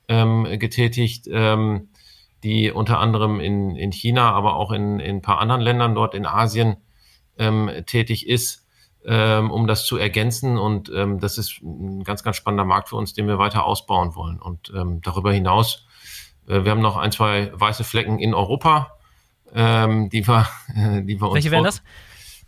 ähm, 0.08 0.46
getätigt, 0.60 1.28
ähm, 1.32 1.90
die 2.44 2.72
unter 2.72 3.00
anderem 3.00 3.40
in, 3.40 3.76
in 3.76 3.92
China, 3.92 4.32
aber 4.32 4.56
auch 4.56 4.72
in, 4.72 5.00
in 5.00 5.18
ein 5.18 5.22
paar 5.22 5.40
anderen 5.40 5.62
Ländern 5.62 5.96
dort 5.96 6.16
in 6.16 6.26
Asien 6.26 6.78
ähm, 7.38 7.70
tätig 7.86 8.28
ist 8.28 8.66
ähm, 9.06 9.50
um 9.52 9.68
das 9.68 9.86
zu 9.86 9.98
ergänzen. 9.98 10.58
Und 10.58 10.92
ähm, 10.94 11.20
das 11.20 11.38
ist 11.38 11.62
ein 11.62 12.04
ganz, 12.04 12.24
ganz 12.24 12.36
spannender 12.36 12.66
Markt 12.66 12.90
für 12.90 12.96
uns, 12.96 13.14
den 13.14 13.28
wir 13.28 13.40
weiter 13.40 13.66
ausbauen 13.66 14.16
wollen. 14.16 14.40
Und 14.40 14.72
ähm, 14.76 15.02
darüber 15.02 15.32
hinaus, 15.32 15.88
äh, 16.48 16.64
wir 16.64 16.72
haben 16.72 16.82
noch 16.82 16.98
ein, 16.98 17.12
zwei 17.12 17.52
weiße 17.54 17.84
Flecken 17.84 18.20
in 18.20 18.34
Europa, 18.34 18.98
ähm, 19.54 20.10
die 20.10 20.28
wir, 20.28 20.48
äh, 20.76 21.02
die 21.04 21.20
wir 21.20 21.28
uns. 21.28 21.36
Welche 21.36 21.52
wären 21.52 21.64
das? 21.64 21.82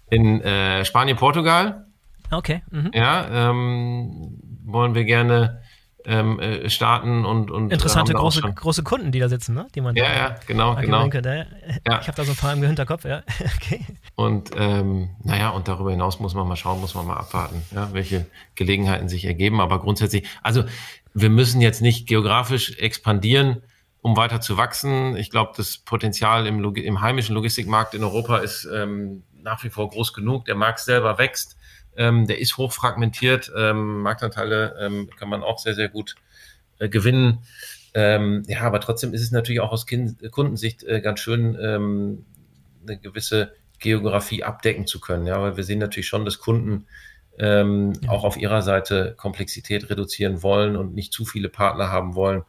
In 0.09 0.41
äh, 0.41 0.83
Spanien, 0.85 1.17
Portugal. 1.17 1.85
Okay. 2.31 2.61
Mhm. 2.69 2.91
Ja, 2.93 3.49
ähm, 3.49 4.39
wollen 4.65 4.95
wir 4.95 5.05
gerne 5.05 5.61
ähm, 6.05 6.39
äh, 6.39 6.69
starten 6.69 7.25
und, 7.25 7.51
und 7.51 7.69
äh, 7.69 7.73
interessante 7.73 8.13
große, 8.13 8.41
große 8.41 8.83
Kunden, 8.83 9.11
die 9.11 9.19
da 9.19 9.29
sitzen, 9.29 9.53
ne? 9.53 9.67
Die 9.75 9.81
man 9.81 9.95
ja, 9.95 10.13
ja, 10.13 10.35
genau, 10.47 10.75
genau. 10.75 11.07
Könnte. 11.09 11.47
Ja. 11.87 11.99
Ich 12.01 12.07
habe 12.07 12.15
da 12.15 12.23
so 12.23 12.31
ein 12.31 12.37
paar 12.37 12.53
im 12.53 12.63
Hinterkopf, 12.63 13.05
ja. 13.05 13.23
okay. 13.55 13.85
Und 14.15 14.51
ähm, 14.55 15.11
naja, 15.23 15.49
und 15.49 15.67
darüber 15.67 15.91
hinaus 15.91 16.19
muss 16.19 16.33
man 16.33 16.47
mal 16.47 16.55
schauen, 16.55 16.81
muss 16.81 16.95
man 16.95 17.05
mal 17.05 17.17
abwarten, 17.17 17.61
ja, 17.71 17.93
welche 17.93 18.25
Gelegenheiten 18.55 19.09
sich 19.09 19.25
ergeben. 19.25 19.61
Aber 19.61 19.79
grundsätzlich, 19.79 20.27
also 20.41 20.63
wir 21.13 21.29
müssen 21.29 21.61
jetzt 21.61 21.81
nicht 21.81 22.07
geografisch 22.07 22.77
expandieren, 22.77 23.61
um 24.01 24.17
weiter 24.17 24.41
zu 24.41 24.57
wachsen. 24.57 25.15
Ich 25.15 25.29
glaube, 25.29 25.53
das 25.55 25.77
Potenzial 25.77 26.47
im, 26.47 26.63
im, 26.75 27.01
heimischen 27.01 27.35
Logistikmarkt 27.35 27.93
in 27.93 28.03
Europa 28.03 28.39
ist 28.39 28.67
ähm, 28.71 29.23
nach 29.33 29.63
wie 29.63 29.69
vor 29.69 29.89
groß 29.89 30.13
genug. 30.13 30.45
Der 30.45 30.55
Markt 30.55 30.79
selber 30.79 31.17
wächst. 31.17 31.57
Ähm, 31.95 32.25
der 32.25 32.39
ist 32.39 32.57
hochfragmentiert. 32.57 33.51
Ähm, 33.55 34.01
Marktanteile 34.01 34.75
ähm, 34.79 35.09
kann 35.17 35.29
man 35.29 35.43
auch 35.43 35.59
sehr, 35.59 35.75
sehr 35.75 35.89
gut 35.89 36.15
äh, 36.79 36.89
gewinnen. 36.89 37.39
Ähm, 37.93 38.43
ja, 38.47 38.61
aber 38.61 38.79
trotzdem 38.79 39.13
ist 39.13 39.21
es 39.21 39.31
natürlich 39.31 39.59
auch 39.59 39.71
aus 39.71 39.85
kind 39.85 40.31
Kundensicht 40.31 40.83
äh, 40.83 41.01
ganz 41.01 41.19
schön, 41.19 41.57
ähm, 41.61 42.25
eine 42.87 42.97
gewisse 42.97 43.53
Geografie 43.79 44.43
abdecken 44.43 44.87
zu 44.87 44.99
können. 44.99 45.27
Ja, 45.27 45.41
weil 45.41 45.57
wir 45.57 45.63
sehen 45.63 45.79
natürlich 45.79 46.07
schon, 46.07 46.25
dass 46.25 46.39
Kunden 46.39 46.87
ähm, 47.37 47.93
ja. 48.01 48.09
auch 48.09 48.23
auf 48.23 48.37
ihrer 48.37 48.61
Seite 48.61 49.13
Komplexität 49.17 49.89
reduzieren 49.89 50.43
wollen 50.43 50.75
und 50.75 50.93
nicht 50.95 51.13
zu 51.13 51.25
viele 51.25 51.49
Partner 51.49 51.91
haben 51.91 52.15
wollen. 52.15 52.43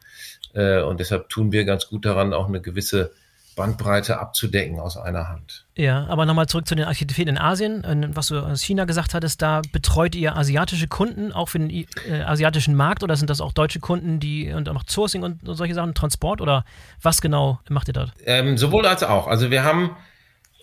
Äh, 0.54 0.82
und 0.82 1.00
deshalb 1.00 1.28
tun 1.28 1.52
wir 1.52 1.64
ganz 1.64 1.88
gut 1.88 2.04
daran, 2.04 2.32
auch 2.32 2.48
eine 2.48 2.60
gewisse 2.60 3.12
Bandbreite 3.54 4.18
abzudecken 4.18 4.80
aus 4.80 4.96
einer 4.96 5.28
Hand. 5.28 5.66
Ja, 5.76 6.06
aber 6.06 6.24
nochmal 6.24 6.46
zurück 6.46 6.66
zu 6.66 6.74
den 6.74 6.86
Aktivitäten 6.86 7.30
in 7.30 7.38
Asien. 7.38 7.84
Äh, 7.84 8.08
was 8.14 8.28
du 8.28 8.38
aus 8.38 8.62
China 8.62 8.84
gesagt 8.84 9.14
hattest, 9.14 9.42
da 9.42 9.62
betreut 9.72 10.14
ihr 10.14 10.36
asiatische 10.36 10.88
Kunden 10.88 11.32
auch 11.32 11.48
für 11.48 11.58
den 11.58 11.70
äh, 11.70 12.22
asiatischen 12.24 12.74
Markt 12.74 13.02
oder 13.02 13.16
sind 13.16 13.30
das 13.30 13.40
auch 13.40 13.52
deutsche 13.52 13.80
Kunden, 13.80 14.20
die 14.20 14.52
und 14.52 14.68
auch 14.68 14.84
Sourcing 14.88 15.22
und 15.22 15.40
solche 15.44 15.74
Sachen, 15.74 15.94
Transport 15.94 16.40
oder 16.40 16.64
was 17.00 17.20
genau 17.20 17.60
macht 17.68 17.88
ihr 17.88 17.94
dort? 17.94 18.12
Ähm, 18.24 18.56
sowohl 18.56 18.86
als 18.86 19.02
auch. 19.02 19.26
Also 19.26 19.50
wir 19.50 19.64
haben 19.64 19.90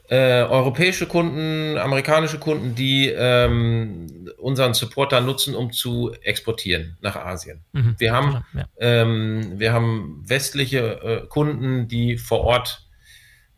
äh, 0.09 0.41
europäische 0.41 1.05
Kunden, 1.05 1.77
amerikanische 1.77 2.39
Kunden, 2.39 2.73
die 2.73 3.09
ähm, 3.09 4.27
unseren 4.39 4.73
Supporter 4.73 5.21
nutzen, 5.21 5.53
um 5.53 5.71
zu 5.71 6.11
exportieren 6.23 6.97
nach 7.01 7.15
Asien. 7.15 7.63
Mhm, 7.73 7.95
wir, 7.99 8.11
haben, 8.11 8.43
ja. 8.53 8.65
ähm, 8.79 9.59
wir 9.59 9.71
haben 9.71 10.23
westliche 10.25 11.01
äh, 11.03 11.27
Kunden, 11.27 11.87
die 11.87 12.17
vor 12.17 12.41
Ort 12.41 12.89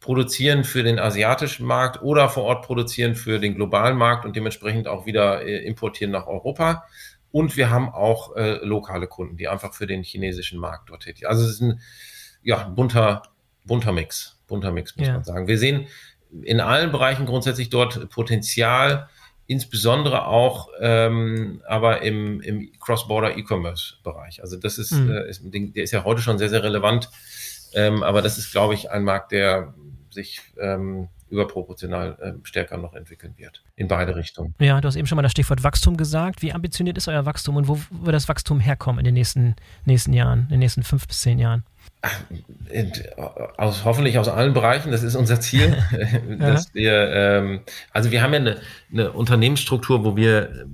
produzieren 0.01 0.65
für 0.65 0.83
den 0.83 0.99
asiatischen 0.99 1.65
Markt 1.65 2.01
oder 2.01 2.27
vor 2.27 2.43
Ort 2.43 2.65
produzieren 2.65 3.15
für 3.15 3.39
den 3.39 3.55
globalen 3.55 3.97
Markt 3.97 4.25
und 4.25 4.35
dementsprechend 4.35 4.89
auch 4.89 5.05
wieder 5.05 5.45
äh, 5.45 5.63
importieren 5.65 6.11
nach 6.11 6.27
Europa. 6.27 6.83
Und 7.31 7.55
wir 7.55 7.69
haben 7.69 7.87
auch 7.87 8.35
äh, 8.35 8.57
lokale 8.65 9.07
Kunden, 9.07 9.37
die 9.37 9.47
einfach 9.47 9.73
für 9.73 9.87
den 9.87 10.03
chinesischen 10.03 10.59
Markt 10.59 10.89
dort 10.89 11.03
tätig 11.03 11.19
sind. 11.19 11.29
Also 11.29 11.45
es 11.45 11.51
ist 11.51 11.61
ein 11.61 11.79
ja, 12.43 12.67
bunter, 12.67 13.21
bunter 13.65 13.93
Mix. 13.93 14.37
Bunter 14.47 14.71
Mix, 14.71 14.97
muss 14.97 15.07
ja. 15.07 15.13
man 15.13 15.23
sagen. 15.23 15.47
Wir 15.47 15.57
sehen 15.57 15.87
in 16.43 16.59
allen 16.59 16.91
Bereichen 16.91 17.25
grundsätzlich 17.25 17.69
dort 17.69 18.09
Potenzial, 18.09 19.09
insbesondere 19.47 20.27
auch 20.27 20.69
ähm, 20.79 21.61
aber 21.67 22.01
im, 22.01 22.39
im 22.41 22.71
Cross-Border 22.79 23.37
E-Commerce-Bereich. 23.37 24.41
Also 24.41 24.57
das 24.57 24.77
ist, 24.77 24.91
mhm. 24.91 25.11
äh, 25.11 25.29
ist 25.29 25.41
der 25.43 25.83
ist 25.83 25.91
ja 25.91 26.03
heute 26.03 26.21
schon 26.21 26.37
sehr, 26.37 26.49
sehr 26.49 26.63
relevant, 26.63 27.09
ähm, 27.73 28.03
aber 28.03 28.21
das 28.21 28.37
ist, 28.37 28.51
glaube 28.51 28.73
ich, 28.73 28.91
ein 28.91 29.03
Markt, 29.03 29.31
der 29.31 29.73
sich 30.09 30.41
ähm, 30.59 31.09
überproportional 31.29 32.17
äh, 32.21 32.33
stärker 32.43 32.77
noch 32.77 32.93
entwickeln 32.93 33.33
wird. 33.37 33.63
In 33.75 33.87
beide 33.87 34.15
Richtungen. 34.15 34.53
Ja, 34.59 34.81
du 34.81 34.87
hast 34.87 34.97
eben 34.97 35.07
schon 35.07 35.15
mal 35.15 35.21
das 35.21 35.31
Stichwort 35.31 35.63
Wachstum 35.63 35.97
gesagt. 35.97 36.41
Wie 36.41 36.51
ambitioniert 36.51 36.97
ist 36.97 37.07
euer 37.07 37.25
Wachstum 37.25 37.55
und 37.55 37.67
wo 37.67 37.79
wird 37.89 38.13
das 38.13 38.27
Wachstum 38.27 38.59
herkommen 38.59 38.99
in 38.99 39.05
den 39.05 39.13
nächsten, 39.13 39.55
nächsten 39.85 40.13
Jahren, 40.13 40.41
in 40.43 40.49
den 40.49 40.59
nächsten 40.59 40.83
fünf 40.83 41.07
bis 41.07 41.21
zehn 41.21 41.39
Jahren? 41.39 41.63
Aus, 43.57 43.85
hoffentlich 43.85 44.17
aus 44.17 44.27
allen 44.27 44.53
Bereichen, 44.53 44.91
das 44.91 45.03
ist 45.03 45.15
unser 45.15 45.39
Ziel, 45.39 45.77
dass 46.39 46.73
wir, 46.73 47.11
ähm, 47.13 47.61
also 47.91 48.11
wir 48.11 48.23
haben 48.23 48.33
ja 48.33 48.39
eine, 48.39 48.61
eine 48.91 49.11
Unternehmensstruktur, 49.11 50.03
wo 50.03 50.15
wir 50.15 50.65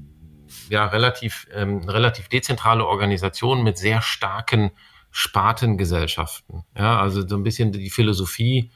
ja 0.70 0.86
relativ, 0.86 1.48
ähm, 1.54 1.80
relativ 1.88 2.30
dezentrale 2.30 2.86
Organisationen 2.86 3.64
mit 3.64 3.78
sehr 3.78 4.02
starken 4.02 4.72
Spartengesellschaften. 5.12 6.64
Ja, 6.78 7.00
also 7.00 7.28
so 7.28 7.36
ein 7.36 7.44
bisschen 7.44 7.72
die 7.72 7.90
Philosophie, 7.90 8.72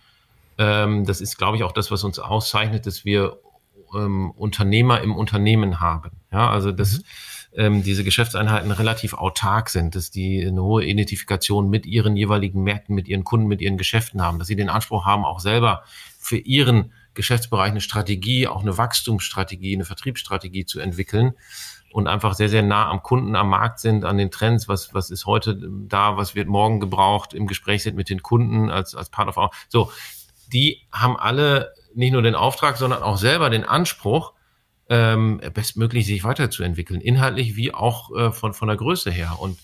ähm, 0.57 1.05
das 1.05 1.21
ist, 1.21 1.37
glaube 1.37 1.57
ich, 1.57 1.63
auch 1.63 1.71
das, 1.71 1.91
was 1.91 2.03
uns 2.03 2.19
auszeichnet, 2.19 2.85
dass 2.85 3.05
wir 3.05 3.37
ähm, 3.95 4.31
Unternehmer 4.31 5.01
im 5.01 5.15
Unternehmen 5.15 5.79
haben. 5.79 6.11
Ja, 6.31 6.49
also 6.49 6.71
das 6.71 6.99
mhm 6.99 7.03
ähm, 7.53 7.83
diese 7.83 8.03
Geschäftseinheiten 8.03 8.71
relativ 8.71 9.13
autark 9.13 9.69
sind, 9.69 9.95
dass 9.95 10.09
die 10.09 10.45
eine 10.45 10.63
hohe 10.63 10.85
Identifikation 10.85 11.69
mit 11.69 11.85
ihren 11.85 12.15
jeweiligen 12.15 12.63
Märkten, 12.63 12.95
mit 12.95 13.07
ihren 13.07 13.23
Kunden, 13.23 13.47
mit 13.47 13.61
ihren 13.61 13.77
Geschäften 13.77 14.21
haben, 14.21 14.39
dass 14.39 14.47
sie 14.47 14.55
den 14.55 14.69
Anspruch 14.69 15.05
haben, 15.05 15.25
auch 15.25 15.39
selber 15.39 15.83
für 16.17 16.37
ihren 16.37 16.93
Geschäftsbereich 17.13 17.71
eine 17.71 17.81
Strategie, 17.81 18.47
auch 18.47 18.61
eine 18.61 18.77
Wachstumsstrategie, 18.77 19.75
eine 19.75 19.85
Vertriebsstrategie 19.85 20.65
zu 20.65 20.79
entwickeln 20.79 21.33
und 21.91 22.07
einfach 22.07 22.35
sehr, 22.35 22.47
sehr 22.47 22.63
nah 22.63 22.89
am 22.89 23.03
Kunden, 23.03 23.35
am 23.35 23.49
Markt 23.49 23.79
sind, 23.79 24.05
an 24.05 24.17
den 24.17 24.31
Trends, 24.31 24.69
was, 24.69 24.93
was 24.93 25.09
ist 25.09 25.25
heute 25.25 25.57
da, 25.87 26.15
was 26.15 26.35
wird 26.35 26.47
morgen 26.47 26.79
gebraucht, 26.79 27.33
im 27.33 27.47
Gespräch 27.47 27.83
sind 27.83 27.97
mit 27.97 28.09
den 28.09 28.23
Kunden 28.23 28.69
als, 28.69 28.95
als 28.95 29.09
Partner. 29.09 29.37
Of 29.37 29.53
so, 29.67 29.91
die 30.53 30.81
haben 30.91 31.17
alle 31.17 31.73
nicht 31.93 32.13
nur 32.13 32.21
den 32.21 32.35
Auftrag, 32.35 32.77
sondern 32.77 33.03
auch 33.03 33.17
selber 33.17 33.49
den 33.49 33.65
Anspruch, 33.65 34.31
ähm, 34.91 35.39
bestmöglich 35.53 36.05
sich 36.05 36.25
weiterzuentwickeln, 36.25 36.99
inhaltlich 36.99 37.55
wie 37.55 37.73
auch 37.73 38.13
äh, 38.13 38.31
von, 38.31 38.53
von 38.53 38.67
der 38.67 38.75
Größe 38.75 39.09
her. 39.09 39.37
Und 39.39 39.57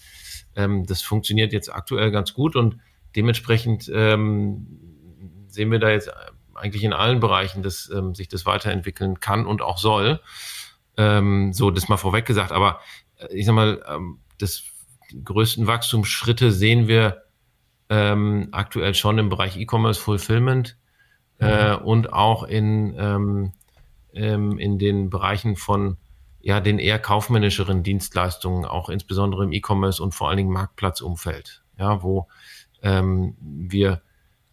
ähm, 0.55 0.85
das 0.85 1.01
funktioniert 1.01 1.51
jetzt 1.51 1.67
aktuell 1.67 2.11
ganz 2.11 2.33
gut 2.33 2.55
und 2.55 2.77
dementsprechend 3.13 3.91
ähm, 3.93 5.45
sehen 5.49 5.69
wir 5.69 5.79
da 5.79 5.89
jetzt 5.89 6.09
eigentlich 6.55 6.85
in 6.85 6.93
allen 6.93 7.19
Bereichen, 7.19 7.61
dass 7.61 7.91
ähm, 7.93 8.15
sich 8.15 8.29
das 8.29 8.45
weiterentwickeln 8.45 9.19
kann 9.19 9.45
und 9.45 9.61
auch 9.61 9.77
soll. 9.77 10.21
Ähm, 10.95 11.51
so, 11.51 11.71
das 11.71 11.89
mal 11.89 11.97
vorweg 11.97 12.25
gesagt, 12.25 12.53
aber 12.53 12.79
äh, 13.17 13.27
ich 13.35 13.45
sag 13.45 13.53
mal, 13.53 13.83
ähm, 13.85 14.19
das 14.39 14.63
größten 15.25 15.67
Wachstumsschritte 15.67 16.53
sehen 16.53 16.87
wir 16.87 17.23
ähm, 17.89 18.47
aktuell 18.53 18.95
schon 18.95 19.17
im 19.17 19.27
Bereich 19.27 19.57
E-Commerce 19.57 19.99
Fulfillment 19.99 20.77
äh, 21.39 21.73
mhm. 21.73 21.85
und 21.85 22.13
auch 22.13 22.43
in 22.43 22.95
ähm, 22.97 23.53
ähm, 24.17 24.57
in 24.57 24.79
den 24.79 25.09
Bereichen 25.09 25.55
von 25.55 25.97
ja, 26.41 26.59
den 26.59 26.79
eher 26.79 26.99
kaufmännischeren 26.99 27.83
Dienstleistungen, 27.83 28.65
auch 28.65 28.89
insbesondere 28.89 29.43
im 29.43 29.51
E-Commerce 29.51 30.01
und 30.01 30.13
vor 30.13 30.29
allen 30.29 30.37
Dingen 30.37 30.51
Marktplatzumfeld, 30.51 31.63
ja, 31.77 32.03
wo 32.03 32.27
ähm, 32.81 33.35
wir 33.39 34.01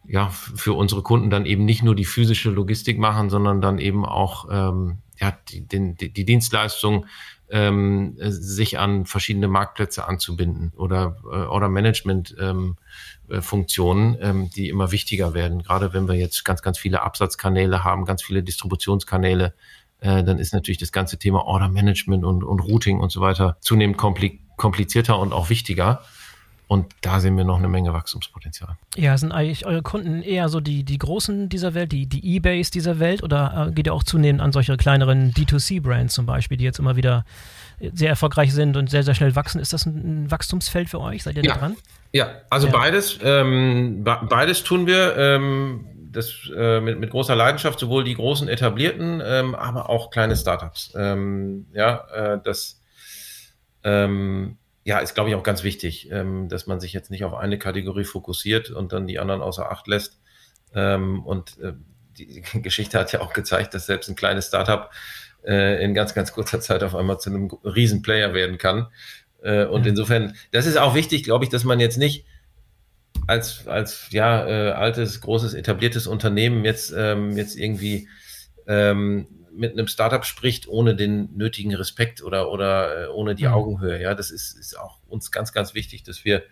ja 0.07 0.29
für 0.29 0.75
unsere 0.75 1.03
Kunden 1.03 1.31
dann 1.31 1.47
eben 1.47 1.65
nicht 1.65 1.83
nur 1.83 1.95
die 1.95 2.05
physische 2.05 2.51
Logistik 2.51 2.99
machen, 2.99 3.31
sondern 3.31 3.61
dann 3.61 3.79
eben 3.79 4.05
auch 4.05 4.47
ähm, 4.51 4.99
ja, 5.19 5.39
die, 5.49 5.67
die, 5.67 6.13
die 6.13 6.25
Dienstleistung 6.25 7.07
ähm, 7.49 8.17
sich 8.19 8.79
an 8.79 9.07
verschiedene 9.07 9.49
Marktplätze 9.49 10.07
anzubinden 10.07 10.73
oder 10.77 11.17
äh, 11.25 11.45
Order 11.45 11.69
Management 11.69 12.35
ähm, 12.41 12.77
äh, 12.79 13.14
Funktionen, 13.41 14.17
ähm, 14.21 14.51
die 14.51 14.69
immer 14.69 14.93
wichtiger 14.93 15.35
werden. 15.35 15.63
Gerade 15.63 15.93
wenn 15.93 16.09
wir 16.09 16.15
jetzt 16.15 16.45
ganz, 16.45 16.63
ganz 16.63 16.79
viele 16.79 17.03
Absatzkanäle 17.03 17.85
haben, 17.85 18.05
ganz 18.05 18.23
viele 18.23 18.43
Distributionskanäle, 18.43 19.55
äh, 20.01 20.23
dann 20.23 20.39
ist 20.39 20.53
natürlich 20.53 20.79
das 20.79 20.93
ganze 20.93 21.19
Thema 21.19 21.45
Order 21.45 21.69
Management 21.69 22.25
und, 22.25 22.45
und 22.45 22.61
Routing 22.61 23.01
und 23.01 23.11
so 23.11 23.21
weiter 23.21 23.57
zunehmend 23.61 23.97
komplizierter 23.97 25.19
und 25.19 25.33
auch 25.33 25.49
wichtiger. 25.49 26.03
Und 26.67 26.87
da 27.03 27.21
sehen 27.21 27.37
wir 27.37 27.45
noch 27.45 27.59
eine 27.59 27.69
Menge 27.69 27.93
Wachstumspotenzial. 27.93 28.77
Ja, 28.97 29.17
sind 29.19 29.33
eigentlich 29.33 29.67
eure 29.67 29.83
Kunden 29.83 30.23
eher 30.23 30.49
so 30.49 30.61
die, 30.61 30.83
die 30.83 30.99
Großen 30.99 31.49
dieser 31.49 31.75
Welt, 31.75 31.93
die, 31.93 32.07
die 32.07 32.37
Ebays 32.37 32.71
dieser 32.71 32.99
Welt 32.99 33.23
oder 33.23 33.69
äh, 33.69 33.73
geht 33.73 33.87
ihr 33.87 33.95
auch 33.95 34.03
zunehmend 34.03 34.41
an 34.41 34.51
solche 34.51 34.77
kleineren 34.77 35.33
D2C-Brands 35.33 36.15
zum 36.15 36.27
Beispiel, 36.27 36.57
die 36.57 36.65
jetzt 36.65 36.79
immer 36.79 36.97
wieder 36.97 37.25
sehr 37.93 38.09
erfolgreich 38.09 38.53
sind 38.53 38.77
und 38.77 38.91
sehr, 38.91 39.03
sehr 39.03 39.15
schnell 39.15 39.35
wachsen? 39.37 39.61
Ist 39.61 39.73
das 39.73 39.87
ein, 39.87 40.25
ein 40.25 40.31
Wachstumsfeld 40.31 40.89
für 40.89 41.01
euch? 41.01 41.23
Seid 41.23 41.37
ihr 41.37 41.45
ja. 41.45 41.55
da 41.55 41.61
dran? 41.61 41.77
Ja, 42.13 42.31
also 42.51 42.69
ja. 42.69 42.73
beides. 42.73 43.19
Ähm, 43.23 44.05
beides 44.05 44.63
tun 44.63 44.87
wir. 44.87 45.17
Ähm, 45.17 45.87
das 46.15 46.49
äh, 46.57 46.81
mit, 46.81 47.01
mit 47.01 47.11
großer 47.11 47.35
Leidenschaft, 47.35 47.81
sowohl 47.81 48.05
die 48.05 48.15
großen 48.15 48.47
etablierten, 48.49 49.21
ähm, 49.25 49.57
aber 49.57 49.91
auch 49.91 50.11
kleine 50.11 50.37
Startups. 50.37 50.93
Ähm, 50.97 51.67
ja, 51.73 52.07
äh, 52.15 52.41
das 52.43 52.81
ähm, 53.83 54.59
ja, 54.85 54.99
ist, 54.99 55.15
glaube 55.15 55.31
ich, 55.31 55.35
auch 55.35 55.43
ganz 55.43 55.65
wichtig, 55.65 56.11
ähm, 56.13 56.49
dass 56.49 56.69
man 56.69 56.79
sich 56.79 56.93
jetzt 56.93 57.11
nicht 57.11 57.25
auf 57.25 57.35
eine 57.35 57.59
Kategorie 57.59 58.05
fokussiert 58.05 58.71
und 58.71 58.93
dann 58.93 59.09
die 59.09 59.19
anderen 59.19 59.43
außer 59.43 59.71
Acht 59.71 59.89
lässt. 59.89 60.21
Und 60.73 61.59
äh, 61.61 61.73
die 62.19 62.43
Geschichte 62.63 62.99
hat 62.99 63.13
ja 63.13 63.21
auch 63.21 63.33
gezeigt, 63.33 63.75
dass 63.75 63.87
selbst 63.87 64.09
ein 64.09 64.17
kleines 64.17 64.49
Startup 64.49 64.91
äh, 65.47 65.83
in 65.85 65.95
ganz, 65.95 66.15
ganz 66.15 66.33
kurzer 66.33 66.61
Zeit 66.61 66.83
auf 66.83 66.95
einmal 66.95 67.19
zu 67.19 67.31
einem 67.31 67.51
Riesenplayer 67.65 68.35
werden 68.35 68.59
kann. 68.59 68.89
Äh, 69.43 69.67
und 69.67 69.85
ja. 69.85 69.91
insofern, 69.91 70.35
das 70.53 70.67
ist 70.67 70.77
auch 70.77 70.95
wichtig, 70.95 71.25
glaube 71.25 71.45
ich, 71.45 71.51
dass 71.51 71.65
man 71.65 71.81
jetzt 71.81 71.99
nicht 71.99 72.25
als, 73.27 73.67
als 73.67 74.09
ja, 74.11 74.47
äh, 74.47 74.71
altes, 74.73 75.21
großes, 75.21 75.55
etabliertes 75.55 76.07
Unternehmen 76.07 76.65
jetzt, 76.65 76.93
ähm, 76.97 77.37
jetzt 77.37 77.57
irgendwie 77.57 78.09
ähm, 78.67 79.27
mit 79.53 79.73
einem 79.73 79.87
Startup 79.87 80.25
spricht, 80.25 80.69
ohne 80.69 80.97
den 80.97 81.35
nötigen 81.37 81.75
Respekt 81.75 82.23
oder, 82.23 82.51
oder 82.51 83.05
äh, 83.05 83.09
ohne 83.09 83.35
die 83.35 83.47
mhm. 83.47 83.53
Augenhöhe. 83.53 84.01
Ja, 84.01 84.15
das 84.15 84.31
ist, 84.31 84.59
ist 84.59 84.79
auch 84.79 84.99
uns 85.07 85.31
ganz, 85.31 85.53
ganz 85.53 85.75
wichtig, 85.75 86.03
dass 86.03 86.25
wir 86.25 86.43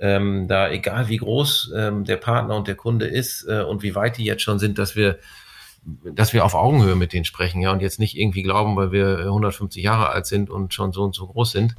ähm, 0.00 0.48
da, 0.48 0.70
egal 0.70 1.08
wie 1.08 1.18
groß 1.18 1.72
ähm, 1.76 2.04
der 2.04 2.16
Partner 2.16 2.56
und 2.56 2.66
der 2.66 2.74
Kunde 2.74 3.06
ist 3.06 3.46
äh, 3.46 3.60
und 3.60 3.82
wie 3.82 3.94
weit 3.94 4.16
die 4.16 4.24
jetzt 4.24 4.42
schon 4.42 4.58
sind, 4.58 4.78
dass 4.78 4.96
wir, 4.96 5.18
dass 5.82 6.32
wir 6.32 6.44
auf 6.44 6.54
Augenhöhe 6.54 6.94
mit 6.94 7.12
denen 7.12 7.24
sprechen, 7.24 7.60
ja, 7.60 7.72
und 7.72 7.80
jetzt 7.80 7.98
nicht 7.98 8.16
irgendwie 8.16 8.42
glauben, 8.42 8.76
weil 8.76 8.92
wir 8.92 9.20
150 9.20 9.82
Jahre 9.82 10.10
alt 10.10 10.26
sind 10.26 10.50
und 10.50 10.74
schon 10.74 10.92
so 10.92 11.02
und 11.02 11.14
so 11.14 11.26
groß 11.26 11.50
sind, 11.52 11.74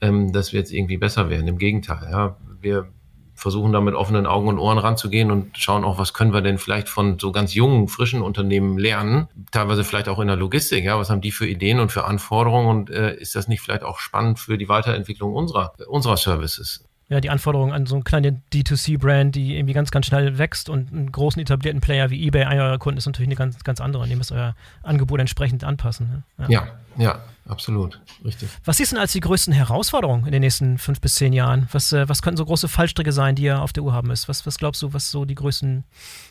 ähm, 0.00 0.32
dass 0.32 0.52
wir 0.52 0.60
jetzt 0.60 0.72
irgendwie 0.72 0.96
besser 0.98 1.30
werden. 1.30 1.46
Im 1.48 1.58
Gegenteil, 1.58 2.08
ja, 2.10 2.36
wir 2.60 2.88
versuchen 3.34 3.72
da 3.72 3.80
mit 3.82 3.94
offenen 3.94 4.26
Augen 4.26 4.48
und 4.48 4.58
Ohren 4.58 4.78
ranzugehen 4.78 5.30
und 5.30 5.58
schauen 5.58 5.84
auch, 5.84 5.98
was 5.98 6.14
können 6.14 6.32
wir 6.32 6.40
denn 6.40 6.56
vielleicht 6.56 6.88
von 6.88 7.18
so 7.18 7.32
ganz 7.32 7.54
jungen, 7.54 7.86
frischen 7.86 8.22
Unternehmen 8.22 8.78
lernen, 8.78 9.28
teilweise 9.52 9.84
vielleicht 9.84 10.08
auch 10.08 10.18
in 10.18 10.26
der 10.26 10.36
Logistik, 10.36 10.84
ja, 10.84 10.98
was 10.98 11.10
haben 11.10 11.20
die 11.20 11.32
für 11.32 11.46
Ideen 11.46 11.78
und 11.78 11.92
für 11.92 12.04
Anforderungen 12.04 12.68
und 12.68 12.90
äh, 12.90 13.14
ist 13.14 13.36
das 13.36 13.46
nicht 13.46 13.60
vielleicht 13.60 13.84
auch 13.84 13.98
spannend 13.98 14.38
für 14.38 14.56
die 14.56 14.70
Weiterentwicklung 14.70 15.34
unserer, 15.34 15.74
unserer 15.86 16.16
Services? 16.16 16.85
Ja, 17.08 17.20
die 17.20 17.30
Anforderungen 17.30 17.72
an 17.72 17.86
so 17.86 17.94
eine 17.94 18.02
kleine 18.02 18.42
D2C-Brand, 18.52 19.36
die 19.36 19.56
irgendwie 19.56 19.74
ganz, 19.74 19.92
ganz 19.92 20.06
schnell 20.06 20.38
wächst 20.38 20.68
und 20.68 20.92
einen 20.92 21.12
großen 21.12 21.40
etablierten 21.40 21.80
Player 21.80 22.10
wie 22.10 22.26
eBay, 22.26 22.44
einer 22.44 22.64
eurer 22.64 22.78
Kunden, 22.78 22.98
ist 22.98 23.06
natürlich 23.06 23.28
eine 23.28 23.36
ganz, 23.36 23.62
ganz 23.62 23.80
andere. 23.80 24.02
Und 24.02 24.10
ihr 24.10 24.16
müsst 24.16 24.32
euer 24.32 24.56
Angebot 24.82 25.20
entsprechend 25.20 25.62
anpassen. 25.62 26.24
Ne? 26.36 26.46
Ja. 26.48 26.48
ja, 26.48 26.68
ja, 26.96 27.20
absolut. 27.48 28.00
Richtig. 28.24 28.48
Was 28.64 28.78
siehst 28.78 28.90
du 28.90 28.96
denn 28.96 29.02
als 29.02 29.12
die 29.12 29.20
größten 29.20 29.52
Herausforderungen 29.52 30.26
in 30.26 30.32
den 30.32 30.40
nächsten 30.40 30.78
fünf 30.78 31.00
bis 31.00 31.14
zehn 31.14 31.32
Jahren? 31.32 31.68
Was, 31.70 31.92
äh, 31.92 32.08
was 32.08 32.22
könnten 32.22 32.38
so 32.38 32.44
große 32.44 32.66
Fallstricke 32.66 33.12
sein, 33.12 33.36
die 33.36 33.44
ihr 33.44 33.62
auf 33.62 33.72
der 33.72 33.84
Uhr 33.84 33.92
haben 33.92 34.08
müsst? 34.08 34.28
Was, 34.28 34.44
was 34.44 34.58
glaubst 34.58 34.82
du, 34.82 34.92
was 34.92 35.12
so 35.12 35.24
die 35.24 35.36
größten 35.36 35.84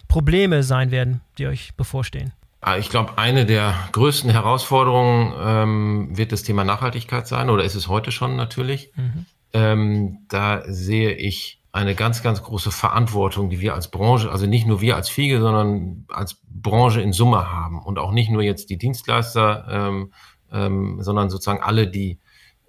Probleme 0.09 0.61
sein 0.61 0.91
werden, 0.91 1.21
die 1.37 1.47
euch 1.47 1.73
bevorstehen? 1.75 2.33
Ah, 2.59 2.77
ich 2.77 2.89
glaube, 2.89 3.17
eine 3.17 3.45
der 3.45 3.75
größten 3.93 4.29
Herausforderungen 4.29 5.33
ähm, 5.39 6.17
wird 6.17 6.33
das 6.33 6.43
Thema 6.43 6.65
Nachhaltigkeit 6.65 7.27
sein, 7.27 7.49
oder 7.49 7.63
ist 7.63 7.75
es 7.75 7.87
heute 7.87 8.11
schon 8.11 8.35
natürlich. 8.35 8.89
Mhm 8.95 9.25
ähm, 9.55 10.25
da 10.27 10.63
sehe 10.67 11.13
ich 11.13 11.61
eine 11.71 11.95
ganz, 11.95 12.21
ganz 12.21 12.43
große 12.43 12.71
Verantwortung, 12.71 13.49
die 13.49 13.61
wir 13.61 13.73
als 13.73 13.89
Branche, 13.89 14.29
also 14.29 14.45
nicht 14.45 14.67
nur 14.67 14.81
wir 14.81 14.97
als 14.97 15.07
Fiege, 15.07 15.39
sondern 15.39 16.05
als 16.09 16.41
Branche 16.49 16.99
in 16.99 17.13
Summe 17.13 17.49
haben 17.49 17.81
und 17.81 17.97
auch 17.97 18.11
nicht 18.11 18.29
nur 18.29 18.41
jetzt 18.41 18.69
die 18.69 18.77
Dienstleister, 18.77 19.65
ähm, 19.69 20.11
ähm, 20.51 20.97
sondern 21.01 21.29
sozusagen 21.29 21.63
alle, 21.63 21.87
die, 21.87 22.19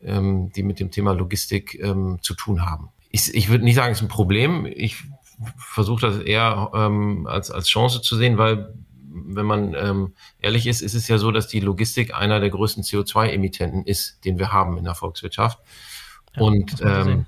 ähm, 0.00 0.52
die 0.54 0.62
mit 0.62 0.78
dem 0.78 0.92
Thema 0.92 1.12
Logistik 1.12 1.76
ähm, 1.82 2.18
zu 2.22 2.34
tun 2.34 2.64
haben. 2.64 2.90
Ich, 3.10 3.34
ich 3.34 3.48
würde 3.48 3.64
nicht 3.64 3.74
sagen, 3.74 3.90
es 3.90 3.98
ist 3.98 4.04
ein 4.04 4.08
Problem. 4.08 4.64
Ich 4.64 4.96
versuche 5.56 6.02
das 6.02 6.18
eher 6.18 6.70
ähm, 6.72 7.26
als, 7.26 7.50
als 7.50 7.68
Chance 7.68 8.00
zu 8.00 8.16
sehen, 8.16 8.38
weil 8.38 8.72
wenn 9.08 9.46
man 9.46 9.74
ähm, 9.74 10.14
ehrlich 10.38 10.68
ist, 10.68 10.82
ist 10.82 10.94
es 10.94 11.08
ja 11.08 11.18
so, 11.18 11.32
dass 11.32 11.48
die 11.48 11.60
Logistik 11.60 12.14
einer 12.14 12.38
der 12.38 12.50
größten 12.50 12.84
CO2-Emittenten 12.84 13.84
ist, 13.84 14.24
den 14.24 14.38
wir 14.38 14.52
haben 14.52 14.78
in 14.78 14.84
der 14.84 14.94
Volkswirtschaft 14.94 15.58
und 16.36 16.80
ähm, 16.82 17.26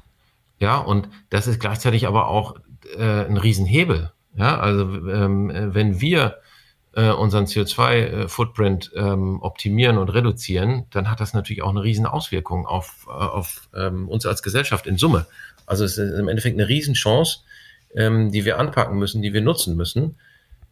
ja, 0.59 0.79
und 0.79 1.09
das 1.31 1.47
ist 1.47 1.61
gleichzeitig 1.61 2.07
aber 2.07 2.29
auch 2.29 2.57
äh, 2.97 3.25
ein 3.25 3.37
Riesenhebel. 3.37 4.13
Ja, 4.37 4.59
also 4.59 4.83
ähm, 5.09 5.51
wenn 5.75 6.01
wir 6.01 6.39
äh, 6.95 7.11
unseren 7.11 7.45
CO2-Footprint 7.45 8.93
ähm, 8.95 9.41
optimieren 9.43 9.99
und 9.99 10.09
reduzieren, 10.09 10.87
dann 10.91 11.11
hat 11.11 11.21
das 11.21 11.35
natürlich 11.35 11.63
auch 11.63 11.71
eine 11.71 11.83
riesen 11.83 12.07
Auswirkung 12.07 12.67
auf, 12.67 13.07
äh, 13.09 13.13
auf 13.13 13.69
ähm, 13.75 14.09
uns 14.09 14.27
als 14.27 14.43
Gesellschaft 14.43 14.87
in 14.87 14.97
Summe. 14.97 15.27
Also 15.67 15.85
es 15.85 15.99
ist 15.99 16.19
im 16.19 16.29
Endeffekt 16.29 16.59
eine 16.59 16.69
Riesenchance, 16.69 17.41
ähm, 17.95 18.33
die 18.33 18.45
wir 18.45 18.59
anpacken 18.59 18.99
müssen, 18.99 19.23
die 19.23 19.33
wir 19.33 19.43
nutzen 19.43 19.77
müssen. 19.77 20.17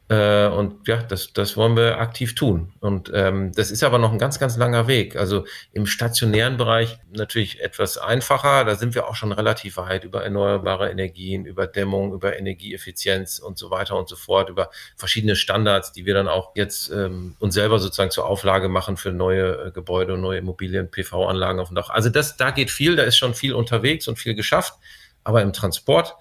Äh, 0.08 0.46
und 0.46 0.86
ja, 0.86 1.02
das, 1.02 1.32
das 1.32 1.56
wollen 1.56 1.76
wir 1.76 1.98
aktiv 1.98 2.36
tun. 2.36 2.72
Und 2.78 3.10
ähm, 3.12 3.50
das 3.52 3.72
ist 3.72 3.82
aber 3.82 3.98
noch 3.98 4.12
ein 4.12 4.20
ganz, 4.20 4.38
ganz 4.38 4.56
langer 4.56 4.86
Weg. 4.86 5.16
Also 5.16 5.44
im 5.72 5.86
stationären 5.86 6.56
Bereich 6.56 6.98
natürlich 7.10 7.60
etwas 7.60 7.98
einfacher. 7.98 8.64
Da 8.64 8.76
sind 8.76 8.94
wir 8.94 9.08
auch 9.08 9.16
schon 9.16 9.32
relativ 9.32 9.78
weit 9.78 10.04
über 10.04 10.22
erneuerbare 10.22 10.90
Energien, 10.90 11.44
über 11.44 11.66
Dämmung, 11.66 12.12
über 12.12 12.38
Energieeffizienz 12.38 13.40
und 13.40 13.58
so 13.58 13.70
weiter 13.70 13.96
und 13.96 14.08
so 14.08 14.14
fort, 14.14 14.48
über 14.48 14.70
verschiedene 14.96 15.34
Standards, 15.34 15.90
die 15.90 16.06
wir 16.06 16.14
dann 16.14 16.28
auch 16.28 16.52
jetzt 16.54 16.88
ähm, 16.90 17.34
uns 17.40 17.54
selber 17.54 17.80
sozusagen 17.80 18.12
zur 18.12 18.26
Auflage 18.26 18.68
machen 18.68 18.96
für 18.96 19.10
neue 19.10 19.66
äh, 19.66 19.70
Gebäude 19.72 20.14
und 20.14 20.20
neue 20.20 20.38
Immobilien, 20.38 20.88
PV-Anlagen 20.88 21.58
auf 21.58 21.68
dem 21.68 21.74
Dach. 21.74 21.90
Also 21.90 22.10
das, 22.10 22.36
da 22.36 22.52
geht 22.52 22.70
viel, 22.70 22.94
da 22.94 23.02
ist 23.02 23.16
schon 23.16 23.34
viel 23.34 23.54
unterwegs 23.54 24.06
und 24.06 24.20
viel 24.20 24.36
geschafft. 24.36 24.74
Aber 25.24 25.42
im 25.42 25.52
Transport 25.52 26.14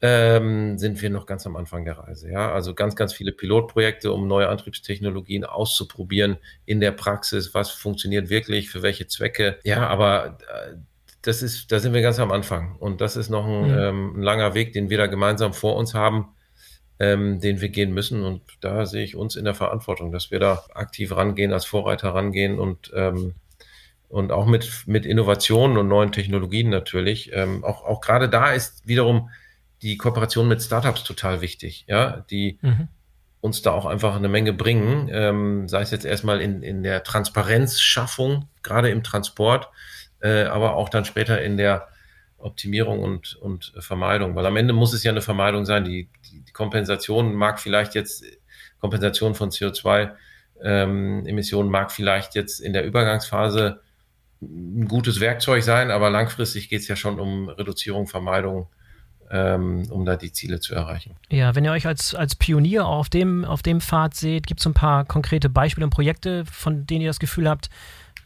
ähm, 0.00 0.78
sind 0.78 1.00
wir 1.00 1.10
noch 1.10 1.26
ganz 1.26 1.46
am 1.46 1.56
Anfang 1.56 1.84
der 1.84 1.98
Reise. 1.98 2.30
Ja, 2.30 2.52
also 2.52 2.74
ganz, 2.74 2.96
ganz 2.96 3.12
viele 3.12 3.32
Pilotprojekte, 3.32 4.12
um 4.12 4.26
neue 4.26 4.48
Antriebstechnologien 4.48 5.44
auszuprobieren 5.44 6.36
in 6.66 6.80
der 6.80 6.92
Praxis. 6.92 7.54
Was 7.54 7.70
funktioniert 7.70 8.28
wirklich, 8.28 8.70
für 8.70 8.82
welche 8.82 9.06
Zwecke? 9.06 9.58
Ja, 9.64 9.86
aber 9.86 10.38
äh, 10.48 10.76
das 11.22 11.42
ist, 11.42 11.72
da 11.72 11.80
sind 11.80 11.94
wir 11.94 12.02
ganz 12.02 12.18
am 12.18 12.32
Anfang. 12.32 12.76
Und 12.76 13.00
das 13.00 13.16
ist 13.16 13.30
noch 13.30 13.46
ein, 13.46 13.62
mhm. 13.62 13.78
ähm, 13.78 14.14
ein 14.18 14.22
langer 14.22 14.54
Weg, 14.54 14.72
den 14.72 14.90
wir 14.90 14.98
da 14.98 15.06
gemeinsam 15.06 15.54
vor 15.54 15.76
uns 15.76 15.94
haben, 15.94 16.28
ähm, 16.98 17.40
den 17.40 17.60
wir 17.60 17.70
gehen 17.70 17.94
müssen. 17.94 18.22
Und 18.22 18.42
da 18.60 18.86
sehe 18.86 19.04
ich 19.04 19.16
uns 19.16 19.36
in 19.36 19.44
der 19.44 19.54
Verantwortung, 19.54 20.12
dass 20.12 20.30
wir 20.30 20.38
da 20.38 20.64
aktiv 20.74 21.16
rangehen, 21.16 21.52
als 21.52 21.64
Vorreiter 21.64 22.10
rangehen 22.14 22.58
und 22.58 22.92
ähm, 22.94 23.34
und 24.14 24.30
auch 24.30 24.46
mit, 24.46 24.84
mit 24.86 25.06
Innovationen 25.06 25.76
und 25.76 25.88
neuen 25.88 26.12
Technologien 26.12 26.68
natürlich. 26.68 27.32
Ähm, 27.34 27.64
auch, 27.64 27.84
auch 27.84 28.00
gerade 28.00 28.28
da 28.28 28.52
ist 28.52 28.86
wiederum 28.86 29.30
die 29.84 29.96
Kooperation 29.98 30.48
mit 30.48 30.62
Startups 30.62 31.04
total 31.04 31.42
wichtig, 31.42 31.84
ja, 31.86 32.24
die 32.30 32.58
mhm. 32.62 32.88
uns 33.42 33.60
da 33.60 33.72
auch 33.72 33.84
einfach 33.84 34.16
eine 34.16 34.28
Menge 34.28 34.54
bringen, 34.54 35.10
ähm, 35.12 35.68
sei 35.68 35.82
es 35.82 35.90
jetzt 35.90 36.06
erstmal 36.06 36.40
in, 36.40 36.62
in 36.62 36.82
der 36.82 37.04
Transparenzschaffung, 37.04 38.48
gerade 38.62 38.88
im 38.88 39.02
Transport, 39.02 39.68
äh, 40.20 40.44
aber 40.44 40.76
auch 40.76 40.88
dann 40.88 41.04
später 41.04 41.42
in 41.42 41.58
der 41.58 41.88
Optimierung 42.38 43.00
und, 43.00 43.36
und 43.36 43.74
Vermeidung, 43.78 44.34
weil 44.34 44.46
am 44.46 44.56
Ende 44.56 44.72
muss 44.72 44.94
es 44.94 45.04
ja 45.04 45.10
eine 45.10 45.20
Vermeidung 45.20 45.66
sein. 45.66 45.84
Die, 45.84 46.08
die, 46.30 46.40
die 46.40 46.52
Kompensation 46.52 47.34
mag 47.34 47.60
vielleicht 47.60 47.94
jetzt, 47.94 48.24
Kompensation 48.80 49.34
von 49.34 49.50
CO2-Emissionen 49.50 51.66
ähm, 51.66 51.72
mag 51.72 51.92
vielleicht 51.92 52.34
jetzt 52.34 52.60
in 52.60 52.72
der 52.72 52.86
Übergangsphase 52.86 53.82
ein 54.40 54.88
gutes 54.88 55.20
Werkzeug 55.20 55.62
sein, 55.62 55.90
aber 55.90 56.08
langfristig 56.08 56.70
geht 56.70 56.80
es 56.80 56.88
ja 56.88 56.96
schon 56.96 57.20
um 57.20 57.50
Reduzierung, 57.50 58.06
Vermeidung 58.06 58.68
um 59.90 60.04
da 60.04 60.16
die 60.16 60.32
Ziele 60.32 60.60
zu 60.60 60.74
erreichen. 60.74 61.16
Ja, 61.30 61.54
wenn 61.54 61.64
ihr 61.64 61.72
euch 61.72 61.86
als, 61.86 62.14
als 62.14 62.34
Pionier 62.34 62.86
auf 62.86 63.08
dem, 63.08 63.44
auf 63.44 63.62
dem 63.62 63.80
Pfad 63.80 64.14
seht, 64.14 64.46
gibt 64.46 64.60
es 64.60 64.66
ein 64.66 64.74
paar 64.74 65.04
konkrete 65.04 65.48
Beispiele 65.48 65.84
und 65.84 65.90
Projekte, 65.90 66.44
von 66.46 66.86
denen 66.86 67.02
ihr 67.02 67.10
das 67.10 67.18
Gefühl 67.18 67.48
habt, 67.48 67.70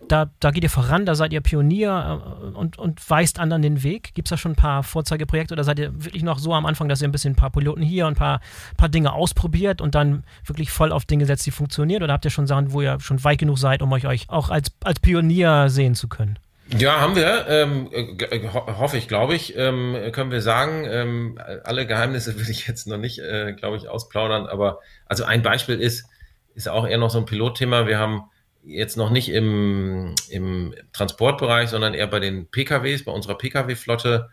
da, 0.07 0.31
da 0.39 0.51
geht 0.53 0.63
ihr 0.63 0.71
voran, 0.71 1.07
da 1.07 1.15
seid 1.15 1.33
ihr 1.33 1.41
Pionier 1.41 2.23
äh, 2.23 2.57
und, 2.57 2.79
und 2.79 3.11
weist 3.11 3.39
anderen 3.39 3.63
den 3.63 3.83
Weg. 3.83 4.15
Gibt 4.15 4.29
es 4.29 4.31
da 4.31 4.37
schon 4.37 4.53
ein 4.53 4.57
paar 4.57 4.83
Vorzeigeprojekte 4.83 5.55
oder 5.55 5.65
seid 5.65 5.79
ihr 5.79 5.93
wirklich 6.05 6.23
noch 6.23 6.39
so 6.39 6.55
am 6.55 6.67
Anfang, 6.67 6.89
dass 6.89 7.03
ihr 7.03 7.09
ein 7.09 7.13
bisschen 7.13 7.33
ein 7.33 7.37
paar 7.37 7.51
Piloten 7.51 7.83
hier 7.83 8.07
und 8.07 8.13
ein 8.13 8.17
paar, 8.17 8.41
paar 8.77 8.89
Dinge 8.89 9.13
ausprobiert 9.13 9.81
und 9.81 9.95
dann 9.95 10.25
wirklich 10.45 10.71
voll 10.71 10.93
auf 10.93 11.05
Dinge 11.05 11.27
setzt, 11.27 11.47
die 11.47 11.51
funktionieren? 11.51 12.03
Oder 12.03 12.13
habt 12.13 12.25
ihr 12.25 12.31
schon 12.31 12.47
Sachen, 12.47 12.73
wo 12.73 12.81
ihr 12.81 13.01
schon 13.01 13.23
weit 13.25 13.39
genug 13.39 13.59
seid, 13.59 13.83
um 13.83 13.93
euch, 13.93 14.07
euch 14.07 14.29
auch 14.29 14.51
als, 14.51 14.71
als 14.85 15.01
Pionier 15.01 15.69
sehen 15.69 15.95
zu 15.95 16.09
können? 16.09 16.39
Ja, 16.77 17.01
haben 17.01 17.17
wir. 17.17 17.47
Ähm, 17.49 17.89
äh, 17.93 18.49
ho 18.49 18.79
hoffe 18.79 18.99
ich, 18.99 19.09
glaube 19.09 19.35
ich. 19.35 19.57
Ähm, 19.57 19.97
können 20.13 20.31
wir 20.31 20.43
sagen. 20.43 20.85
Ähm, 20.87 21.39
alle 21.65 21.87
Geheimnisse 21.87 22.37
will 22.39 22.51
ich 22.51 22.67
jetzt 22.67 22.87
noch 22.87 22.99
nicht, 22.99 23.21
äh, 23.21 23.55
glaube 23.55 23.77
ich, 23.77 23.89
ausplaudern. 23.89 24.47
Aber 24.47 24.81
also 25.07 25.25
ein 25.25 25.43
Beispiel 25.43 25.81
ist, 25.81 26.07
ist 26.55 26.69
auch 26.69 26.87
eher 26.87 26.99
noch 26.99 27.11
so 27.11 27.19
ein 27.19 27.25
Pilotthema. 27.25 27.87
Wir 27.87 27.99
haben 27.99 28.25
jetzt 28.65 28.97
noch 28.97 29.11
nicht 29.11 29.31
im, 29.31 30.15
im 30.29 30.75
Transportbereich, 30.93 31.71
sondern 31.71 31.95
eher 31.95 32.07
bei 32.07 32.21
den 32.21 32.47
PKWs, 32.51 33.05
bei 33.05 33.13
unserer 33.13 33.39
PKW-Flotte, 33.39 34.29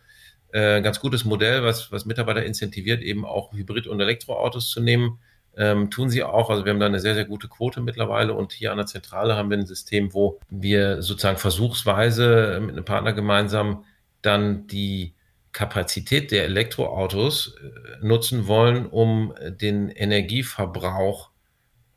äh, 0.52 0.82
ganz 0.82 1.00
gutes 1.00 1.24
Modell, 1.24 1.64
was, 1.64 1.92
was 1.92 2.06
Mitarbeiter 2.06 2.44
incentiviert, 2.44 3.02
eben 3.02 3.24
auch 3.24 3.54
Hybrid- 3.54 3.88
und 3.88 4.02
Elektroautos 4.02 4.72
zu 4.72 4.82
nehmen 4.82 5.20
ähm, 5.58 5.90
tun 5.90 6.10
sie 6.10 6.24
auch. 6.24 6.50
Also 6.50 6.66
wir 6.66 6.72
haben 6.72 6.80
da 6.80 6.86
eine 6.86 7.00
sehr, 7.00 7.16
sehr 7.16 7.26
gute 7.26 7.48
Quote 7.48 7.82
mittlerweile 7.82 8.34
und 8.34 8.54
hier 8.54 8.72
an 8.72 8.78
der 8.78 8.88
Zentrale 8.88 9.36
haben 9.36 9.50
wir 9.50 9.58
ein 9.58 9.66
System, 9.66 10.14
wo 10.14 10.40
wir 10.50 11.02
sozusagen 11.02 11.38
versuchsweise 11.38 12.60
mit 12.62 12.72
einem 12.72 12.86
Partner 12.86 13.14
gemeinsam 13.14 13.86
dann 14.22 14.68
die 14.68 15.14
Kapazität 15.52 16.32
der 16.32 16.44
Elektroautos 16.46 17.56
äh, 17.56 18.06
nutzen 18.06 18.48
wollen, 18.48 18.86
um 18.86 19.34
den 19.48 19.90
Energieverbrauch 19.90 21.30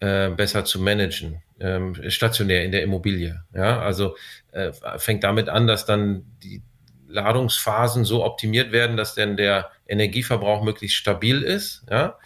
äh, 0.00 0.30
besser 0.30 0.64
zu 0.64 0.80
managen, 0.80 1.42
ähm, 1.58 1.96
stationär 2.08 2.64
in 2.64 2.70
der 2.70 2.84
Immobilie. 2.84 3.42
Ja, 3.52 3.80
also 3.80 4.16
äh, 4.52 4.70
fängt 4.98 5.24
damit 5.24 5.48
an, 5.48 5.66
dass 5.66 5.86
dann 5.86 6.24
die 6.44 6.62
Ladungsphasen 7.08 8.04
so 8.04 8.24
optimiert 8.24 8.70
werden, 8.70 8.96
dass 8.96 9.16
dann 9.16 9.36
der 9.36 9.72
Energieverbrauch 9.88 10.62
möglichst 10.62 10.96
stabil 10.96 11.42
ist. 11.42 11.84
Ja, 11.90 12.18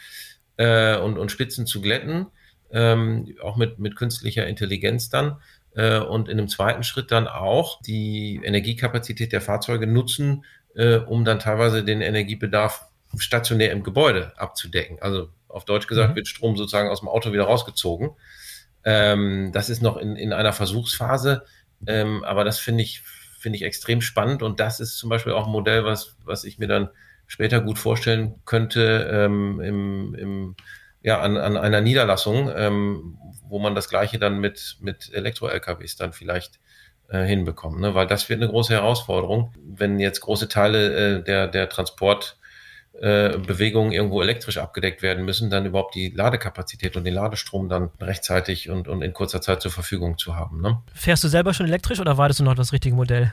äh, 0.63 0.97
und, 0.97 1.19
und 1.19 1.33
Spitzen 1.33 1.67
zu 1.67 1.81
glätten, 1.81 2.27
ähm, 2.71 3.35
auch 3.43 3.57
mit, 3.57 3.81
mit 3.81 3.97
künstlicher 3.97 4.47
Intelligenz 4.47 5.11
dann. 5.11 5.39
Äh, 5.75 5.99
und 5.99 6.29
in 6.29 6.39
einem 6.39 6.49
zweiten 6.49 6.85
Schritt 6.85 7.11
dann 7.11 7.27
auch 7.27 7.83
die 7.83 8.41
Energiekapazität 8.45 9.33
der 9.33 9.41
Fahrzeuge 9.41 9.89
nutzen, 9.89 10.45
äh, 10.75 10.97
um 10.97 11.25
dann 11.25 11.41
teilweise 11.41 11.85
den 11.85 12.01
Energiebedarf 12.01 12.87
stationär 13.19 13.73
im 13.73 13.83
Gebäude 13.83 14.33
abzudecken. 14.37 14.99
Also 15.01 15.31
auf 15.49 15.65
Deutsch 15.65 15.89
gesagt 15.89 16.13
mhm. 16.13 16.17
wird 16.17 16.29
Strom 16.29 16.57
sozusagen 16.57 16.89
aus 16.89 17.01
dem 17.01 17.09
Auto 17.09 17.33
wieder 17.33 17.45
rausgezogen. 17.45 18.11
Ähm, 18.85 19.51
das 19.53 19.69
ist 19.69 19.83
noch 19.83 19.97
in, 19.97 20.17
in 20.17 20.33
einer 20.33 20.53
Versuchsphase, 20.53 21.45
ähm, 21.87 22.23
aber 22.25 22.45
das 22.45 22.59
finde 22.59 22.85
ich, 22.85 23.03
finde 23.39 23.57
ich 23.57 23.63
extrem 23.65 24.01
spannend 24.01 24.43
und 24.43 24.61
das 24.61 24.81
ist 24.81 24.97
zum 24.97 25.11
Beispiel 25.11 25.33
auch 25.33 25.47
ein 25.47 25.53
Modell, 25.53 25.85
was, 25.85 26.17
was 26.25 26.45
ich 26.45 26.59
mir 26.59 26.69
dann 26.69 26.89
später 27.27 27.61
gut 27.61 27.79
vorstellen 27.79 28.35
könnte 28.45 29.09
ähm, 29.12 29.61
im, 29.61 30.14
im, 30.14 30.57
ja, 31.03 31.20
an, 31.20 31.37
an 31.37 31.57
einer 31.57 31.81
Niederlassung, 31.81 32.51
ähm, 32.55 33.18
wo 33.49 33.59
man 33.59 33.75
das 33.75 33.89
Gleiche 33.89 34.18
dann 34.18 34.39
mit, 34.39 34.77
mit 34.81 35.12
Elektro-LKWs 35.12 35.97
dann 35.97 36.12
vielleicht 36.12 36.61
äh, 37.09 37.25
hinbekommt. 37.25 37.81
Ne? 37.81 37.95
Weil 37.95 38.07
das 38.07 38.29
wird 38.29 38.41
eine 38.41 38.51
große 38.51 38.73
Herausforderung, 38.73 39.53
wenn 39.62 39.99
jetzt 39.99 40.20
große 40.20 40.49
Teile 40.49 41.18
äh, 41.18 41.23
der, 41.23 41.49
der 41.49 41.68
Transport 41.68 42.39
äh, 43.01 43.38
Bewegungen 43.38 43.93
irgendwo 43.93 44.20
elektrisch 44.22 44.59
abgedeckt 44.59 45.03
werden 45.03 45.24
müssen, 45.24 45.49
dann 45.49 45.64
überhaupt 45.64 45.95
die 45.95 46.11
Ladekapazität 46.11 46.97
und 46.97 47.05
den 47.05 47.14
Ladestrom 47.14 47.68
dann 47.68 47.90
rechtzeitig 48.01 48.68
und, 48.68 48.86
und 48.86 49.03
in 49.03 49.12
kurzer 49.12 49.40
Zeit 49.40 49.62
zur 49.62 49.70
Verfügung 49.70 50.18
zu 50.18 50.36
haben. 50.36 50.61
Ne? 50.61 50.82
Fährst 50.95 51.24
du 51.24 51.28
selber 51.28 51.55
schon 51.55 51.66
elektrisch 51.66 52.01
oder 52.01 52.18
wartest 52.18 52.40
du 52.40 52.45
noch 52.45 52.55
das 52.55 52.72
richtige 52.72 52.95
Modell? 52.95 53.32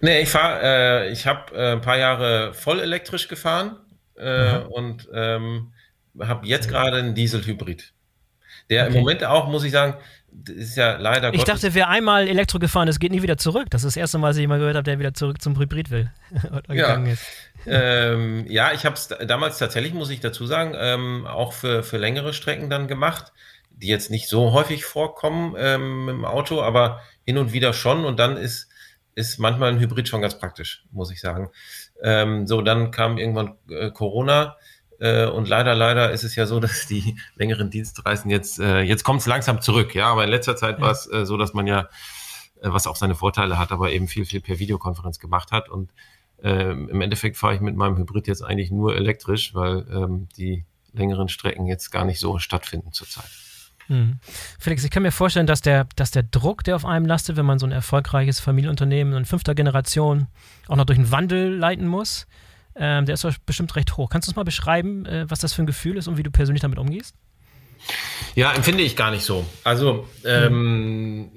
Nee, 0.00 0.22
ich 0.22 0.30
fahre, 0.30 0.60
äh, 0.62 1.12
ich 1.12 1.26
habe 1.26 1.54
äh, 1.54 1.72
ein 1.72 1.80
paar 1.80 1.98
Jahre 1.98 2.54
voll 2.54 2.80
elektrisch 2.80 3.28
gefahren 3.28 3.76
äh, 4.18 4.58
mhm. 4.58 4.66
und 4.66 5.08
ähm, 5.12 5.72
habe 6.20 6.46
jetzt 6.46 6.68
gerade 6.68 6.96
einen 6.96 7.14
Dieselhybrid. 7.14 7.92
Der 8.70 8.86
okay. 8.86 8.94
im 8.94 9.00
Moment 9.00 9.24
auch, 9.24 9.48
muss 9.48 9.64
ich 9.64 9.72
sagen, 9.72 9.98
ist 10.48 10.76
ja 10.76 10.96
leider. 10.96 11.32
Ich 11.32 11.44
Gottes 11.44 11.62
dachte, 11.62 11.74
wer 11.74 11.88
einmal 11.88 12.28
Elektro 12.28 12.58
gefahren 12.58 12.88
ist, 12.88 13.00
geht 13.00 13.12
nie 13.12 13.22
wieder 13.22 13.36
zurück. 13.36 13.66
Das 13.70 13.82
ist 13.82 13.94
das 13.94 13.96
erste 13.96 14.18
Mal, 14.18 14.28
dass 14.28 14.36
ich 14.36 14.46
mal 14.46 14.58
gehört 14.58 14.76
habe, 14.76 14.84
der 14.84 14.98
wieder 14.98 15.14
zurück 15.14 15.40
zum 15.40 15.58
Hybrid 15.58 15.90
will. 15.90 16.10
ja. 16.68 17.02
Ähm, 17.66 18.44
ja, 18.48 18.72
ich 18.72 18.84
habe 18.84 18.94
es 18.94 19.08
damals 19.26 19.58
tatsächlich, 19.58 19.94
muss 19.94 20.10
ich 20.10 20.20
dazu 20.20 20.46
sagen, 20.46 20.74
ähm, 20.76 21.26
auch 21.26 21.52
für, 21.52 21.82
für 21.82 21.98
längere 21.98 22.32
Strecken 22.32 22.68
dann 22.68 22.88
gemacht, 22.88 23.32
die 23.70 23.88
jetzt 23.88 24.10
nicht 24.10 24.28
so 24.28 24.52
häufig 24.52 24.84
vorkommen 24.84 25.54
ähm, 25.58 26.08
im 26.08 26.24
Auto, 26.24 26.62
aber 26.62 27.00
hin 27.24 27.38
und 27.38 27.52
wieder 27.52 27.72
schon. 27.72 28.04
Und 28.04 28.18
dann 28.18 28.36
ist, 28.36 28.68
ist 29.14 29.38
manchmal 29.38 29.72
ein 29.72 29.80
Hybrid 29.80 30.08
schon 30.08 30.20
ganz 30.20 30.38
praktisch, 30.38 30.84
muss 30.90 31.10
ich 31.10 31.20
sagen. 31.20 31.50
Ähm, 32.02 32.46
so, 32.46 32.60
dann 32.60 32.90
kam 32.90 33.18
irgendwann 33.18 33.56
äh, 33.70 33.90
Corona 33.90 34.56
und 35.00 35.48
leider, 35.48 35.74
leider 35.74 36.12
ist 36.12 36.24
es 36.24 36.36
ja 36.36 36.46
so, 36.46 36.60
dass 36.64 36.86
die 36.86 37.16
längeren 37.34 37.70
Dienstreisen 37.70 38.30
jetzt, 38.30 38.58
äh, 38.58 38.80
jetzt 38.80 39.04
kommt 39.04 39.20
es 39.20 39.26
langsam 39.26 39.60
zurück, 39.60 39.94
ja, 39.94 40.06
aber 40.08 40.24
in 40.24 40.30
letzter 40.30 40.56
Zeit 40.56 40.80
war 40.80 40.92
es 40.92 41.10
äh, 41.10 41.26
so, 41.26 41.36
dass 41.36 41.54
man 41.54 41.66
ja, 41.66 41.88
äh, 42.60 42.70
was 42.70 42.86
auch 42.86 42.96
seine 42.96 43.14
Vorteile 43.14 43.58
hat, 43.58 43.72
aber 43.72 43.90
eben 43.92 44.08
viel, 44.08 44.24
viel 44.24 44.40
per 44.40 44.58
Videokonferenz 44.58 45.18
gemacht 45.18 45.52
hat 45.52 45.68
und 45.68 45.90
ähm, 46.42 46.88
im 46.90 47.00
Endeffekt 47.00 47.36
fahre 47.36 47.54
ich 47.54 47.60
mit 47.60 47.74
meinem 47.74 47.96
Hybrid 47.96 48.26
jetzt 48.26 48.42
eigentlich 48.42 48.70
nur 48.70 48.96
elektrisch, 48.96 49.54
weil 49.54 49.86
ähm, 49.90 50.28
die 50.36 50.64
längeren 50.92 51.28
Strecken 51.28 51.66
jetzt 51.66 51.90
gar 51.90 52.04
nicht 52.04 52.20
so 52.20 52.38
stattfinden 52.38 52.92
zurzeit. 52.92 53.30
Hm. 53.86 54.18
Felix, 54.58 54.84
ich 54.84 54.90
kann 54.90 55.02
mir 55.02 55.12
vorstellen, 55.12 55.46
dass 55.46 55.60
der, 55.60 55.86
dass 55.96 56.10
der 56.10 56.22
Druck, 56.22 56.64
der 56.64 56.76
auf 56.76 56.84
einem 56.84 57.06
lastet, 57.06 57.36
wenn 57.36 57.46
man 57.46 57.58
so 57.58 57.66
ein 57.66 57.72
erfolgreiches 57.72 58.40
Familienunternehmen 58.40 59.14
in 59.14 59.24
fünfter 59.24 59.54
Generation 59.54 60.28
auch 60.68 60.76
noch 60.76 60.86
durch 60.86 60.98
einen 60.98 61.10
Wandel 61.10 61.54
leiten 61.54 61.86
muss, 61.86 62.26
ähm, 62.76 63.06
der 63.06 63.14
ist 63.14 63.26
bestimmt 63.46 63.74
recht 63.76 63.96
hoch. 63.96 64.10
Kannst 64.10 64.28
du 64.28 64.30
uns 64.30 64.36
mal 64.36 64.44
beschreiben, 64.44 65.06
äh, 65.06 65.24
was 65.28 65.40
das 65.40 65.52
für 65.52 65.62
ein 65.62 65.66
Gefühl 65.66 65.96
ist 65.96 66.08
und 66.08 66.16
wie 66.16 66.22
du 66.22 66.30
persönlich 66.30 66.62
damit 66.62 66.78
umgehst? 66.78 67.14
Ja, 68.34 68.52
empfinde 68.52 68.82
ich 68.82 68.96
gar 68.96 69.10
nicht 69.10 69.24
so. 69.24 69.46
Also 69.62 70.08
ähm, 70.24 71.30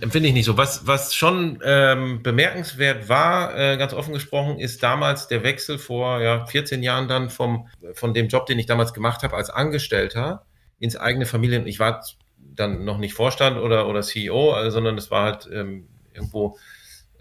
empfinde 0.00 0.28
ich 0.28 0.34
nicht 0.34 0.44
so. 0.44 0.56
Was, 0.56 0.86
was 0.86 1.14
schon 1.14 1.60
ähm, 1.64 2.22
bemerkenswert 2.22 3.08
war, 3.08 3.56
äh, 3.56 3.76
ganz 3.76 3.92
offen 3.92 4.12
gesprochen, 4.12 4.58
ist 4.58 4.82
damals 4.82 5.28
der 5.28 5.42
Wechsel 5.42 5.78
vor 5.78 6.20
ja, 6.20 6.46
14 6.46 6.82
Jahren 6.82 7.08
dann 7.08 7.30
vom, 7.30 7.68
von 7.94 8.14
dem 8.14 8.28
Job, 8.28 8.46
den 8.46 8.58
ich 8.58 8.66
damals 8.66 8.92
gemacht 8.92 9.22
habe 9.22 9.36
als 9.36 9.50
Angestellter 9.50 10.44
ins 10.78 10.96
eigene 10.96 11.26
Familien. 11.26 11.66
Ich 11.66 11.78
war 11.78 12.04
dann 12.38 12.84
noch 12.84 12.98
nicht 12.98 13.14
Vorstand 13.14 13.58
oder, 13.58 13.88
oder 13.88 14.02
CEO, 14.02 14.52
also, 14.52 14.70
sondern 14.70 14.98
es 14.98 15.10
war 15.10 15.24
halt 15.24 15.48
ähm, 15.52 15.86
irgendwo 16.14 16.58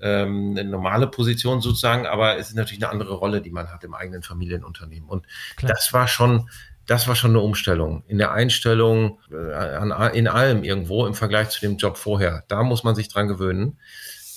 ähm, 0.02 0.56
eine 0.58 0.70
normale 0.70 1.08
Position 1.08 1.62
sozusagen, 1.62 2.06
aber 2.06 2.38
es 2.38 2.50
ist 2.50 2.56
natürlich 2.56 2.84
eine 2.84 2.92
andere 2.92 3.14
Rolle, 3.14 3.42
die 3.42 3.52
man 3.52 3.72
hat 3.72 3.84
im 3.84 3.94
eigenen 3.94 4.24
Familienunternehmen. 4.24 5.10
Und 5.10 5.26
Klar. 5.56 5.74
das 5.74 5.94
war 5.94 6.08
schon, 6.08 6.50
das 6.86 7.08
war 7.08 7.16
schon 7.16 7.32
eine 7.32 7.40
Umstellung 7.40 8.04
in 8.08 8.18
der 8.18 8.32
Einstellung, 8.32 9.20
äh, 9.32 9.54
an, 9.54 10.14
in 10.14 10.28
allem 10.28 10.64
irgendwo 10.64 11.06
im 11.06 11.14
Vergleich 11.14 11.50
zu 11.50 11.62
dem 11.62 11.78
Job 11.78 11.98
vorher. 11.98 12.44
Da 12.48 12.64
muss 12.64 12.84
man 12.84 12.96
sich 12.96 13.10
dran 13.10 13.28
gewöhnen. 13.28 13.78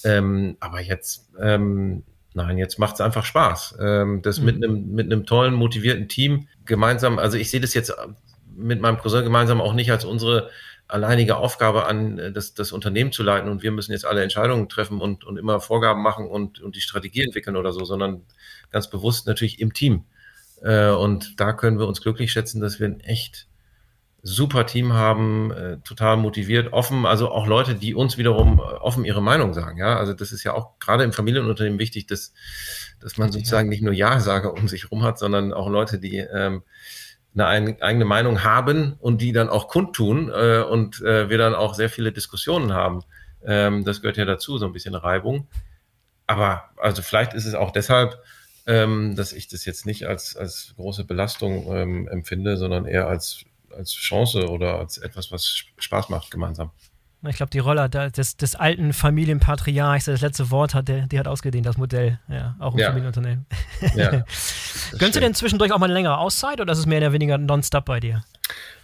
Ähm, 0.04 0.56
aber 0.60 0.80
jetzt, 0.80 1.30
ähm, 1.40 2.02
nein, 2.34 2.58
jetzt 2.58 2.78
macht 2.78 2.94
es 2.94 3.00
einfach 3.00 3.24
Spaß. 3.24 3.76
Ähm, 3.80 4.20
das 4.22 4.38
mhm. 4.38 4.44
mit 4.44 4.56
einem 4.56 4.92
mit 4.92 5.06
einem 5.06 5.26
tollen, 5.26 5.54
motivierten 5.54 6.08
Team 6.08 6.48
gemeinsam, 6.64 7.18
also 7.18 7.38
ich 7.38 7.50
sehe 7.50 7.60
das 7.60 7.74
jetzt 7.74 7.94
mit 8.54 8.80
meinem 8.80 8.98
Cousin 8.98 9.24
gemeinsam 9.24 9.60
auch 9.60 9.74
nicht 9.74 9.90
als 9.90 10.04
unsere 10.04 10.50
alleinige 10.92 11.36
Aufgabe 11.36 11.86
an, 11.86 12.18
äh, 12.18 12.32
das, 12.32 12.54
das 12.54 12.72
Unternehmen 12.72 13.12
zu 13.12 13.22
leiten 13.22 13.50
und 13.50 13.62
wir 13.62 13.72
müssen 13.72 13.92
jetzt 13.92 14.04
alle 14.04 14.22
Entscheidungen 14.22 14.68
treffen 14.68 15.00
und, 15.00 15.24
und 15.24 15.38
immer 15.38 15.60
Vorgaben 15.60 16.02
machen 16.02 16.26
und, 16.26 16.60
und 16.60 16.76
die 16.76 16.80
Strategie 16.80 17.22
entwickeln 17.22 17.56
oder 17.56 17.72
so, 17.72 17.84
sondern 17.84 18.22
ganz 18.70 18.90
bewusst 18.90 19.26
natürlich 19.26 19.60
im 19.60 19.72
Team. 19.72 20.04
Äh, 20.62 20.90
und 20.90 21.40
da 21.40 21.52
können 21.52 21.78
wir 21.78 21.88
uns 21.88 22.00
glücklich 22.00 22.32
schätzen, 22.32 22.60
dass 22.60 22.80
wir 22.80 22.88
ein 22.88 23.00
echt 23.00 23.48
super 24.24 24.66
Team 24.66 24.92
haben, 24.92 25.50
äh, 25.50 25.78
total 25.78 26.16
motiviert, 26.16 26.72
offen, 26.72 27.06
also 27.06 27.30
auch 27.30 27.46
Leute, 27.46 27.74
die 27.74 27.94
uns 27.94 28.18
wiederum 28.18 28.60
offen 28.60 29.04
ihre 29.04 29.20
Meinung 29.20 29.52
sagen. 29.52 29.78
Ja, 29.78 29.96
also 29.96 30.12
das 30.12 30.30
ist 30.30 30.44
ja 30.44 30.54
auch 30.54 30.78
gerade 30.78 31.02
im 31.02 31.12
Familienunternehmen 31.12 31.80
wichtig, 31.80 32.06
dass, 32.06 32.32
dass 33.00 33.18
man 33.18 33.32
sozusagen 33.32 33.68
nicht 33.68 33.82
nur 33.82 33.92
Ja-Sager 33.92 34.54
um 34.54 34.68
sich 34.68 34.92
rum 34.92 35.02
hat, 35.02 35.18
sondern 35.18 35.52
auch 35.52 35.68
Leute, 35.68 35.98
die 35.98 36.18
ähm, 36.18 36.62
eine 37.34 37.80
eigene 37.80 38.04
Meinung 38.04 38.44
haben 38.44 38.94
und 39.00 39.20
die 39.22 39.32
dann 39.32 39.48
auch 39.48 39.68
kundtun 39.68 40.30
äh, 40.30 40.62
und 40.62 41.00
äh, 41.00 41.30
wir 41.30 41.38
dann 41.38 41.54
auch 41.54 41.74
sehr 41.74 41.88
viele 41.88 42.12
Diskussionen 42.12 42.72
haben. 42.74 43.02
Ähm, 43.44 43.84
das 43.84 44.02
gehört 44.02 44.16
ja 44.16 44.24
dazu, 44.24 44.58
so 44.58 44.66
ein 44.66 44.72
bisschen 44.72 44.94
Reibung. 44.94 45.46
Aber 46.26 46.70
also 46.76 47.02
vielleicht 47.02 47.34
ist 47.34 47.46
es 47.46 47.54
auch 47.54 47.70
deshalb, 47.70 48.22
ähm, 48.66 49.16
dass 49.16 49.32
ich 49.32 49.48
das 49.48 49.64
jetzt 49.64 49.86
nicht 49.86 50.06
als, 50.06 50.36
als 50.36 50.74
große 50.76 51.04
Belastung 51.04 51.66
ähm, 51.74 52.08
empfinde, 52.08 52.56
sondern 52.56 52.86
eher 52.86 53.08
als, 53.08 53.44
als 53.76 53.92
Chance 53.92 54.48
oder 54.48 54.78
als 54.78 54.98
etwas, 54.98 55.32
was 55.32 55.64
Spaß 55.78 56.10
macht 56.10 56.30
gemeinsam. 56.30 56.70
Ich 57.28 57.36
glaube, 57.36 57.50
die 57.50 57.60
Rolle 57.60 57.88
des, 57.88 58.36
des 58.36 58.56
alten 58.56 58.92
Familienpatriarchs, 58.92 60.06
der 60.06 60.14
das 60.14 60.22
letzte 60.22 60.50
Wort 60.50 60.74
hat, 60.74 60.88
der, 60.88 61.06
die 61.06 61.18
hat 61.18 61.28
ausgedehnt, 61.28 61.66
das 61.66 61.76
Modell. 61.76 62.18
Ja, 62.28 62.56
auch 62.58 62.74
im 62.74 62.80
ja. 62.80 62.88
Familienunternehmen. 62.88 63.46
Ja, 63.94 64.10
Gönnst 64.98 65.16
du 65.16 65.20
denn 65.20 65.34
zwischendurch 65.34 65.72
auch 65.72 65.78
mal 65.78 65.86
eine 65.86 65.94
längere 65.94 66.18
Auszeit 66.18 66.60
oder 66.60 66.72
ist 66.72 66.78
es 66.78 66.86
mehr 66.86 66.98
oder 66.98 67.12
weniger 67.12 67.38
nonstop 67.38 67.84
bei 67.84 68.00
dir? 68.00 68.22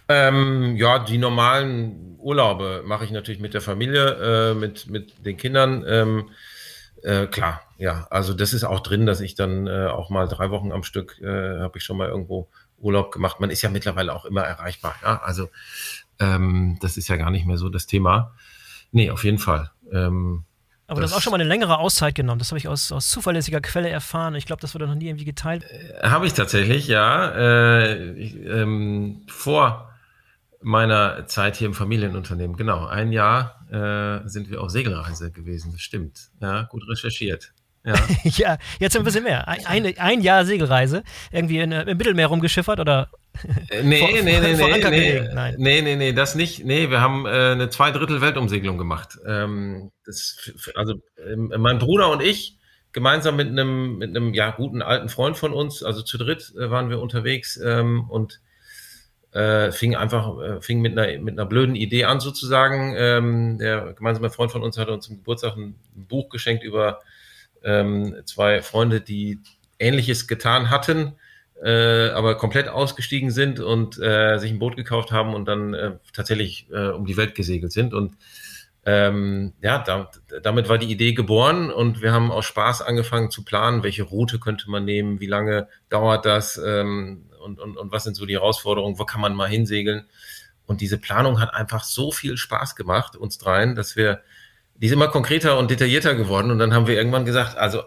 Ähm, 0.07 0.75
ja, 0.75 0.99
die 0.99 1.17
normalen 1.17 2.17
Urlaube 2.17 2.83
mache 2.85 3.05
ich 3.05 3.11
natürlich 3.11 3.39
mit 3.39 3.53
der 3.53 3.61
Familie, 3.61 4.51
äh, 4.51 4.53
mit, 4.55 4.87
mit 4.87 5.25
den 5.25 5.37
Kindern. 5.37 5.83
Ähm, 5.87 6.29
äh, 7.03 7.27
klar, 7.27 7.61
ja. 7.77 8.07
Also 8.09 8.33
das 8.33 8.53
ist 8.53 8.63
auch 8.63 8.79
drin, 8.79 9.05
dass 9.05 9.21
ich 9.21 9.35
dann 9.35 9.67
äh, 9.67 9.87
auch 9.87 10.09
mal 10.09 10.27
drei 10.27 10.49
Wochen 10.49 10.71
am 10.71 10.83
Stück 10.83 11.19
äh, 11.21 11.59
habe 11.59 11.77
ich 11.77 11.83
schon 11.83 11.97
mal 11.97 12.09
irgendwo 12.09 12.49
Urlaub 12.79 13.11
gemacht. 13.11 13.39
Man 13.39 13.49
ist 13.49 13.61
ja 13.61 13.69
mittlerweile 13.69 14.13
auch 14.13 14.25
immer 14.25 14.43
erreichbar. 14.43 14.95
Ja? 15.03 15.21
Also 15.23 15.49
ähm, 16.19 16.77
das 16.81 16.97
ist 16.97 17.07
ja 17.07 17.15
gar 17.15 17.31
nicht 17.31 17.45
mehr 17.45 17.57
so 17.57 17.69
das 17.69 17.87
Thema. 17.87 18.33
Nee, 18.91 19.11
auf 19.11 19.23
jeden 19.23 19.39
Fall. 19.39 19.71
Ähm, 19.91 20.45
aber 20.87 21.01
das, 21.01 21.11
du 21.11 21.15
hast 21.15 21.19
auch 21.19 21.23
schon 21.23 21.31
mal 21.31 21.39
eine 21.39 21.47
längere 21.47 21.77
Auszeit 21.77 22.15
genommen. 22.15 22.39
Das 22.39 22.49
habe 22.49 22.57
ich 22.57 22.67
aus, 22.67 22.91
aus 22.91 23.09
zuverlässiger 23.09 23.61
Quelle 23.61 23.89
erfahren. 23.89 24.33
Ich 24.33 24.47
glaube, 24.47 24.61
das 24.61 24.73
wurde 24.73 24.87
noch 24.87 24.95
nie 24.95 25.07
irgendwie 25.07 25.25
geteilt. 25.25 25.63
Äh, 25.63 26.07
habe 26.07 26.25
ich 26.25 26.33
tatsächlich, 26.33 26.87
ja. 26.87 27.29
Äh, 27.29 28.13
ich, 28.13 28.35
ähm, 28.35 29.21
vor 29.27 29.93
meiner 30.61 31.27
Zeit 31.27 31.55
hier 31.55 31.67
im 31.67 31.75
Familienunternehmen, 31.75 32.57
genau. 32.57 32.87
Ein 32.87 33.11
Jahr 33.11 33.65
äh, 33.71 34.27
sind 34.27 34.49
wir 34.49 34.61
auf 34.61 34.71
Segelreise 34.71 35.31
gewesen. 35.31 35.71
Das 35.73 35.81
stimmt. 35.81 36.31
Ja, 36.41 36.63
gut 36.63 36.83
recherchiert. 36.89 37.53
Ja. 37.85 37.95
ja, 38.23 38.57
jetzt 38.79 38.97
ein 38.97 39.03
bisschen 39.03 39.23
mehr. 39.23 39.47
Ein, 39.47 39.95
ein, 39.97 40.21
Jahr 40.21 40.45
Segelreise. 40.45 41.03
Irgendwie 41.31 41.59
in, 41.59 41.71
im 41.71 41.97
Mittelmeer 41.97 42.27
rumgeschiffert 42.27 42.79
oder 42.79 43.09
äh, 43.13 43.18
nee, 43.83 43.99
vor, 43.99 44.09
nee, 44.09 44.21
nee, 44.21 44.55
vor 44.55 44.69
nee, 44.69 44.89
nee, 44.89 45.29
Nein. 45.33 45.55
nee, 45.57 45.81
nee, 45.81 45.95
nee, 45.95 46.13
das 46.13 46.35
nicht. 46.35 46.65
Nee, 46.65 46.89
wir 46.89 47.01
haben 47.01 47.25
äh, 47.25 47.29
eine 47.29 47.69
Zweidrittel 47.69 48.21
Weltumsegelung 48.21 48.77
gemacht. 48.77 49.17
Ähm, 49.25 49.91
das, 50.05 50.51
also 50.75 50.95
ähm, 51.25 51.53
mein 51.57 51.79
Bruder 51.79 52.11
und 52.11 52.21
ich 52.21 52.57
gemeinsam 52.91 53.35
mit 53.35 53.47
einem 53.47 53.97
mit 53.97 54.09
einem 54.09 54.33
ja 54.33 54.51
guten 54.51 54.81
alten 54.81 55.09
Freund 55.09 55.37
von 55.37 55.53
uns, 55.53 55.83
also 55.83 56.01
zu 56.01 56.17
dritt 56.17 56.53
äh, 56.57 56.69
waren 56.69 56.89
wir 56.89 56.99
unterwegs 56.99 57.57
ähm, 57.57 58.09
und 58.09 58.41
äh, 59.31 59.71
fing 59.71 59.95
einfach 59.95 60.39
äh, 60.39 60.61
fing 60.61 60.81
mit 60.81 60.97
einer 60.97 61.19
mit 61.19 61.33
einer 61.33 61.45
blöden 61.45 61.75
Idee 61.75 62.05
an 62.05 62.19
sozusagen. 62.19 62.95
Ähm, 62.97 63.57
der 63.59 63.93
gemeinsame 63.93 64.29
Freund 64.29 64.51
von 64.51 64.63
uns 64.63 64.77
hat 64.77 64.89
uns 64.89 65.05
zum 65.05 65.17
Geburtstag 65.17 65.55
ein, 65.55 65.75
ein 65.95 66.07
Buch 66.07 66.29
geschenkt 66.29 66.63
über 66.63 66.99
ähm, 67.63 68.15
zwei 68.25 68.61
Freunde, 68.61 69.01
die 69.01 69.39
Ähnliches 69.77 70.27
getan 70.27 70.69
hatten 70.69 71.13
äh, 71.63 72.09
aber 72.09 72.35
komplett 72.35 72.69
ausgestiegen 72.69 73.31
sind 73.31 73.59
und 73.59 73.99
äh, 73.99 74.37
sich 74.37 74.51
ein 74.51 74.59
Boot 74.59 74.75
gekauft 74.75 75.11
haben 75.11 75.33
und 75.33 75.45
dann 75.45 75.73
äh, 75.73 75.91
tatsächlich 76.13 76.67
äh, 76.71 76.89
um 76.89 77.05
die 77.05 77.17
Welt 77.17 77.35
gesegelt 77.35 77.71
sind. 77.71 77.93
Und 77.93 78.15
ähm, 78.85 79.53
ja, 79.61 79.79
da, 79.79 80.09
damit 80.41 80.69
war 80.69 80.77
die 80.77 80.91
Idee 80.91 81.13
geboren 81.13 81.69
und 81.69 82.01
wir 82.01 82.13
haben 82.13 82.31
aus 82.31 82.45
Spaß 82.45 82.81
angefangen 82.81 83.29
zu 83.29 83.43
planen, 83.43 83.83
welche 83.83 84.03
Route 84.03 84.39
könnte 84.39 84.69
man 84.69 84.85
nehmen, 84.85 85.19
wie 85.19 85.27
lange 85.27 85.67
dauert 85.89 86.25
das 86.25 86.57
ähm, 86.57 87.25
und, 87.43 87.59
und, 87.59 87.77
und 87.77 87.91
was 87.91 88.05
sind 88.05 88.15
so 88.15 88.25
die 88.25 88.35
Herausforderungen, 88.35 88.97
wo 88.97 89.05
kann 89.05 89.21
man 89.21 89.35
mal 89.35 89.49
hinsegeln. 89.49 90.05
Und 90.65 90.81
diese 90.81 90.97
Planung 90.97 91.41
hat 91.41 91.53
einfach 91.53 91.83
so 91.83 92.11
viel 92.11 92.37
Spaß 92.37 92.75
gemacht, 92.75 93.15
uns 93.15 93.37
dreien, 93.37 93.75
dass 93.75 93.95
wir, 93.95 94.21
die 94.75 94.85
ist 94.87 94.93
immer 94.93 95.07
konkreter 95.07 95.57
und 95.57 95.71
detaillierter 95.71 96.15
geworden. 96.15 96.51
Und 96.51 96.59
dann 96.59 96.73
haben 96.73 96.87
wir 96.87 96.95
irgendwann 96.95 97.25
gesagt, 97.25 97.57
also 97.57 97.83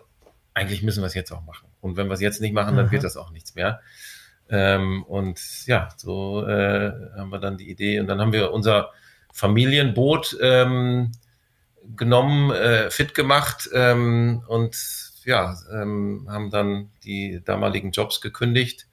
eigentlich 0.53 0.83
müssen 0.83 1.03
wir 1.03 1.07
es 1.07 1.15
jetzt 1.15 1.33
auch 1.33 1.43
machen. 1.43 1.72
Und 1.83 1.99
wenn 1.99 2.07
wir 2.07 2.15
es 2.15 2.21
jetzt 2.21 2.41
nicht 2.41 2.55
machen, 2.55 2.77
dann 2.77 2.87
mhm. 2.87 2.93
wird 2.93 3.05
das 3.05 3.19
auch 3.19 3.31
nichts 3.31 3.55
mehr. 3.55 3.81
Ähm, 4.49 5.03
und 5.03 5.67
ja, 5.67 5.89
so 5.97 6.47
äh, 6.47 6.93
haben 7.17 7.31
wir 7.31 7.39
dann 7.39 7.59
die 7.59 7.71
Idee. 7.71 8.01
Und 8.01 8.07
dann 8.07 8.21
haben 8.21 8.33
wir 8.33 8.53
unser 8.53 8.91
Familienboot 9.33 10.39
ähm, 10.41 11.13
genommen, 11.97 12.51
äh, 12.53 12.91
fit 12.91 13.15
gemacht 13.15 13.69
ähm, 13.75 14.43
und 14.47 14.77
ja, 15.25 15.57
ähm, 15.73 16.27
haben 16.31 16.51
dann 16.51 16.91
die 17.05 17.43
damaligen 17.45 17.91
Jobs 17.93 18.21
gekündigt, 18.21 18.87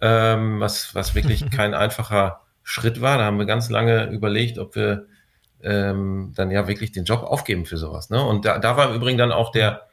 ähm, 0.00 0.60
was, 0.60 0.94
was 0.94 1.14
wirklich 1.14 1.48
kein 1.50 1.74
einfacher 1.74 2.40
Schritt 2.62 3.00
war. 3.00 3.18
Da 3.18 3.24
haben 3.24 3.38
wir 3.38 3.46
ganz 3.46 3.70
lange 3.70 4.10
überlegt, 4.10 4.58
ob 4.58 4.74
wir 4.74 5.06
ähm, 5.62 6.32
dann 6.34 6.50
ja 6.50 6.66
wirklich 6.66 6.92
den 6.92 7.04
Job 7.04 7.22
aufgeben 7.22 7.66
für 7.66 7.76
sowas. 7.76 8.10
Ne? 8.10 8.22
Und 8.22 8.44
da, 8.44 8.58
da 8.58 8.76
war 8.76 8.90
im 8.90 8.96
Übrigen 8.96 9.18
dann 9.18 9.32
auch 9.32 9.52
der, 9.52 9.89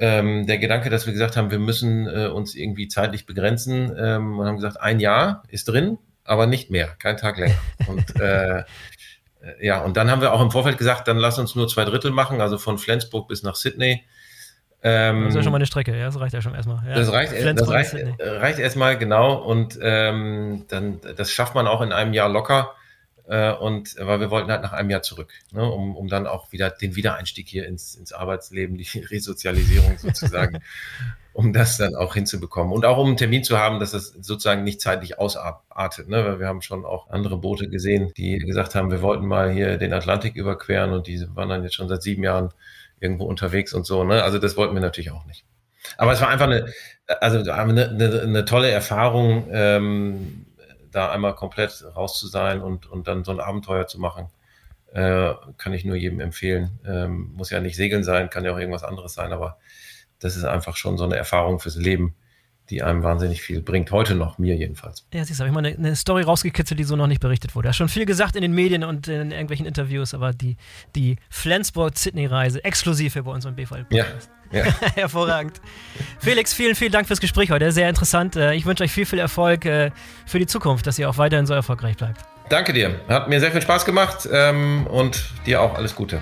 ähm, 0.00 0.46
der 0.46 0.58
Gedanke, 0.58 0.88
dass 0.88 1.04
wir 1.06 1.12
gesagt 1.12 1.36
haben, 1.36 1.50
wir 1.50 1.58
müssen 1.58 2.06
äh, 2.08 2.26
uns 2.26 2.54
irgendwie 2.54 2.88
zeitlich 2.88 3.26
begrenzen 3.26 3.94
ähm, 3.98 4.38
und 4.38 4.46
haben 4.46 4.56
gesagt, 4.56 4.80
ein 4.80 4.98
Jahr 4.98 5.42
ist 5.48 5.68
drin, 5.68 5.98
aber 6.24 6.46
nicht 6.46 6.70
mehr, 6.70 6.88
kein 6.98 7.18
Tag 7.18 7.36
länger. 7.36 7.58
Und 7.86 8.18
äh, 8.18 8.64
ja, 9.60 9.82
und 9.82 9.98
dann 9.98 10.10
haben 10.10 10.22
wir 10.22 10.32
auch 10.32 10.40
im 10.40 10.50
Vorfeld 10.50 10.78
gesagt, 10.78 11.06
dann 11.06 11.18
lass 11.18 11.38
uns 11.38 11.54
nur 11.54 11.68
zwei 11.68 11.84
Drittel 11.84 12.10
machen, 12.12 12.40
also 12.40 12.56
von 12.56 12.78
Flensburg 12.78 13.28
bis 13.28 13.42
nach 13.42 13.54
Sydney. 13.54 14.04
Ähm, 14.82 15.24
das 15.24 15.30
ist 15.30 15.36
ja 15.36 15.42
schon 15.42 15.52
mal 15.52 15.56
eine 15.56 15.66
Strecke, 15.66 15.94
ja, 15.98 16.06
das 16.06 16.18
reicht 16.18 16.32
ja 16.32 16.40
schon 16.40 16.54
erstmal. 16.54 16.82
Ja. 16.88 16.94
Das 16.94 17.12
reicht, 17.12 17.32
das 17.34 17.68
reicht, 17.68 17.94
reicht 18.18 18.58
erstmal, 18.58 18.96
genau. 18.96 19.34
Und 19.34 19.78
ähm, 19.82 20.64
dann, 20.68 21.00
das 21.14 21.30
schafft 21.30 21.54
man 21.54 21.66
auch 21.66 21.82
in 21.82 21.92
einem 21.92 22.14
Jahr 22.14 22.30
locker. 22.30 22.74
Äh, 23.30 23.52
und 23.52 23.94
weil 23.96 24.18
wir 24.18 24.30
wollten 24.32 24.50
halt 24.50 24.62
nach 24.62 24.72
einem 24.72 24.90
Jahr 24.90 25.02
zurück, 25.02 25.32
ne, 25.52 25.62
um, 25.62 25.94
um 25.94 26.08
dann 26.08 26.26
auch 26.26 26.50
wieder 26.50 26.68
den 26.68 26.96
Wiedereinstieg 26.96 27.48
hier 27.48 27.64
ins, 27.64 27.94
ins 27.94 28.12
Arbeitsleben, 28.12 28.76
die 28.76 28.88
Resozialisierung 29.10 29.98
sozusagen, 29.98 30.58
um 31.32 31.52
das 31.52 31.78
dann 31.78 31.94
auch 31.94 32.14
hinzubekommen. 32.14 32.72
Und 32.72 32.84
auch 32.84 32.98
um 32.98 33.06
einen 33.06 33.16
Termin 33.16 33.44
zu 33.44 33.56
haben, 33.56 33.78
dass 33.78 33.92
das 33.92 34.08
sozusagen 34.08 34.64
nicht 34.64 34.80
zeitlich 34.80 35.20
ausartet. 35.20 36.08
Ne? 36.08 36.24
Weil 36.24 36.40
wir 36.40 36.48
haben 36.48 36.60
schon 36.60 36.84
auch 36.84 37.08
andere 37.08 37.38
Boote 37.38 37.68
gesehen, 37.68 38.12
die 38.16 38.38
gesagt 38.38 38.74
haben, 38.74 38.90
wir 38.90 39.00
wollten 39.00 39.26
mal 39.26 39.52
hier 39.52 39.76
den 39.76 39.92
Atlantik 39.92 40.34
überqueren 40.34 40.92
und 40.92 41.06
die 41.06 41.24
waren 41.36 41.48
dann 41.48 41.62
jetzt 41.62 41.76
schon 41.76 41.88
seit 41.88 42.02
sieben 42.02 42.24
Jahren 42.24 42.52
irgendwo 42.98 43.26
unterwegs 43.26 43.72
und 43.74 43.86
so. 43.86 44.02
Ne? 44.02 44.24
Also 44.24 44.40
das 44.40 44.56
wollten 44.56 44.74
wir 44.74 44.82
natürlich 44.82 45.12
auch 45.12 45.24
nicht. 45.26 45.44
Aber 45.96 46.12
es 46.12 46.20
war 46.20 46.28
einfach 46.30 46.46
eine, 46.46 46.66
also 47.20 47.38
eine, 47.48 47.90
eine, 47.90 48.22
eine 48.22 48.44
tolle 48.44 48.70
Erfahrung. 48.70 49.46
Ähm, 49.52 50.46
da 50.90 51.10
einmal 51.10 51.34
komplett 51.34 51.84
raus 51.96 52.18
zu 52.18 52.26
sein 52.26 52.60
und, 52.60 52.86
und 52.86 53.08
dann 53.08 53.24
so 53.24 53.32
ein 53.32 53.40
Abenteuer 53.40 53.86
zu 53.86 53.98
machen, 54.00 54.28
äh, 54.92 55.34
kann 55.56 55.72
ich 55.72 55.84
nur 55.84 55.96
jedem 55.96 56.20
empfehlen. 56.20 56.78
Ähm, 56.84 57.32
muss 57.34 57.50
ja 57.50 57.60
nicht 57.60 57.76
Segeln 57.76 58.04
sein, 58.04 58.30
kann 58.30 58.44
ja 58.44 58.52
auch 58.52 58.58
irgendwas 58.58 58.84
anderes 58.84 59.14
sein, 59.14 59.32
aber 59.32 59.58
das 60.18 60.36
ist 60.36 60.44
einfach 60.44 60.76
schon 60.76 60.98
so 60.98 61.04
eine 61.04 61.16
Erfahrung 61.16 61.60
fürs 61.60 61.76
Leben, 61.76 62.14
die 62.70 62.82
einem 62.82 63.02
wahnsinnig 63.02 63.42
viel 63.42 63.60
bringt. 63.60 63.90
Heute 63.90 64.14
noch, 64.14 64.38
mir 64.38 64.54
jedenfalls. 64.54 65.04
Ja, 65.12 65.24
siehst 65.24 65.40
du, 65.40 65.42
habe 65.44 65.48
ich 65.48 65.54
mal 65.54 65.66
eine, 65.66 65.76
eine, 65.76 65.96
Story 65.96 66.22
rausgekitzelt, 66.22 66.78
die 66.78 66.84
so 66.84 66.96
noch 66.96 67.08
nicht 67.08 67.20
berichtet 67.20 67.54
wurde. 67.54 67.68
Er 67.68 67.70
hat 67.70 67.76
schon 67.76 67.88
viel 67.88 68.06
gesagt 68.06 68.36
in 68.36 68.42
den 68.42 68.52
Medien 68.52 68.84
und 68.84 69.08
in 69.08 69.32
irgendwelchen 69.32 69.66
Interviews, 69.66 70.14
aber 70.14 70.32
die, 70.32 70.56
die 70.94 71.16
Flensburg-Sydney-Reise 71.28 72.64
exklusiv 72.64 73.14
hier 73.14 73.24
bei 73.24 73.32
uns 73.32 73.44
im 73.44 73.56
BVL. 73.56 73.86
Ja, 73.90 74.04
ja. 74.52 74.64
Hervorragend. 74.94 75.60
Felix, 76.20 76.54
vielen, 76.54 76.74
vielen 76.74 76.92
Dank 76.92 77.06
fürs 77.06 77.20
Gespräch 77.20 77.50
heute. 77.50 77.72
Sehr 77.72 77.88
interessant. 77.88 78.36
Äh, 78.36 78.54
ich 78.54 78.66
wünsche 78.66 78.84
euch 78.84 78.92
viel, 78.92 79.06
viel 79.06 79.18
Erfolg 79.18 79.64
äh, 79.64 79.90
für 80.26 80.38
die 80.38 80.46
Zukunft, 80.46 80.86
dass 80.86 80.98
ihr 80.98 81.10
auch 81.10 81.18
weiterhin 81.18 81.46
so 81.46 81.54
erfolgreich 81.54 81.96
bleibt. 81.96 82.20
Danke 82.48 82.72
dir. 82.72 83.00
Hat 83.08 83.28
mir 83.28 83.40
sehr 83.40 83.52
viel 83.52 83.62
Spaß 83.62 83.84
gemacht 83.84 84.28
ähm, 84.30 84.86
und 84.88 85.30
dir 85.46 85.60
auch 85.60 85.74
alles 85.74 85.94
Gute. 85.94 86.20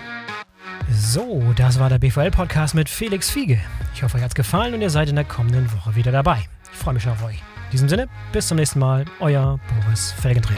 So, 0.91 1.53
das 1.57 1.79
war 1.79 1.89
der 1.89 1.99
BVL-Podcast 1.99 2.75
mit 2.75 2.89
Felix 2.89 3.31
Fiege. 3.31 3.59
Ich 3.95 4.03
hoffe, 4.03 4.17
euch 4.17 4.23
hat 4.23 4.31
es 4.31 4.35
gefallen 4.35 4.75
und 4.75 4.83
ihr 4.83 4.91
seid 4.91 5.09
in 5.09 5.17
der 5.17 5.25
kommenden 5.25 5.71
Woche 5.73 5.95
wieder 5.95 6.13
dabei. 6.13 6.45
Ich 6.73 6.79
freue 6.79 6.95
mich 6.95 7.03
schon 7.03 7.13
auf 7.13 7.25
euch. 7.25 7.37
In 7.67 7.73
diesem 7.73 7.89
Sinne, 7.89 8.09
bis 8.33 8.49
zum 8.49 8.57
nächsten 8.57 8.79
Mal, 8.79 9.05
euer 9.21 9.59
Boris 9.83 10.13
Felgentreu. 10.13 10.55